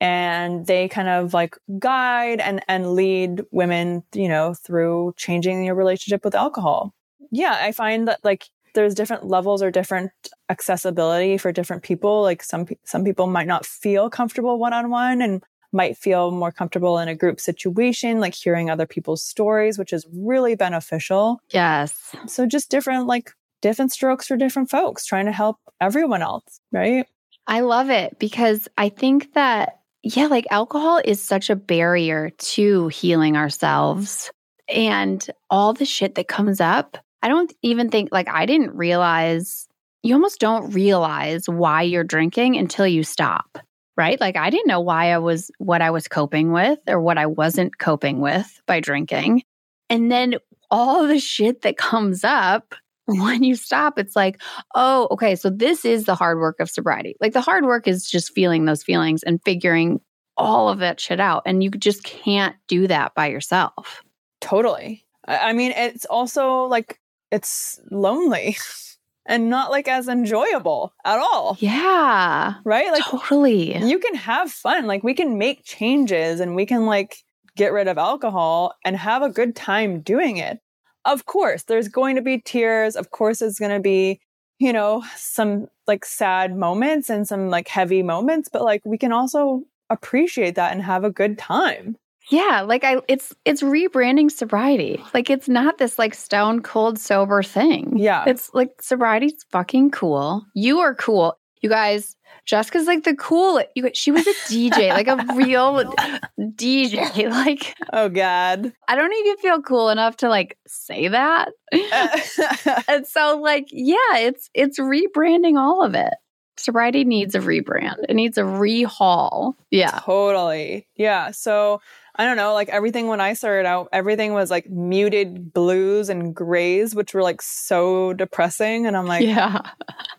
and 0.00 0.66
they 0.66 0.88
kind 0.88 1.08
of 1.08 1.32
like 1.32 1.56
guide 1.78 2.40
and 2.40 2.62
and 2.68 2.94
lead 2.94 3.42
women, 3.52 4.02
you 4.12 4.28
know, 4.28 4.52
through 4.52 5.14
changing 5.16 5.64
your 5.64 5.76
relationship 5.76 6.24
with 6.24 6.34
alcohol 6.34 6.92
yeah, 7.34 7.58
I 7.60 7.72
find 7.72 8.08
that 8.08 8.20
like 8.24 8.48
there's 8.74 8.94
different 8.94 9.26
levels 9.26 9.62
or 9.62 9.70
different 9.70 10.12
accessibility 10.48 11.38
for 11.38 11.52
different 11.52 11.82
people. 11.82 12.22
Like 12.22 12.42
some 12.42 12.66
some 12.84 13.04
people 13.04 13.26
might 13.26 13.46
not 13.46 13.66
feel 13.66 14.10
comfortable 14.10 14.58
one 14.58 14.72
on 14.72 14.90
one 14.90 15.22
and 15.22 15.42
might 15.72 15.96
feel 15.96 16.30
more 16.30 16.52
comfortable 16.52 16.98
in 16.98 17.08
a 17.08 17.16
group 17.16 17.40
situation, 17.40 18.20
like 18.20 18.34
hearing 18.34 18.70
other 18.70 18.86
people's 18.86 19.22
stories, 19.22 19.78
which 19.78 19.92
is 19.92 20.06
really 20.12 20.54
beneficial. 20.54 21.40
Yes. 21.50 22.14
So 22.26 22.46
just 22.46 22.70
different 22.70 23.06
like 23.06 23.32
different 23.60 23.92
strokes 23.92 24.26
for 24.26 24.36
different 24.36 24.70
folks, 24.70 25.06
trying 25.06 25.26
to 25.26 25.32
help 25.32 25.58
everyone 25.80 26.22
else, 26.22 26.60
right? 26.70 27.06
I 27.46 27.60
love 27.60 27.90
it 27.90 28.18
because 28.18 28.68
I 28.78 28.88
think 28.88 29.34
that 29.34 29.80
yeah, 30.02 30.26
like 30.26 30.46
alcohol 30.50 31.00
is 31.04 31.22
such 31.22 31.48
a 31.48 31.56
barrier 31.56 32.30
to 32.30 32.88
healing 32.88 33.36
ourselves 33.36 34.30
and 34.68 35.26
all 35.50 35.72
the 35.72 35.84
shit 35.84 36.14
that 36.14 36.28
comes 36.28 36.60
up 36.60 36.98
I 37.24 37.28
don't 37.28 37.50
even 37.62 37.88
think, 37.88 38.10
like, 38.12 38.28
I 38.28 38.44
didn't 38.44 38.76
realize, 38.76 39.66
you 40.02 40.14
almost 40.14 40.40
don't 40.40 40.70
realize 40.72 41.48
why 41.48 41.80
you're 41.80 42.04
drinking 42.04 42.56
until 42.56 42.86
you 42.86 43.02
stop, 43.02 43.58
right? 43.96 44.20
Like, 44.20 44.36
I 44.36 44.50
didn't 44.50 44.68
know 44.68 44.80
why 44.80 45.10
I 45.10 45.16
was, 45.16 45.50
what 45.56 45.80
I 45.80 45.90
was 45.90 46.06
coping 46.06 46.52
with 46.52 46.78
or 46.86 47.00
what 47.00 47.16
I 47.16 47.24
wasn't 47.24 47.78
coping 47.78 48.20
with 48.20 48.60
by 48.66 48.80
drinking. 48.80 49.42
And 49.88 50.12
then 50.12 50.34
all 50.70 51.06
the 51.06 51.18
shit 51.18 51.62
that 51.62 51.78
comes 51.78 52.24
up 52.24 52.74
when 53.06 53.42
you 53.42 53.54
stop, 53.54 53.98
it's 53.98 54.14
like, 54.14 54.42
oh, 54.74 55.08
okay, 55.12 55.34
so 55.34 55.48
this 55.48 55.86
is 55.86 56.04
the 56.04 56.14
hard 56.14 56.38
work 56.38 56.60
of 56.60 56.68
sobriety. 56.68 57.16
Like, 57.22 57.32
the 57.32 57.40
hard 57.40 57.64
work 57.64 57.88
is 57.88 58.10
just 58.10 58.34
feeling 58.34 58.66
those 58.66 58.82
feelings 58.82 59.22
and 59.22 59.40
figuring 59.46 60.02
all 60.36 60.68
of 60.68 60.80
that 60.80 61.00
shit 61.00 61.20
out. 61.20 61.44
And 61.46 61.64
you 61.64 61.70
just 61.70 62.04
can't 62.04 62.54
do 62.68 62.86
that 62.88 63.14
by 63.14 63.28
yourself. 63.28 64.02
Totally. 64.42 65.06
I 65.26 65.54
mean, 65.54 65.70
it's 65.70 66.04
also 66.04 66.64
like 66.64 67.00
it's 67.34 67.80
lonely 67.90 68.56
and 69.26 69.50
not 69.50 69.70
like 69.70 69.88
as 69.88 70.08
enjoyable 70.08 70.94
at 71.04 71.18
all. 71.18 71.56
Yeah. 71.60 72.54
Right? 72.64 72.92
Like 72.92 73.04
totally. 73.04 73.76
You 73.76 73.98
can 73.98 74.14
have 74.14 74.50
fun. 74.50 74.86
Like 74.86 75.02
we 75.02 75.14
can 75.14 75.36
make 75.36 75.64
changes 75.64 76.40
and 76.40 76.54
we 76.54 76.64
can 76.64 76.86
like 76.86 77.16
get 77.56 77.72
rid 77.72 77.88
of 77.88 77.98
alcohol 77.98 78.74
and 78.84 78.96
have 78.96 79.22
a 79.22 79.30
good 79.30 79.56
time 79.56 80.00
doing 80.00 80.36
it. 80.36 80.60
Of 81.04 81.26
course, 81.26 81.64
there's 81.64 81.88
going 81.88 82.16
to 82.16 82.22
be 82.22 82.40
tears. 82.40 82.96
Of 82.96 83.10
course, 83.10 83.40
there's 83.40 83.58
going 83.58 83.72
to 83.72 83.80
be, 83.80 84.20
you 84.58 84.72
know, 84.72 85.04
some 85.16 85.66
like 85.86 86.04
sad 86.04 86.56
moments 86.56 87.10
and 87.10 87.28
some 87.28 87.50
like 87.50 87.68
heavy 87.68 88.02
moments, 88.02 88.48
but 88.50 88.62
like 88.62 88.82
we 88.84 88.96
can 88.96 89.12
also 89.12 89.62
appreciate 89.90 90.54
that 90.54 90.72
and 90.72 90.82
have 90.82 91.04
a 91.04 91.10
good 91.10 91.36
time. 91.36 91.96
Yeah, 92.30 92.62
like 92.62 92.84
I 92.84 92.96
it's 93.08 93.34
it's 93.44 93.62
rebranding 93.62 94.30
sobriety. 94.30 95.02
Like 95.12 95.30
it's 95.30 95.48
not 95.48 95.78
this 95.78 95.98
like 95.98 96.14
stone 96.14 96.62
cold 96.62 96.98
sober 96.98 97.42
thing. 97.42 97.98
Yeah. 97.98 98.24
It's 98.26 98.50
like 98.54 98.80
sobriety's 98.80 99.44
fucking 99.50 99.90
cool. 99.90 100.44
You 100.54 100.80
are 100.80 100.94
cool. 100.94 101.38
You 101.60 101.70
guys, 101.70 102.14
Jessica's 102.44 102.86
like 102.86 103.04
the 103.04 103.14
cool. 103.14 103.62
You, 103.74 103.90
she 103.94 104.10
was 104.10 104.26
a 104.26 104.34
DJ, 104.50 104.90
like 104.90 105.08
a 105.08 105.16
real 105.34 105.84
DJ. 106.40 107.30
Like, 107.30 107.74
oh 107.92 108.08
god, 108.08 108.72
I 108.86 108.96
don't 108.96 109.12
even 109.12 109.36
feel 109.38 109.62
cool 109.62 109.88
enough 109.88 110.18
to 110.18 110.28
like 110.28 110.58
say 110.66 111.08
that. 111.08 111.52
and 112.88 113.06
so, 113.06 113.40
like, 113.40 113.68
yeah, 113.70 113.96
it's 114.16 114.50
it's 114.52 114.78
rebranding 114.78 115.58
all 115.58 115.82
of 115.82 115.94
it. 115.94 116.12
Sobriety 116.56 117.04
needs 117.04 117.34
a 117.34 117.40
rebrand. 117.40 117.96
It 118.08 118.14
needs 118.14 118.36
a 118.36 118.42
rehaul. 118.42 119.54
Yeah, 119.70 120.00
totally. 120.04 120.86
Yeah. 120.96 121.30
So 121.30 121.80
I 122.16 122.24
don't 122.24 122.36
know, 122.36 122.54
like 122.54 122.68
everything 122.68 123.08
when 123.08 123.20
I 123.20 123.32
started 123.32 123.66
out, 123.66 123.88
everything 123.92 124.34
was 124.34 124.50
like 124.50 124.70
muted 124.70 125.52
blues 125.52 126.08
and 126.08 126.34
grays, 126.34 126.94
which 126.94 127.12
were 127.12 127.22
like 127.22 127.42
so 127.42 128.12
depressing. 128.12 128.86
And 128.86 128.96
I'm 128.96 129.06
like, 129.06 129.24
yeah, 129.24 129.62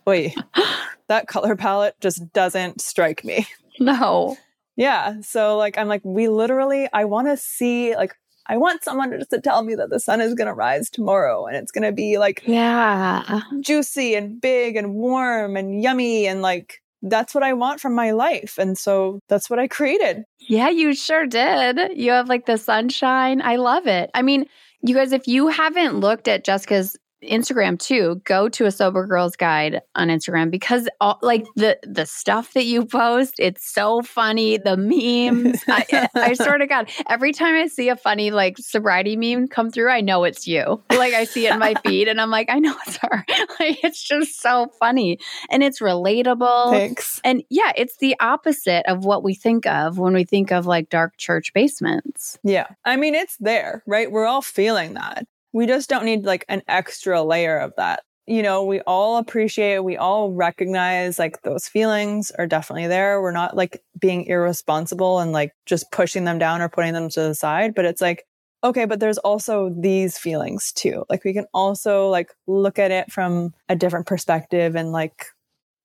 wait, 0.06 0.36
that 1.08 1.26
color 1.26 1.56
palette 1.56 1.96
just 2.00 2.32
doesn't 2.32 2.80
strike 2.80 3.24
me. 3.24 3.46
No. 3.78 4.36
Yeah. 4.76 5.20
So 5.22 5.56
like, 5.56 5.78
I'm 5.78 5.88
like, 5.88 6.02
we 6.04 6.28
literally, 6.28 6.88
I 6.92 7.06
want 7.06 7.28
to 7.28 7.36
see, 7.36 7.96
like, 7.96 8.14
I 8.46 8.58
want 8.58 8.84
someone 8.84 9.10
just 9.18 9.30
to 9.30 9.40
tell 9.40 9.62
me 9.62 9.74
that 9.74 9.90
the 9.90 9.98
sun 9.98 10.20
is 10.20 10.34
going 10.34 10.46
to 10.46 10.54
rise 10.54 10.88
tomorrow 10.88 11.46
and 11.46 11.56
it's 11.56 11.72
going 11.72 11.84
to 11.84 11.92
be 11.92 12.18
like, 12.18 12.42
yeah, 12.46 13.40
juicy 13.60 14.14
and 14.14 14.40
big 14.40 14.76
and 14.76 14.94
warm 14.94 15.56
and 15.56 15.82
yummy 15.82 16.26
and 16.26 16.42
like, 16.42 16.80
that's 17.02 17.34
what 17.34 17.44
I 17.44 17.52
want 17.52 17.80
from 17.80 17.94
my 17.94 18.10
life. 18.12 18.58
And 18.58 18.76
so 18.76 19.20
that's 19.28 19.48
what 19.50 19.58
I 19.58 19.68
created. 19.68 20.24
Yeah, 20.38 20.70
you 20.70 20.94
sure 20.94 21.26
did. 21.26 21.78
You 21.96 22.12
have 22.12 22.28
like 22.28 22.46
the 22.46 22.58
sunshine. 22.58 23.42
I 23.42 23.56
love 23.56 23.86
it. 23.86 24.10
I 24.14 24.22
mean, 24.22 24.46
you 24.82 24.94
guys, 24.94 25.12
if 25.12 25.26
you 25.26 25.48
haven't 25.48 26.00
looked 26.00 26.28
at 26.28 26.44
Jessica's 26.44 26.96
Instagram 27.22 27.78
too, 27.78 28.20
go 28.24 28.48
to 28.48 28.66
a 28.66 28.70
sober 28.70 29.06
girls 29.06 29.36
guide 29.36 29.80
on 29.94 30.08
Instagram 30.08 30.50
because 30.50 30.88
all, 31.00 31.18
like 31.22 31.46
the 31.56 31.78
the 31.82 32.06
stuff 32.06 32.52
that 32.52 32.64
you 32.64 32.84
post, 32.84 33.34
it's 33.38 33.64
so 33.64 34.02
funny. 34.02 34.58
The 34.58 34.76
memes, 34.76 35.62
I, 35.68 36.08
I 36.14 36.34
swear 36.34 36.58
to 36.58 36.66
God, 36.66 36.90
every 37.08 37.32
time 37.32 37.54
I 37.54 37.66
see 37.66 37.88
a 37.88 37.96
funny 37.96 38.30
like 38.30 38.58
sobriety 38.58 39.16
meme 39.16 39.48
come 39.48 39.70
through, 39.70 39.90
I 39.90 40.00
know 40.00 40.24
it's 40.24 40.46
you. 40.46 40.82
Like 40.90 41.14
I 41.14 41.24
see 41.24 41.46
it 41.46 41.52
in 41.52 41.58
my 41.58 41.74
feed, 41.84 42.08
and 42.08 42.20
I'm 42.20 42.30
like, 42.30 42.50
I 42.50 42.58
know 42.58 42.74
it's 42.86 42.98
her. 42.98 43.24
Like 43.58 43.82
it's 43.82 44.02
just 44.02 44.40
so 44.42 44.70
funny 44.78 45.18
and 45.50 45.62
it's 45.62 45.80
relatable. 45.80 46.70
Thanks. 46.70 47.20
And 47.24 47.42
yeah, 47.48 47.72
it's 47.74 47.96
the 47.98 48.14
opposite 48.20 48.84
of 48.86 49.04
what 49.04 49.22
we 49.22 49.34
think 49.34 49.66
of 49.66 49.98
when 49.98 50.12
we 50.12 50.24
think 50.24 50.52
of 50.52 50.66
like 50.66 50.90
dark 50.90 51.16
church 51.16 51.52
basements. 51.54 52.38
Yeah, 52.42 52.66
I 52.84 52.96
mean 52.96 53.14
it's 53.14 53.36
there, 53.38 53.82
right? 53.86 54.10
We're 54.10 54.26
all 54.26 54.42
feeling 54.42 54.94
that 54.94 55.26
we 55.56 55.66
just 55.66 55.88
don't 55.88 56.04
need 56.04 56.26
like 56.26 56.44
an 56.50 56.60
extra 56.68 57.22
layer 57.22 57.56
of 57.56 57.72
that. 57.78 58.02
You 58.26 58.42
know, 58.42 58.62
we 58.62 58.80
all 58.80 59.16
appreciate, 59.16 59.78
we 59.78 59.96
all 59.96 60.30
recognize 60.30 61.18
like 61.18 61.40
those 61.44 61.66
feelings 61.66 62.30
are 62.32 62.46
definitely 62.46 62.88
there. 62.88 63.22
We're 63.22 63.30
not 63.30 63.56
like 63.56 63.82
being 63.98 64.26
irresponsible 64.26 65.18
and 65.18 65.32
like 65.32 65.52
just 65.64 65.90
pushing 65.92 66.24
them 66.24 66.38
down 66.38 66.60
or 66.60 66.68
putting 66.68 66.92
them 66.92 67.08
to 67.08 67.20
the 67.22 67.34
side, 67.34 67.74
but 67.74 67.86
it's 67.86 68.02
like, 68.02 68.26
okay, 68.64 68.84
but 68.84 69.00
there's 69.00 69.16
also 69.16 69.74
these 69.80 70.18
feelings 70.18 70.72
too. 70.72 71.06
Like 71.08 71.24
we 71.24 71.32
can 71.32 71.46
also 71.54 72.08
like 72.10 72.34
look 72.46 72.78
at 72.78 72.90
it 72.90 73.10
from 73.10 73.54
a 73.70 73.76
different 73.76 74.04
perspective 74.04 74.76
and 74.76 74.92
like 74.92 75.24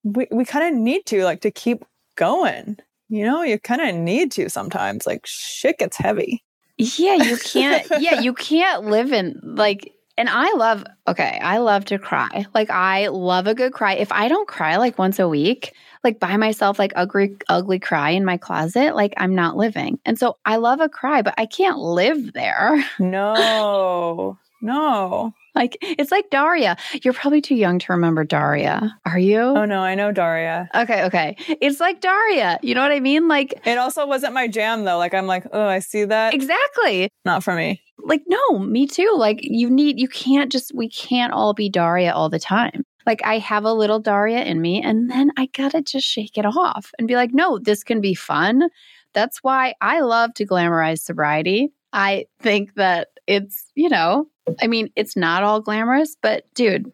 we, 0.03 0.27
we 0.31 0.43
kind 0.43 0.75
of 0.75 0.81
need 0.81 1.05
to 1.05 1.23
like 1.23 1.39
to 1.41 1.51
keep 1.51 1.85
going. 2.17 2.75
You 3.07 3.23
know, 3.23 3.41
you 3.41 3.57
kind 3.57 3.79
of 3.79 3.95
need 3.95 4.33
to 4.33 4.49
sometimes. 4.49 5.07
Like 5.07 5.21
shit 5.25 5.77
gets 5.77 5.95
heavy. 5.95 6.43
Yeah, 6.81 7.15
you 7.15 7.37
can't. 7.37 7.87
yeah, 7.99 8.19
you 8.19 8.33
can't 8.33 8.85
live 8.85 9.11
in 9.11 9.39
like. 9.43 9.93
And 10.17 10.29
I 10.29 10.53
love. 10.53 10.83
Okay, 11.07 11.39
I 11.41 11.57
love 11.57 11.85
to 11.85 11.97
cry. 11.97 12.45
Like 12.53 12.69
I 12.69 13.07
love 13.07 13.47
a 13.47 13.55
good 13.55 13.73
cry. 13.73 13.93
If 13.93 14.11
I 14.11 14.27
don't 14.27 14.47
cry 14.47 14.77
like 14.77 14.99
once 14.99 15.19
a 15.19 15.27
week, 15.27 15.73
like 16.03 16.19
by 16.19 16.37
myself, 16.37 16.79
like 16.79 16.93
ugly, 16.95 17.37
ugly 17.49 17.79
cry 17.79 18.11
in 18.11 18.25
my 18.25 18.37
closet, 18.37 18.95
like 18.95 19.13
I'm 19.17 19.35
not 19.35 19.55
living. 19.55 19.99
And 20.05 20.17
so 20.19 20.37
I 20.45 20.57
love 20.57 20.79
a 20.79 20.89
cry, 20.89 21.21
but 21.21 21.33
I 21.37 21.45
can't 21.45 21.77
live 21.77 22.33
there. 22.33 22.83
No, 22.99 24.37
no. 24.61 25.33
Like 25.55 25.77
it's 25.81 26.11
like 26.11 26.29
Daria. 26.29 26.77
You're 27.03 27.13
probably 27.13 27.41
too 27.41 27.55
young 27.55 27.77
to 27.79 27.91
remember 27.91 28.23
Daria. 28.23 28.97
Are 29.05 29.19
you? 29.19 29.41
Oh 29.41 29.65
no, 29.65 29.81
I 29.81 29.95
know 29.95 30.11
Daria. 30.11 30.69
Okay, 30.73 31.03
okay. 31.03 31.35
It's 31.59 31.79
like 31.79 31.99
Daria. 31.99 32.57
You 32.63 32.73
know 32.73 32.81
what 32.81 32.93
I 32.93 33.01
mean? 33.01 33.27
Like 33.27 33.59
it 33.65 33.77
also 33.77 34.07
wasn't 34.07 34.33
my 34.33 34.47
jam 34.47 34.85
though. 34.85 34.97
Like 34.97 35.13
I'm 35.13 35.27
like, 35.27 35.45
oh, 35.51 35.67
I 35.67 35.79
see 35.79 36.05
that. 36.05 36.33
Exactly. 36.33 37.09
Not 37.25 37.43
for 37.43 37.53
me. 37.53 37.81
Like 37.99 38.21
no, 38.27 38.59
me 38.59 38.87
too. 38.87 39.13
Like 39.17 39.39
you 39.41 39.69
need 39.69 39.99
you 39.99 40.07
can't 40.07 40.51
just 40.51 40.73
we 40.73 40.89
can't 40.89 41.33
all 41.33 41.53
be 41.53 41.69
Daria 41.69 42.13
all 42.13 42.29
the 42.29 42.39
time. 42.39 42.83
Like 43.05 43.21
I 43.25 43.37
have 43.39 43.65
a 43.65 43.73
little 43.73 43.99
Daria 43.99 44.43
in 44.43 44.61
me 44.61 44.81
and 44.81 45.11
then 45.11 45.31
I 45.37 45.47
got 45.47 45.71
to 45.71 45.81
just 45.81 46.07
shake 46.07 46.37
it 46.37 46.45
off 46.45 46.91
and 46.97 47.07
be 47.09 47.15
like, 47.15 47.33
"No, 47.33 47.59
this 47.59 47.83
can 47.83 47.99
be 47.99 48.13
fun." 48.13 48.69
That's 49.13 49.39
why 49.43 49.73
I 49.81 49.99
love 49.99 50.33
to 50.35 50.45
glamorize 50.45 50.99
sobriety. 50.99 51.73
I 51.93 52.25
think 52.39 52.75
that 52.75 53.09
it's, 53.27 53.71
you 53.75 53.89
know, 53.89 54.27
I 54.61 54.67
mean, 54.67 54.91
it's 54.95 55.15
not 55.15 55.43
all 55.43 55.59
glamorous, 55.59 56.15
but 56.21 56.45
dude, 56.53 56.91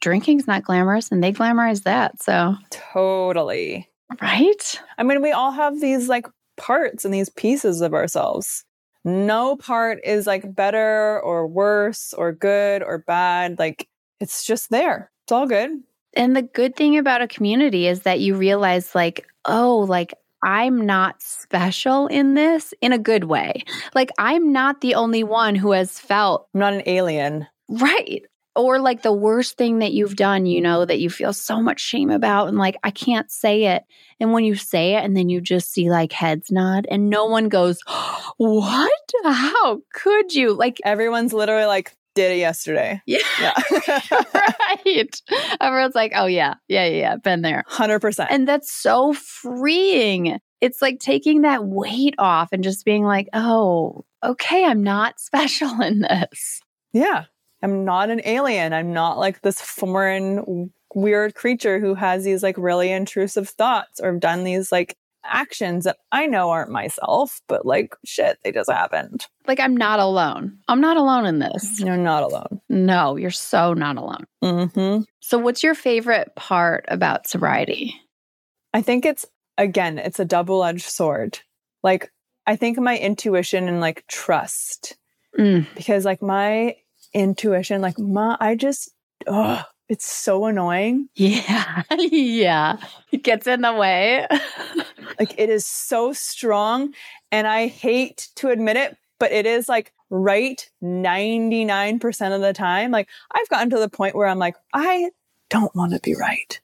drinking's 0.00 0.46
not 0.46 0.64
glamorous 0.64 1.10
and 1.10 1.22
they 1.22 1.32
glamorize 1.32 1.84
that. 1.84 2.22
So 2.22 2.56
totally. 2.70 3.88
Right? 4.20 4.80
I 4.96 5.02
mean, 5.02 5.22
we 5.22 5.32
all 5.32 5.52
have 5.52 5.80
these 5.80 6.08
like 6.08 6.26
parts 6.56 7.04
and 7.04 7.14
these 7.14 7.28
pieces 7.28 7.80
of 7.80 7.94
ourselves. 7.94 8.64
No 9.04 9.56
part 9.56 10.00
is 10.04 10.26
like 10.26 10.54
better 10.54 11.20
or 11.20 11.46
worse 11.46 12.12
or 12.14 12.32
good 12.32 12.82
or 12.82 12.98
bad. 12.98 13.58
Like 13.58 13.88
it's 14.20 14.44
just 14.44 14.70
there. 14.70 15.10
It's 15.24 15.32
all 15.32 15.46
good. 15.46 15.70
And 16.14 16.34
the 16.34 16.42
good 16.42 16.74
thing 16.74 16.98
about 16.98 17.22
a 17.22 17.28
community 17.28 17.86
is 17.86 18.00
that 18.00 18.20
you 18.20 18.34
realize, 18.34 18.94
like, 18.94 19.26
oh, 19.44 19.80
like 19.88 20.14
I'm 20.42 20.86
not 20.86 21.22
special 21.22 22.06
in 22.06 22.34
this 22.34 22.72
in 22.80 22.92
a 22.92 22.98
good 22.98 23.24
way. 23.24 23.64
Like, 23.94 24.10
I'm 24.18 24.52
not 24.52 24.80
the 24.80 24.94
only 24.94 25.24
one 25.24 25.54
who 25.54 25.72
has 25.72 25.98
felt. 25.98 26.48
I'm 26.54 26.60
not 26.60 26.74
an 26.74 26.82
alien. 26.86 27.46
Right. 27.68 28.22
Or 28.54 28.80
like 28.80 29.02
the 29.02 29.12
worst 29.12 29.56
thing 29.56 29.78
that 29.80 29.92
you've 29.92 30.16
done, 30.16 30.44
you 30.46 30.60
know, 30.60 30.84
that 30.84 30.98
you 30.98 31.10
feel 31.10 31.32
so 31.32 31.62
much 31.62 31.80
shame 31.80 32.10
about. 32.10 32.48
And 32.48 32.58
like, 32.58 32.76
I 32.82 32.90
can't 32.90 33.30
say 33.30 33.66
it. 33.66 33.84
And 34.18 34.32
when 34.32 34.44
you 34.44 34.56
say 34.56 34.94
it, 34.94 35.04
and 35.04 35.16
then 35.16 35.28
you 35.28 35.40
just 35.40 35.70
see 35.72 35.90
like 35.90 36.12
heads 36.12 36.50
nod, 36.50 36.86
and 36.90 37.08
no 37.08 37.26
one 37.26 37.48
goes, 37.48 37.78
What? 38.36 38.92
How 39.24 39.80
could 39.92 40.34
you? 40.34 40.54
Like, 40.54 40.78
everyone's 40.84 41.32
literally 41.32 41.66
like, 41.66 41.96
did 42.18 42.32
it 42.32 42.38
yesterday. 42.38 43.00
Yeah. 43.06 43.18
yeah. 43.40 43.54
right. 44.34 45.22
Everyone's 45.60 45.94
like, 45.94 46.12
oh, 46.16 46.26
yeah, 46.26 46.54
yeah, 46.66 46.86
yeah, 46.86 47.16
been 47.16 47.42
there. 47.42 47.64
100%. 47.70 48.26
And 48.28 48.48
that's 48.48 48.72
so 48.72 49.12
freeing. 49.12 50.40
It's 50.60 50.82
like 50.82 50.98
taking 50.98 51.42
that 51.42 51.64
weight 51.64 52.16
off 52.18 52.48
and 52.50 52.64
just 52.64 52.84
being 52.84 53.04
like, 53.04 53.28
oh, 53.32 54.04
okay, 54.24 54.64
I'm 54.64 54.82
not 54.82 55.20
special 55.20 55.80
in 55.80 56.00
this. 56.00 56.60
Yeah. 56.92 57.26
I'm 57.62 57.84
not 57.84 58.10
an 58.10 58.20
alien. 58.24 58.72
I'm 58.72 58.92
not 58.92 59.18
like 59.18 59.42
this 59.42 59.60
foreign, 59.60 60.72
weird 60.94 61.36
creature 61.36 61.78
who 61.78 61.94
has 61.94 62.24
these 62.24 62.42
like 62.42 62.56
really 62.58 62.90
intrusive 62.90 63.48
thoughts 63.48 64.00
or 64.00 64.12
done 64.16 64.42
these 64.42 64.72
like 64.72 64.96
actions 65.24 65.84
that 65.84 65.96
I 66.12 66.26
know 66.26 66.50
aren't 66.50 66.70
myself, 66.70 67.40
but 67.48 67.66
like 67.66 67.94
shit, 68.04 68.38
they 68.42 68.52
just 68.52 68.70
happened. 68.70 69.26
Like 69.46 69.60
I'm 69.60 69.76
not 69.76 70.00
alone. 70.00 70.58
I'm 70.68 70.80
not 70.80 70.96
alone 70.96 71.26
in 71.26 71.38
this. 71.38 71.80
You're 71.80 71.96
not 71.96 72.22
alone. 72.22 72.60
No, 72.68 73.16
you're 73.16 73.30
so 73.30 73.74
not 73.74 73.96
alone. 73.96 74.24
Mm-hmm. 74.42 75.02
So, 75.20 75.38
what's 75.38 75.62
your 75.62 75.74
favorite 75.74 76.34
part 76.36 76.84
about 76.88 77.26
sobriety? 77.26 77.94
I 78.72 78.82
think 78.82 79.04
it's 79.04 79.26
again, 79.56 79.98
it's 79.98 80.20
a 80.20 80.24
double 80.24 80.64
edged 80.64 80.86
sword. 80.86 81.40
Like 81.82 82.10
I 82.46 82.56
think 82.56 82.78
my 82.78 82.96
intuition 82.96 83.68
and 83.68 83.80
like 83.80 84.04
trust, 84.08 84.96
mm. 85.38 85.66
because 85.74 86.04
like 86.04 86.22
my 86.22 86.76
intuition, 87.12 87.82
like 87.82 87.98
my, 87.98 88.36
I 88.40 88.54
just, 88.54 88.90
oh, 89.26 89.62
it's 89.88 90.06
so 90.06 90.46
annoying. 90.46 91.08
Yeah. 91.14 91.82
yeah. 91.98 92.76
It 93.10 93.22
gets 93.22 93.46
in 93.46 93.62
the 93.62 93.72
way. 93.72 94.26
like 95.18 95.34
it 95.38 95.50
is 95.50 95.66
so 95.66 96.12
strong. 96.12 96.94
And 97.32 97.46
I 97.46 97.66
hate 97.66 98.28
to 98.36 98.48
admit 98.48 98.76
it, 98.76 98.96
but 99.18 99.32
it 99.32 99.46
is 99.46 99.68
like 99.68 99.92
right 100.10 100.68
99% 100.82 102.34
of 102.34 102.40
the 102.40 102.52
time. 102.52 102.90
Like 102.90 103.08
I've 103.32 103.48
gotten 103.48 103.70
to 103.70 103.78
the 103.78 103.88
point 103.88 104.14
where 104.14 104.28
I'm 104.28 104.38
like, 104.38 104.56
I 104.72 105.10
don't 105.50 105.74
want 105.74 105.92
to 105.92 106.00
be 106.00 106.14
right. 106.14 106.60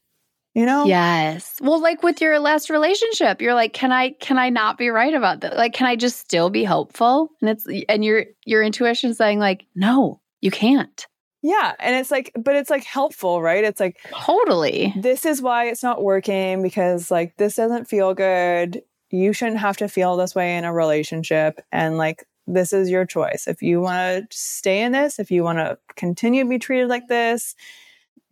You 0.55 0.66
know? 0.66 0.85
Yes. 0.85 1.57
Well, 1.61 1.83
like 1.83 2.05
with 2.05 2.20
your 2.20 2.39
last 2.39 2.70
relationship, 2.70 3.43
you're 3.43 3.55
like, 3.55 3.72
can 3.72 3.91
I 3.91 4.11
can 4.20 4.39
I 4.39 4.51
not 4.51 4.79
be 4.79 4.89
right 4.89 5.12
about 5.12 5.41
that? 5.41 5.57
Like, 5.57 5.72
can 5.72 5.89
I 5.89 5.97
just 5.97 6.20
still 6.20 6.49
be 6.49 6.62
hopeful? 6.62 7.33
And 7.41 7.51
it's 7.51 7.66
and 7.89 8.05
your 8.05 8.27
your 8.45 8.62
intuition 8.62 9.14
saying 9.14 9.41
like, 9.41 9.66
no, 9.75 10.20
you 10.41 10.53
can't. 10.53 11.07
Yeah. 11.47 11.74
And 11.78 11.95
it's 11.95 12.11
like, 12.11 12.32
but 12.34 12.57
it's 12.57 12.70
like 12.70 12.84
helpful, 12.84 13.42
right? 13.42 13.64
It's 13.64 13.78
like, 13.78 13.99
totally. 14.11 14.95
This 14.97 15.26
is 15.26 15.42
why 15.42 15.66
it's 15.66 15.82
not 15.82 16.03
working 16.03 16.62
because 16.62 17.11
like 17.11 17.36
this 17.36 17.57
doesn't 17.57 17.86
feel 17.86 18.14
good. 18.14 18.80
You 19.11 19.34
shouldn't 19.34 19.59
have 19.59 19.76
to 19.76 19.88
feel 19.88 20.16
this 20.16 20.34
way 20.34 20.57
in 20.57 20.64
a 20.64 20.72
relationship. 20.72 21.61
And 21.70 21.99
like, 21.99 22.26
this 22.47 22.72
is 22.72 22.88
your 22.88 23.05
choice. 23.05 23.47
If 23.47 23.61
you 23.61 23.82
want 23.82 24.30
to 24.30 24.36
stay 24.36 24.82
in 24.82 24.92
this, 24.92 25.18
if 25.18 25.30
you 25.30 25.45
want 25.45 25.59
to 25.59 25.76
continue 25.97 26.45
to 26.45 26.49
be 26.49 26.59
treated 26.59 26.88
like 26.88 27.09
this, 27.09 27.55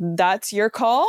that's 0.00 0.50
your 0.50 0.70
call. 0.70 1.06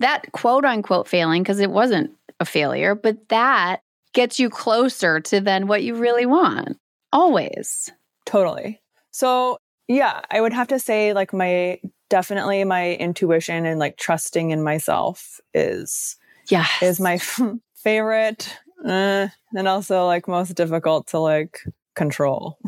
that 0.00 0.32
quote 0.32 0.64
unquote 0.64 1.06
failing, 1.06 1.42
because 1.42 1.60
it 1.60 1.70
wasn't 1.70 2.10
a 2.40 2.44
failure, 2.44 2.94
but 2.94 3.28
that 3.28 3.82
gets 4.12 4.40
you 4.40 4.50
closer 4.50 5.20
to 5.20 5.40
then 5.40 5.66
what 5.66 5.82
you 5.84 5.94
really 5.94 6.26
want. 6.26 6.78
Always. 7.12 7.90
Totally. 8.26 8.80
So, 9.12 9.58
yeah, 9.90 10.20
I 10.30 10.40
would 10.40 10.52
have 10.52 10.68
to 10.68 10.78
say, 10.78 11.12
like, 11.12 11.32
my 11.32 11.80
definitely 12.10 12.64
my 12.64 12.94
intuition 12.94 13.64
and 13.64 13.78
like 13.78 13.96
trusting 13.96 14.50
in 14.50 14.62
myself 14.62 15.40
is 15.54 16.16
yeah 16.48 16.66
is 16.82 17.00
my 17.00 17.14
f- 17.14 17.40
favorite 17.76 18.58
uh, 18.84 19.28
and 19.54 19.68
also 19.68 20.06
like 20.06 20.26
most 20.28 20.54
difficult 20.54 21.06
to 21.06 21.18
like 21.18 21.60
control. 21.94 22.58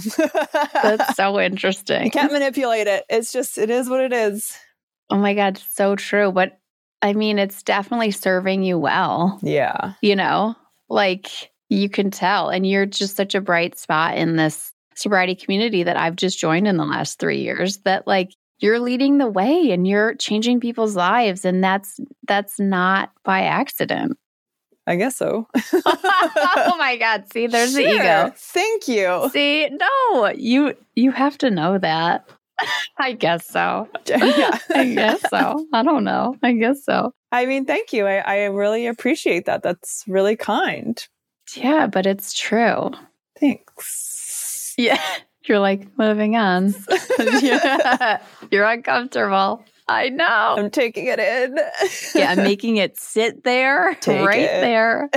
That's 0.82 1.14
so 1.16 1.40
interesting. 1.40 2.04
You 2.04 2.10
can't 2.10 2.32
manipulate 2.32 2.86
it. 2.86 3.04
It's 3.10 3.32
just 3.32 3.58
it 3.58 3.68
is 3.68 3.88
what 3.88 4.00
it 4.00 4.12
is. 4.12 4.56
Oh 5.10 5.18
my 5.18 5.34
god 5.34 5.58
so 5.58 5.94
true 5.94 6.32
but 6.32 6.58
i 7.02 7.12
mean 7.12 7.38
it's 7.38 7.62
definitely 7.62 8.12
serving 8.12 8.62
you 8.62 8.78
well 8.78 9.38
yeah. 9.42 9.94
you 10.00 10.16
know? 10.16 10.54
Like 10.88 11.50
you 11.68 11.88
can 11.88 12.10
tell 12.10 12.48
and 12.48 12.66
you're 12.66 12.86
just 12.86 13.16
such 13.16 13.34
a 13.34 13.40
bright 13.40 13.78
spot 13.78 14.16
in 14.16 14.36
this 14.36 14.71
sobriety 14.94 15.34
community 15.34 15.82
that 15.82 15.96
I've 15.96 16.16
just 16.16 16.38
joined 16.38 16.66
in 16.68 16.76
the 16.76 16.84
last 16.84 17.18
3 17.18 17.38
years 17.38 17.78
that 17.78 18.06
like 18.06 18.30
you're 18.62 18.78
leading 18.78 19.18
the 19.18 19.28
way 19.28 19.72
and 19.72 19.86
you're 19.86 20.14
changing 20.14 20.60
people's 20.60 20.96
lives 20.96 21.44
and 21.44 21.62
that's 21.62 22.00
that's 22.26 22.58
not 22.58 23.10
by 23.24 23.42
accident. 23.42 24.16
I 24.86 24.96
guess 24.96 25.16
so. 25.16 25.48
Oh 26.54 26.76
my 26.78 26.96
god 26.96 27.24
see 27.32 27.46
there's 27.46 27.72
sure. 27.72 27.82
the 27.82 27.94
ego. 27.94 28.32
Thank 28.36 28.88
you. 28.88 29.28
See 29.32 29.68
no 29.68 30.32
you 30.36 30.74
you 30.94 31.10
have 31.10 31.36
to 31.38 31.50
know 31.50 31.76
that. 31.78 32.28
I 32.98 33.12
guess 33.12 33.46
so. 33.46 33.88
Yeah. 34.06 34.58
I 34.74 34.92
guess 34.94 35.20
so. 35.28 35.66
I 35.72 35.82
don't 35.82 36.04
know. 36.04 36.36
I 36.42 36.52
guess 36.52 36.84
so. 36.84 37.12
I 37.32 37.46
mean 37.46 37.64
thank 37.64 37.92
you. 37.92 38.06
I, 38.06 38.18
I 38.18 38.44
really 38.44 38.86
appreciate 38.86 39.46
that. 39.46 39.62
That's 39.62 40.04
really 40.06 40.36
kind. 40.36 41.04
Yeah 41.56 41.88
but 41.88 42.06
it's 42.06 42.32
true. 42.32 42.90
Thanks 43.40 44.21
yeah 44.84 45.00
you're 45.44 45.58
like 45.58 45.86
moving 45.98 46.36
on. 46.36 46.74
You're 48.50 48.64
uncomfortable. 48.64 49.64
I 49.88 50.08
know. 50.08 50.54
I'm 50.58 50.70
taking 50.70 51.06
it 51.06 51.18
in. 51.18 51.58
yeah, 52.14 52.30
I'm 52.30 52.38
making 52.38 52.76
it 52.76 52.98
sit 52.98 53.42
there, 53.44 53.94
Take 54.00 54.24
right 54.24 54.40
it. 54.40 54.60
there. 54.60 55.10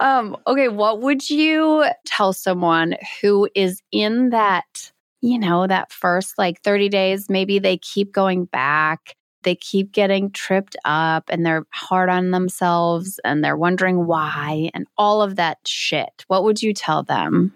um, 0.00 0.36
okay, 0.46 0.68
what 0.68 1.00
would 1.00 1.28
you 1.30 1.86
tell 2.04 2.32
someone 2.32 2.96
who 3.22 3.48
is 3.54 3.80
in 3.90 4.30
that, 4.30 4.92
you 5.22 5.38
know, 5.38 5.66
that 5.66 5.90
first 5.92 6.36
like 6.36 6.60
30 6.62 6.88
days, 6.90 7.30
maybe 7.30 7.58
they 7.58 7.78
keep 7.78 8.12
going 8.12 8.44
back, 8.44 9.16
they 9.42 9.54
keep 9.54 9.92
getting 9.92 10.30
tripped 10.30 10.76
up 10.84 11.24
and 11.30 11.46
they're 11.46 11.64
hard 11.72 12.10
on 12.10 12.30
themselves 12.30 13.18
and 13.24 13.42
they're 13.42 13.56
wondering 13.56 14.06
why 14.06 14.70
and 14.74 14.86
all 14.98 15.22
of 15.22 15.36
that 15.36 15.58
shit. 15.66 16.24
What 16.28 16.44
would 16.44 16.62
you 16.62 16.74
tell 16.74 17.02
them? 17.02 17.54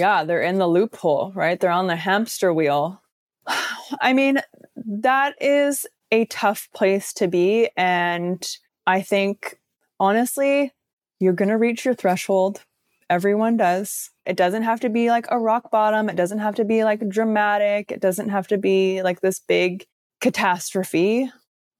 Yeah, 0.00 0.24
they're 0.24 0.40
in 0.40 0.56
the 0.56 0.66
loophole, 0.66 1.30
right? 1.34 1.60
They're 1.60 1.70
on 1.70 1.86
the 1.86 1.94
hamster 1.94 2.54
wheel. 2.54 3.02
I 4.00 4.14
mean, 4.14 4.40
that 4.74 5.34
is 5.42 5.86
a 6.10 6.24
tough 6.24 6.70
place 6.74 7.12
to 7.14 7.28
be. 7.28 7.68
And 7.76 8.48
I 8.86 9.02
think, 9.02 9.60
honestly, 9.98 10.72
you're 11.18 11.34
going 11.34 11.50
to 11.50 11.58
reach 11.58 11.84
your 11.84 11.92
threshold. 11.92 12.64
Everyone 13.10 13.58
does. 13.58 14.08
It 14.24 14.38
doesn't 14.38 14.62
have 14.62 14.80
to 14.80 14.88
be 14.88 15.10
like 15.10 15.26
a 15.28 15.38
rock 15.38 15.70
bottom. 15.70 16.08
It 16.08 16.16
doesn't 16.16 16.38
have 16.38 16.54
to 16.54 16.64
be 16.64 16.82
like 16.82 17.06
dramatic. 17.06 17.92
It 17.92 18.00
doesn't 18.00 18.30
have 18.30 18.48
to 18.48 18.56
be 18.56 19.02
like 19.02 19.20
this 19.20 19.38
big 19.38 19.84
catastrophe. 20.22 21.30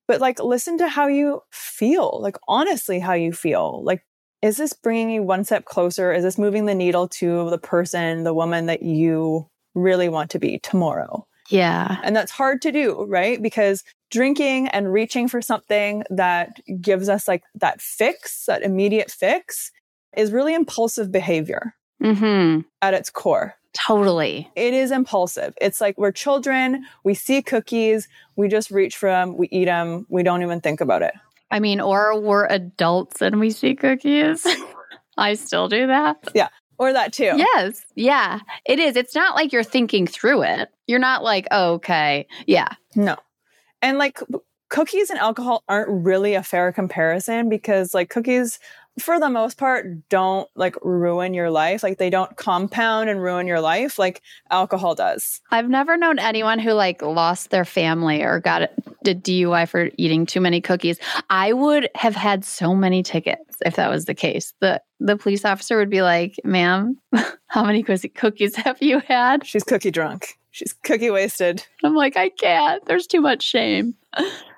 But 0.07 0.21
like, 0.21 0.41
listen 0.41 0.77
to 0.77 0.89
how 0.89 1.07
you 1.07 1.41
feel, 1.51 2.19
like, 2.21 2.37
honestly, 2.47 2.99
how 2.99 3.15
you 3.15 3.33
feel. 3.33 3.83
Like, 3.83 4.05
is 4.43 4.57
this 4.57 4.73
bringing 4.73 5.11
you 5.11 5.23
one 5.23 5.45
step 5.45 5.65
closer? 5.65 6.13
Is 6.13 6.23
this 6.23 6.39
moving 6.39 6.67
the 6.67 6.75
needle 6.75 7.09
to 7.09 7.51
the 7.51 7.59
person, 7.59 8.25
the 8.25 8.35
woman 8.35 8.67
that 8.67 8.83
you 8.83 9.49
really 9.75 10.09
want 10.09 10.31
to 10.31 10.39
be 10.39 10.59
tomorrow? 10.59 11.27
Yeah. 11.51 11.99
And 12.03 12.15
that's 12.15 12.31
hard 12.31 12.63
to 12.63 12.73
do, 12.73 13.05
right? 13.09 13.43
Because 13.43 13.85
drinking 14.11 14.69
and 14.69 14.93
reaching 14.93 15.29
for 15.29 15.43
something 15.43 16.05
that 16.11 16.61
gives 16.81 17.09
us 17.09 17.29
like 17.29 17.43
that 17.55 17.81
fix, 17.81 18.47
that 18.47 18.63
immediate 18.63 19.11
fix, 19.11 19.71
is 20.17 20.33
really 20.33 20.55
impulsive 20.55 21.13
behavior 21.13 21.75
mm-hmm. 22.03 22.61
at 22.83 22.95
its 22.95 23.11
core. 23.11 23.55
Totally. 23.73 24.51
It 24.57 24.75
is 24.75 24.91
impulsive. 24.91 25.55
It's 25.61 25.81
like 25.81 25.97
we're 25.97 26.11
children, 26.11 26.85
we 27.05 27.15
see 27.15 27.41
cookies, 27.41 28.09
we 28.37 28.49
just 28.49 28.71
reach 28.71 28.97
for 28.97 29.09
them, 29.09 29.37
we 29.37 29.49
eat 29.53 29.67
them, 29.67 30.07
we 30.09 30.25
don't 30.25 30.43
even 30.43 30.61
think 30.61 30.81
about 30.81 31.03
it. 31.03 31.15
I 31.51 31.61
mean, 31.61 31.81
or 31.81 32.19
we're 32.21 32.47
adults 32.47 33.21
and 33.21 33.41
we 33.41 33.51
see 33.51 33.75
cookies. 33.75 34.47
I 35.19 35.35
still 35.35 35.69
do 35.69 35.87
that. 35.89 36.17
Yeah. 36.35 36.49
Or 36.79 36.93
that 36.93 37.13
too. 37.13 37.33
Yes. 37.37 37.85
Yeah. 37.95 38.41
It 38.65 38.79
is. 38.79 38.97
It's 38.97 39.15
not 39.15 39.35
like 39.35 39.53
you're 39.53 39.63
thinking 39.63 40.07
through 40.07 40.43
it. 40.43 40.71
You're 40.87 40.99
not 40.99 41.23
like, 41.23 41.47
oh, 41.51 41.75
okay. 41.75 42.27
Yeah. 42.47 42.69
No. 42.95 43.17
And 43.83 43.99
like 43.99 44.21
cookies 44.71 45.11
and 45.11 45.19
alcohol 45.19 45.63
aren't 45.69 45.91
really 45.91 46.35
a 46.35 46.43
fair 46.43 46.73
comparison 46.73 47.49
because 47.49 47.93
like 47.93 48.09
cookies 48.09 48.59
for 48.99 49.21
the 49.21 49.31
most 49.31 49.57
part 49.57 50.09
don't 50.09 50.49
like 50.55 50.77
ruin 50.83 51.35
your 51.35 51.51
life. 51.51 51.83
Like 51.83 51.99
they 51.99 52.11
don't 52.11 52.37
compound 52.37 53.09
and 53.09 53.23
ruin 53.23 53.47
your 53.47 53.61
life 53.61 53.99
like 53.99 54.23
alcohol 54.51 54.95
does. 54.95 55.41
I've 55.51 55.69
never 55.69 55.97
known 55.97 56.19
anyone 56.19 56.59
who 56.59 56.73
like 56.73 57.03
lost 57.03 57.51
their 57.51 57.65
family 57.65 58.23
or 58.23 58.41
got 58.41 58.63
a 58.63 58.71
dui 59.05 59.69
for 59.69 59.91
eating 59.97 60.27
too 60.27 60.41
many 60.41 60.61
cookies. 60.61 60.99
I 61.31 61.53
would 61.53 61.89
have 61.95 62.15
had 62.15 62.45
so 62.45 62.75
many 62.75 63.03
tickets 63.03 63.57
if 63.65 63.77
that 63.77 63.91
was 63.91 64.05
the 64.05 64.15
case. 64.15 64.53
The 64.61 64.83
the 64.99 65.17
police 65.17 65.45
officer 65.45 65.79
would 65.79 65.91
be 65.91 66.03
like 66.03 66.35
ma'am 66.45 66.99
how 67.47 67.65
many 67.65 67.83
cookies 67.83 68.57
have 68.57 68.83
you 68.83 69.01
had? 69.01 69.47
She's 69.47 69.65
cookie 69.65 69.91
drunk. 69.91 70.39
She's 70.53 70.73
cookie 70.73 71.11
wasted. 71.11 71.65
I'm 71.85 71.95
like 71.95 72.17
i 72.17 72.29
can't. 72.29 72.85
There's 72.87 73.07
too 73.07 73.21
much 73.21 73.43
shame 73.43 73.95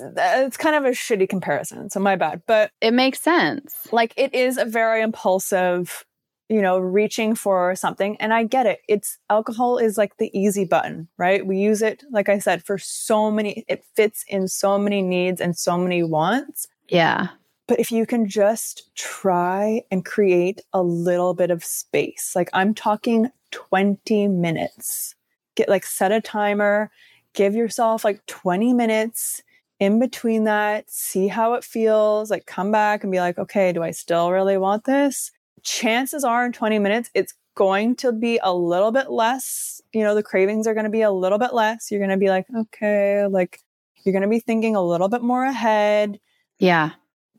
Uh, 0.00 0.44
it's 0.46 0.56
kind 0.56 0.76
of 0.76 0.84
a 0.84 0.90
shitty 0.90 1.28
comparison, 1.28 1.90
so 1.90 2.00
my 2.00 2.16
bad. 2.16 2.42
But 2.46 2.70
it 2.80 2.92
makes 2.92 3.20
sense. 3.20 3.88
Like 3.92 4.14
it 4.16 4.34
is 4.34 4.58
a 4.58 4.64
very 4.64 5.02
impulsive, 5.02 6.04
you 6.48 6.62
know, 6.62 6.78
reaching 6.78 7.34
for 7.34 7.74
something. 7.76 8.16
And 8.20 8.32
I 8.32 8.44
get 8.44 8.66
it. 8.66 8.80
It's 8.88 9.18
alcohol 9.30 9.78
is 9.78 9.98
like 9.98 10.16
the 10.18 10.30
easy 10.38 10.64
button, 10.64 11.08
right? 11.18 11.46
We 11.46 11.58
use 11.58 11.82
it, 11.82 12.04
like 12.10 12.28
I 12.28 12.38
said, 12.38 12.64
for 12.64 12.78
so 12.78 13.30
many, 13.30 13.64
it 13.68 13.84
fits 13.96 14.24
in 14.28 14.48
so 14.48 14.78
many 14.78 15.02
needs 15.02 15.40
and 15.40 15.56
so 15.56 15.78
many 15.78 16.02
wants. 16.02 16.68
Yeah. 16.88 17.28
But 17.68 17.80
if 17.80 17.90
you 17.90 18.06
can 18.06 18.28
just 18.28 18.94
try 18.96 19.82
and 19.90 20.04
create 20.04 20.60
a 20.72 20.82
little 20.82 21.32
bit 21.32 21.50
of 21.50 21.64
space, 21.64 22.32
like 22.34 22.50
I'm 22.52 22.74
talking 22.74 23.30
20 23.52 24.28
minutes, 24.28 25.14
get 25.54 25.68
like 25.68 25.86
set 25.86 26.12
a 26.12 26.20
timer, 26.20 26.90
give 27.34 27.54
yourself 27.54 28.04
like 28.04 28.24
20 28.26 28.74
minutes 28.74 29.42
in 29.78 29.98
between 29.98 30.44
that, 30.44 30.90
see 30.90 31.28
how 31.28 31.54
it 31.54 31.64
feels, 31.64 32.30
like 32.30 32.46
come 32.46 32.70
back 32.70 33.02
and 33.02 33.10
be 33.10 33.20
like, 33.20 33.38
okay, 33.38 33.72
do 33.72 33.82
I 33.82 33.90
still 33.90 34.30
really 34.30 34.56
want 34.56 34.84
this? 34.84 35.30
Chances 35.62 36.24
are 36.24 36.44
in 36.44 36.52
20 36.52 36.78
minutes, 36.78 37.10
it's 37.14 37.34
going 37.54 37.96
to 37.96 38.12
be 38.12 38.38
a 38.42 38.54
little 38.54 38.92
bit 38.92 39.10
less. 39.10 39.80
You 39.92 40.02
know, 40.02 40.14
the 40.14 40.22
cravings 40.22 40.66
are 40.66 40.74
going 40.74 40.84
to 40.84 40.90
be 40.90 41.02
a 41.02 41.10
little 41.10 41.38
bit 41.38 41.52
less. 41.52 41.90
You're 41.90 42.00
going 42.00 42.10
to 42.10 42.16
be 42.16 42.28
like, 42.28 42.46
okay, 42.56 43.26
like 43.26 43.58
you're 44.04 44.12
going 44.12 44.22
to 44.22 44.28
be 44.28 44.40
thinking 44.40 44.76
a 44.76 44.82
little 44.82 45.08
bit 45.08 45.22
more 45.22 45.44
ahead. 45.44 46.18
Yeah. 46.58 46.90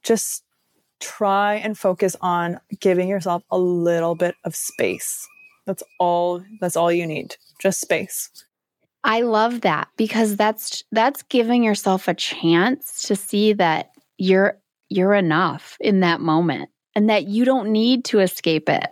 Just 0.04 0.44
try 1.00 1.56
and 1.56 1.78
focus 1.78 2.16
on 2.22 2.60
giving 2.80 3.08
yourself 3.08 3.44
a 3.52 3.58
little 3.58 4.16
bit 4.16 4.36
of 4.46 4.56
space. 4.56 5.28
That's 5.66 5.84
all, 6.00 6.44
that's 6.60 6.76
all 6.76 6.92
you 6.92 7.08
need. 7.08 7.36
Just 7.62 7.82
space. 7.82 8.30
I 9.04 9.22
love 9.22 9.62
that 9.62 9.90
because 9.98 10.36
that's 10.36 10.84
that's 10.92 11.24
giving 11.24 11.64
yourself 11.64 12.08
a 12.08 12.14
chance 12.14 13.04
to 13.04 13.16
see 13.16 13.54
that 13.54 13.92
you're 14.18 14.58
you're 14.90 15.14
enough 15.14 15.78
in 15.80 16.00
that 16.02 16.22
moment 16.22 16.70
and 16.96 17.10
that 17.10 17.28
you 17.28 17.46
don't 17.46 17.72
need 17.72 18.06
to 18.06 18.20
escape 18.20 18.70
it. 18.70 18.88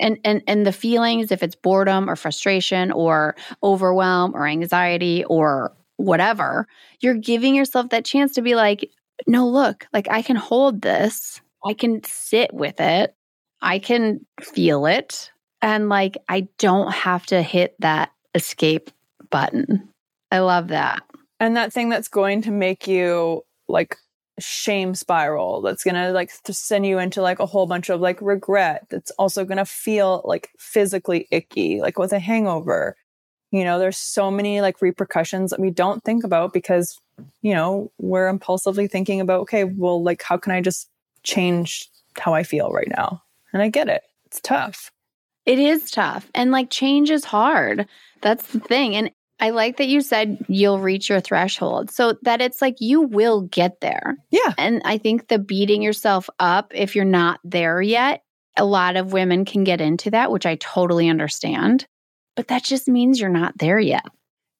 And 0.00 0.18
and 0.24 0.42
and 0.46 0.64
the 0.64 0.72
feelings 0.72 1.32
if 1.32 1.42
it's 1.42 1.56
boredom 1.56 2.08
or 2.08 2.14
frustration 2.14 2.92
or 2.92 3.34
overwhelm 3.62 4.32
or 4.34 4.46
anxiety 4.46 5.24
or 5.24 5.72
whatever, 5.96 6.68
you're 7.00 7.14
giving 7.14 7.56
yourself 7.56 7.88
that 7.88 8.04
chance 8.04 8.34
to 8.34 8.42
be 8.42 8.54
like, 8.54 8.88
no, 9.26 9.48
look, 9.48 9.88
like 9.92 10.08
I 10.08 10.22
can 10.22 10.36
hold 10.36 10.82
this. 10.82 11.40
I 11.66 11.74
can 11.74 12.02
sit 12.04 12.54
with 12.54 12.80
it. 12.80 13.16
I 13.60 13.80
can 13.80 14.24
feel 14.40 14.86
it. 14.86 15.32
And 15.60 15.88
like 15.88 16.16
I 16.28 16.46
don't 16.58 16.92
have 16.92 17.26
to 17.26 17.42
hit 17.42 17.74
that 17.80 18.12
escape 18.36 18.90
button. 19.30 19.88
I 20.30 20.40
love 20.40 20.68
that. 20.68 21.02
And 21.40 21.56
that 21.56 21.72
thing 21.72 21.88
that's 21.88 22.08
going 22.08 22.42
to 22.42 22.50
make 22.50 22.86
you 22.86 23.44
like 23.68 23.96
shame 24.40 24.94
spiral 24.94 25.62
that's 25.62 25.82
going 25.82 25.96
to 25.96 26.12
like 26.12 26.30
send 26.48 26.86
you 26.86 26.98
into 26.98 27.20
like 27.20 27.40
a 27.40 27.46
whole 27.46 27.66
bunch 27.66 27.88
of 27.88 28.00
like 28.00 28.20
regret 28.22 28.86
that's 28.88 29.10
also 29.12 29.44
going 29.44 29.58
to 29.58 29.64
feel 29.64 30.22
like 30.24 30.48
physically 30.56 31.26
icky 31.32 31.80
like 31.80 31.98
with 31.98 32.12
a 32.12 32.20
hangover 32.20 32.94
you 33.50 33.64
know 33.64 33.80
there's 33.80 33.96
so 33.96 34.30
many 34.30 34.60
like 34.60 34.80
repercussions 34.80 35.50
that 35.50 35.58
we 35.58 35.70
don't 35.70 36.04
think 36.04 36.22
about 36.22 36.52
because 36.52 37.00
you 37.42 37.54
know, 37.54 37.90
we're 37.98 38.28
impulsively 38.28 38.86
thinking 38.86 39.20
about, 39.20 39.40
okay, 39.40 39.64
well, 39.64 40.02
like, 40.02 40.22
how 40.22 40.36
can 40.36 40.52
I 40.52 40.60
just 40.60 40.88
change 41.22 41.88
how 42.18 42.34
I 42.34 42.42
feel 42.42 42.70
right 42.70 42.88
now? 42.88 43.22
And 43.52 43.62
I 43.62 43.68
get 43.68 43.88
it. 43.88 44.02
It's 44.26 44.40
tough. 44.40 44.90
It 45.46 45.58
is 45.58 45.90
tough. 45.90 46.28
And 46.34 46.50
like 46.50 46.70
change 46.70 47.10
is 47.10 47.24
hard. 47.24 47.86
That's 48.20 48.46
the 48.48 48.60
thing. 48.60 48.94
And 48.96 49.10
I 49.40 49.50
like 49.50 49.76
that 49.76 49.86
you 49.88 50.00
said 50.00 50.44
you'll 50.48 50.80
reach 50.80 51.08
your 51.08 51.20
threshold 51.20 51.90
so 51.90 52.14
that 52.22 52.40
it's 52.40 52.60
like 52.60 52.76
you 52.80 53.02
will 53.02 53.42
get 53.42 53.80
there. 53.80 54.16
Yeah. 54.30 54.52
And 54.58 54.82
I 54.84 54.98
think 54.98 55.28
the 55.28 55.38
beating 55.38 55.80
yourself 55.80 56.28
up 56.40 56.72
if 56.74 56.96
you're 56.96 57.04
not 57.04 57.40
there 57.44 57.80
yet, 57.80 58.22
a 58.56 58.64
lot 58.64 58.96
of 58.96 59.12
women 59.12 59.44
can 59.44 59.62
get 59.62 59.80
into 59.80 60.10
that, 60.10 60.32
which 60.32 60.44
I 60.46 60.56
totally 60.56 61.08
understand. 61.08 61.86
But 62.34 62.48
that 62.48 62.64
just 62.64 62.88
means 62.88 63.20
you're 63.20 63.30
not 63.30 63.56
there 63.58 63.78
yet. 63.78 64.04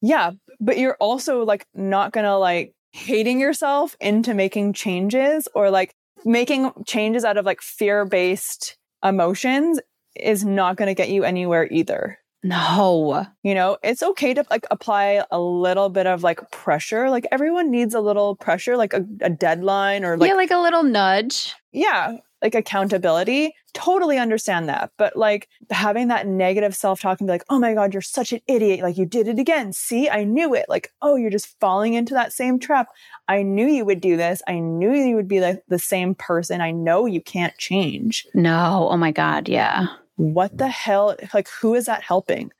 Yeah. 0.00 0.32
But 0.60 0.78
you're 0.78 0.96
also 1.00 1.44
like 1.44 1.66
not 1.74 2.12
going 2.12 2.26
to 2.26 2.36
like 2.36 2.74
hating 2.92 3.40
yourself 3.40 3.96
into 4.00 4.34
making 4.34 4.72
changes 4.74 5.48
or 5.54 5.70
like 5.70 5.92
making 6.24 6.72
changes 6.86 7.24
out 7.24 7.36
of 7.36 7.44
like 7.44 7.60
fear 7.60 8.04
based 8.04 8.76
emotions 9.04 9.80
is 10.16 10.44
not 10.44 10.76
going 10.76 10.88
to 10.88 10.94
get 10.94 11.08
you 11.08 11.24
anywhere 11.24 11.68
either. 11.70 12.18
No. 12.42 13.26
You 13.42 13.54
know, 13.54 13.78
it's 13.82 14.02
okay 14.02 14.34
to 14.34 14.44
like 14.50 14.66
apply 14.70 15.24
a 15.30 15.40
little 15.40 15.88
bit 15.88 16.06
of 16.06 16.22
like 16.22 16.50
pressure. 16.50 17.10
Like 17.10 17.26
everyone 17.32 17.70
needs 17.70 17.94
a 17.94 18.00
little 18.00 18.36
pressure, 18.36 18.76
like 18.76 18.92
a, 18.92 19.04
a 19.20 19.30
deadline 19.30 20.04
or 20.04 20.16
like 20.16 20.28
Yeah, 20.28 20.36
like 20.36 20.50
a 20.50 20.58
little 20.58 20.82
nudge. 20.82 21.54
Yeah, 21.72 22.16
like 22.40 22.54
accountability. 22.54 23.52
Totally 23.74 24.18
understand 24.18 24.68
that. 24.68 24.92
But 24.96 25.16
like 25.16 25.48
having 25.70 26.08
that 26.08 26.26
negative 26.26 26.74
self-talk 26.74 27.20
and 27.20 27.26
be 27.26 27.32
like, 27.32 27.44
"Oh 27.50 27.58
my 27.58 27.74
god, 27.74 27.92
you're 27.92 28.00
such 28.00 28.32
an 28.32 28.40
idiot. 28.46 28.80
Like 28.80 28.96
you 28.96 29.06
did 29.06 29.28
it 29.28 29.38
again. 29.38 29.72
See? 29.72 30.08
I 30.08 30.24
knew 30.24 30.54
it." 30.54 30.66
Like, 30.68 30.92
"Oh, 31.02 31.16
you're 31.16 31.30
just 31.30 31.58
falling 31.60 31.94
into 31.94 32.14
that 32.14 32.32
same 32.32 32.58
trap. 32.58 32.88
I 33.26 33.42
knew 33.42 33.66
you 33.66 33.84
would 33.84 34.00
do 34.00 34.16
this. 34.16 34.42
I 34.46 34.60
knew 34.60 34.92
you 34.94 35.16
would 35.16 35.28
be 35.28 35.40
like 35.40 35.62
the 35.68 35.78
same 35.78 36.14
person. 36.14 36.60
I 36.60 36.70
know 36.70 37.06
you 37.06 37.20
can't 37.20 37.56
change." 37.58 38.26
No. 38.34 38.88
Oh 38.90 38.96
my 38.96 39.10
god, 39.10 39.48
yeah 39.48 39.88
what 40.18 40.58
the 40.58 40.68
hell? 40.68 41.16
Like, 41.32 41.48
who 41.48 41.74
is 41.74 41.86
that 41.86 42.02
helping? 42.02 42.52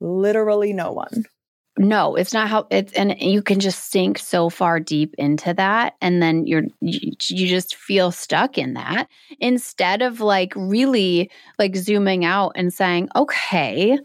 Literally 0.00 0.72
no 0.72 0.92
one. 0.92 1.24
No, 1.76 2.14
it's 2.14 2.32
not 2.32 2.48
how 2.48 2.66
it's, 2.70 2.92
and 2.92 3.20
you 3.20 3.42
can 3.42 3.58
just 3.58 3.90
sink 3.90 4.18
so 4.18 4.48
far 4.48 4.78
deep 4.78 5.14
into 5.18 5.52
that. 5.54 5.94
And 6.00 6.22
then 6.22 6.46
you're, 6.46 6.64
you, 6.80 7.12
you 7.28 7.48
just 7.48 7.74
feel 7.74 8.12
stuck 8.12 8.58
in 8.58 8.74
that 8.74 9.08
instead 9.40 10.02
of 10.02 10.20
like 10.20 10.52
really 10.54 11.30
like 11.58 11.74
zooming 11.76 12.24
out 12.24 12.52
and 12.54 12.72
saying, 12.72 13.08
okay, 13.16 13.98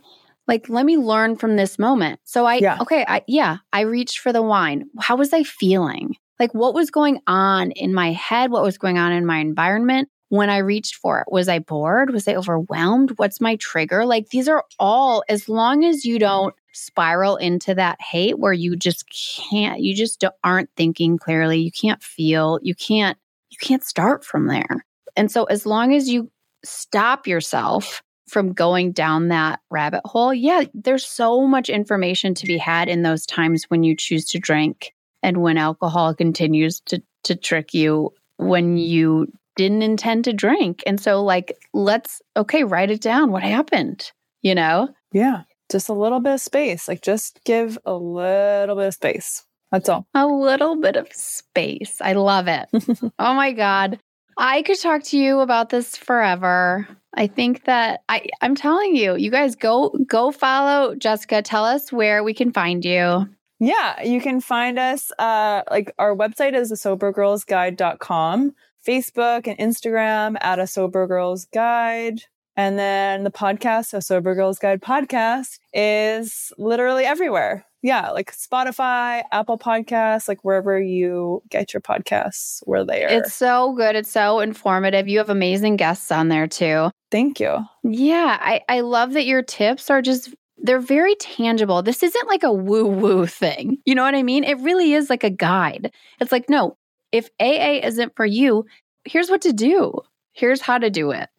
like 0.47 0.67
let 0.67 0.85
me 0.85 0.97
learn 0.97 1.35
from 1.35 1.57
this 1.57 1.77
moment. 1.77 2.19
So 2.23 2.45
I, 2.45 2.55
yeah. 2.55 2.77
okay, 2.81 3.05
I, 3.07 3.23
yeah, 3.27 3.57
I 3.71 3.81
reached 3.81 4.19
for 4.19 4.33
the 4.33 4.41
wine. 4.41 4.85
How 4.99 5.15
was 5.15 5.31
I 5.31 5.43
feeling? 5.43 6.15
Like 6.39 6.53
what 6.53 6.73
was 6.73 6.89
going 6.89 7.19
on 7.27 7.71
in 7.71 7.93
my 7.93 8.13
head? 8.13 8.51
What 8.51 8.63
was 8.63 8.79
going 8.79 8.97
on 8.97 9.11
in 9.11 9.25
my 9.27 9.37
environment? 9.37 10.09
When 10.29 10.49
I 10.49 10.57
reached 10.57 10.95
for 10.95 11.19
it? 11.19 11.27
Was 11.29 11.47
I 11.47 11.59
bored? 11.59 12.11
Was 12.11 12.27
I 12.27 12.35
overwhelmed? 12.35 13.13
What's 13.17 13.39
my 13.39 13.55
trigger? 13.57 14.05
Like 14.05 14.29
these 14.29 14.47
are 14.47 14.63
all, 14.79 15.23
as 15.29 15.47
long 15.47 15.83
as 15.85 16.05
you 16.05 16.19
don't 16.19 16.55
spiral 16.73 17.37
into 17.37 17.73
that 17.75 18.01
hate 18.01 18.39
where 18.39 18.53
you 18.53 18.75
just 18.75 19.05
can't, 19.09 19.79
you 19.79 19.95
just 19.95 20.23
aren't 20.43 20.69
thinking 20.75 21.17
clearly, 21.17 21.59
you 21.59 21.71
can't 21.71 22.01
feel, 22.03 22.59
you 22.61 22.75
can't, 22.75 23.17
you 23.49 23.57
can't 23.61 23.83
start 23.83 24.25
from 24.25 24.47
there. 24.47 24.85
And 25.15 25.31
so 25.31 25.45
as 25.45 25.65
long 25.65 25.93
as 25.93 26.09
you 26.09 26.31
stop 26.63 27.27
yourself 27.27 28.01
from 28.27 28.53
going 28.53 28.91
down 28.91 29.29
that 29.29 29.59
rabbit 29.69 30.01
hole, 30.03 30.33
yeah, 30.33 30.63
there's 30.73 31.05
so 31.05 31.47
much 31.47 31.69
information 31.69 32.33
to 32.33 32.47
be 32.47 32.57
had 32.57 32.89
in 32.89 33.03
those 33.03 33.25
times 33.25 33.65
when 33.65 33.83
you 33.83 33.95
choose 33.95 34.25
to 34.25 34.39
drink 34.39 34.93
and 35.23 35.37
when 35.37 35.57
alcohol 35.57 36.13
continues 36.13 36.81
to 36.81 37.01
to 37.23 37.35
trick 37.35 37.73
you 37.73 38.11
when 38.37 38.77
you 38.77 39.27
didn't 39.55 39.81
intend 39.81 40.25
to 40.25 40.33
drink. 40.33 40.83
And 40.85 40.99
so, 40.99 41.23
like, 41.23 41.57
let's, 41.73 42.21
okay, 42.35 42.63
write 42.63 42.91
it 42.91 43.01
down. 43.01 43.31
What 43.31 43.43
happened? 43.43 44.11
You 44.41 44.55
know? 44.55 44.89
Yeah. 45.11 45.43
Just 45.71 45.89
a 45.89 45.93
little 45.93 46.19
bit 46.19 46.33
of 46.33 46.41
space. 46.41 46.87
Like, 46.87 47.01
just 47.01 47.39
give 47.45 47.77
a 47.85 47.93
little 47.93 48.75
bit 48.75 48.87
of 48.87 48.93
space. 48.93 49.45
That's 49.71 49.89
all. 49.89 50.07
A 50.13 50.27
little 50.27 50.75
bit 50.75 50.95
of 50.95 51.11
space. 51.11 51.99
I 52.01 52.13
love 52.13 52.47
it. 52.47 52.69
oh 53.19 53.33
my 53.33 53.51
God. 53.51 53.99
I 54.37 54.61
could 54.63 54.79
talk 54.79 55.03
to 55.03 55.17
you 55.17 55.39
about 55.39 55.69
this 55.69 55.95
forever. 55.95 56.87
I 57.13 57.27
think 57.27 57.63
that 57.65 58.01
I 58.09 58.27
I'm 58.41 58.55
telling 58.55 58.95
you, 58.95 59.15
you 59.15 59.31
guys 59.31 59.55
go 59.55 59.89
go 60.05 60.31
follow 60.31 60.95
Jessica. 60.95 61.41
Tell 61.41 61.63
us 61.63 61.91
where 61.91 62.23
we 62.23 62.33
can 62.33 62.51
find 62.51 62.83
you. 62.83 63.27
Yeah, 63.59 64.03
you 64.03 64.19
can 64.19 64.41
find 64.41 64.77
us 64.77 65.11
uh 65.17 65.63
like 65.71 65.93
our 65.97 66.15
website 66.15 66.53
is 66.53 66.69
the 66.69 66.75
sobergirlsguide.com. 66.75 68.53
Facebook 68.87 69.47
and 69.47 69.57
Instagram 69.57 70.35
at 70.41 70.59
a 70.59 70.67
Sober 70.67 71.07
Girls 71.07 71.45
Guide. 71.53 72.21
And 72.57 72.79
then 72.79 73.23
the 73.23 73.31
podcast, 73.31 73.93
a 73.93 74.01
Sober 74.01 74.33
Girls 74.33 74.59
Guide 74.59 74.81
podcast, 74.81 75.59
is 75.73 76.53
literally 76.57 77.03
everywhere. 77.03 77.65
Yeah, 77.81 78.09
like 78.11 78.31
Spotify, 78.31 79.23
Apple 79.31 79.59
Podcasts, 79.59 80.27
like 80.27 80.43
wherever 80.43 80.79
you 80.79 81.43
get 81.49 81.73
your 81.73 81.81
podcasts, 81.81 82.61
where 82.63 82.83
they 82.83 83.03
are. 83.03 83.09
It's 83.09 83.33
so 83.33 83.73
good. 83.73 83.95
It's 83.95 84.11
so 84.11 84.39
informative. 84.39 85.07
You 85.07 85.19
have 85.19 85.29
amazing 85.29 85.75
guests 85.75 86.11
on 86.11 86.29
there 86.29 86.47
too. 86.47 86.89
Thank 87.11 87.39
you. 87.39 87.63
Yeah, 87.83 88.39
I, 88.41 88.61
I 88.69 88.79
love 88.79 89.13
that 89.13 89.25
your 89.25 89.43
tips 89.43 89.91
are 89.91 90.01
just 90.01 90.33
they're 90.57 90.79
very 90.79 91.15
tangible. 91.15 91.83
This 91.83 92.01
isn't 92.01 92.27
like 92.27 92.43
a 92.43 92.51
woo 92.51 92.87
woo 92.87 93.27
thing. 93.27 93.77
You 93.85 93.93
know 93.93 94.03
what 94.03 94.15
I 94.15 94.23
mean? 94.23 94.43
It 94.43 94.57
really 94.59 94.93
is 94.93 95.09
like 95.09 95.23
a 95.23 95.29
guide. 95.29 95.91
It's 96.19 96.31
like, 96.31 96.49
no, 96.49 96.77
if 97.15 97.29
AA 97.39 97.79
isn't 97.87 98.13
for 98.15 98.25
you, 98.25 98.65
here's 99.05 99.29
what 99.29 99.41
to 99.41 99.53
do. 99.53 100.01
Here's 100.33 100.59
how 100.59 100.77
to 100.77 100.89
do 100.89 101.11
it. 101.11 101.29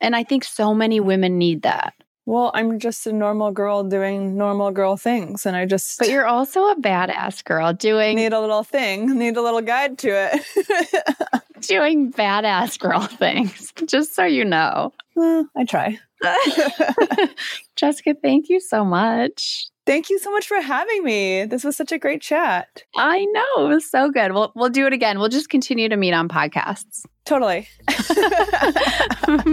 And 0.00 0.16
I 0.16 0.24
think 0.24 0.44
so 0.44 0.74
many 0.74 0.98
women 0.98 1.36
need 1.36 1.62
that. 1.62 1.92
Well, 2.24 2.50
I'm 2.54 2.78
just 2.78 3.06
a 3.06 3.12
normal 3.12 3.52
girl 3.52 3.84
doing 3.84 4.36
normal 4.36 4.70
girl 4.72 4.96
things. 4.96 5.46
And 5.46 5.54
I 5.56 5.66
just. 5.66 5.98
But 5.98 6.08
you're 6.08 6.26
also 6.26 6.60
a 6.70 6.76
badass 6.76 7.44
girl 7.44 7.72
doing. 7.72 8.16
Need 8.16 8.32
a 8.32 8.40
little 8.40 8.64
thing, 8.64 9.16
need 9.16 9.36
a 9.36 9.42
little 9.42 9.60
guide 9.60 9.98
to 9.98 10.08
it. 10.08 11.42
doing 11.60 12.12
badass 12.12 12.78
girl 12.78 13.00
things, 13.06 13.72
just 13.86 14.14
so 14.14 14.24
you 14.24 14.44
know. 14.44 14.92
Well, 15.14 15.48
I 15.56 15.64
try. 15.64 15.98
Jessica, 17.76 18.14
thank 18.20 18.48
you 18.48 18.58
so 18.58 18.84
much. 18.84 19.68
Thank 19.86 20.10
you 20.10 20.18
so 20.18 20.32
much 20.32 20.48
for 20.48 20.60
having 20.60 21.04
me. 21.04 21.44
This 21.44 21.62
was 21.62 21.76
such 21.76 21.92
a 21.92 21.98
great 21.98 22.20
chat. 22.20 22.82
I 22.96 23.24
know. 23.26 23.66
It 23.66 23.74
was 23.74 23.88
so 23.88 24.10
good. 24.10 24.32
We'll 24.32 24.52
we'll 24.56 24.68
do 24.68 24.86
it 24.86 24.92
again. 24.92 25.20
We'll 25.20 25.28
just 25.28 25.48
continue 25.48 25.88
to 25.88 25.96
meet 25.96 26.12
on 26.12 26.28
podcasts. 26.28 27.04
Totally. 27.24 27.68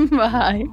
Bye. 0.09 0.63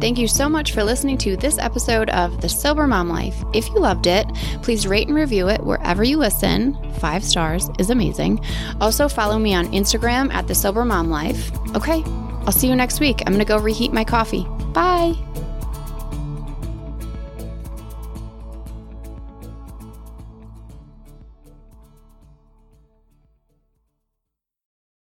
Thank 0.00 0.18
you 0.18 0.28
so 0.28 0.48
much 0.48 0.72
for 0.72 0.84
listening 0.84 1.16
to 1.18 1.36
this 1.36 1.58
episode 1.58 2.10
of 2.10 2.40
The 2.42 2.48
Sober 2.48 2.86
Mom 2.86 3.08
Life. 3.08 3.36
If 3.54 3.68
you 3.68 3.78
loved 3.78 4.06
it, 4.06 4.26
please 4.62 4.86
rate 4.86 5.08
and 5.08 5.16
review 5.16 5.48
it 5.48 5.64
wherever 5.64 6.04
you 6.04 6.18
listen. 6.18 6.76
Five 6.94 7.24
stars 7.24 7.70
is 7.78 7.90
amazing. 7.90 8.44
Also, 8.80 9.08
follow 9.08 9.38
me 9.38 9.54
on 9.54 9.66
Instagram 9.68 10.32
at 10.34 10.48
The 10.48 10.54
Sober 10.54 10.84
Mom 10.84 11.08
Life. 11.08 11.50
Okay, 11.74 12.04
I'll 12.46 12.52
see 12.52 12.68
you 12.68 12.76
next 12.76 13.00
week. 13.00 13.22
I'm 13.26 13.32
going 13.32 13.38
to 13.38 13.44
go 13.44 13.58
reheat 13.58 13.92
my 13.92 14.04
coffee. 14.04 14.46
Bye. 14.72 15.14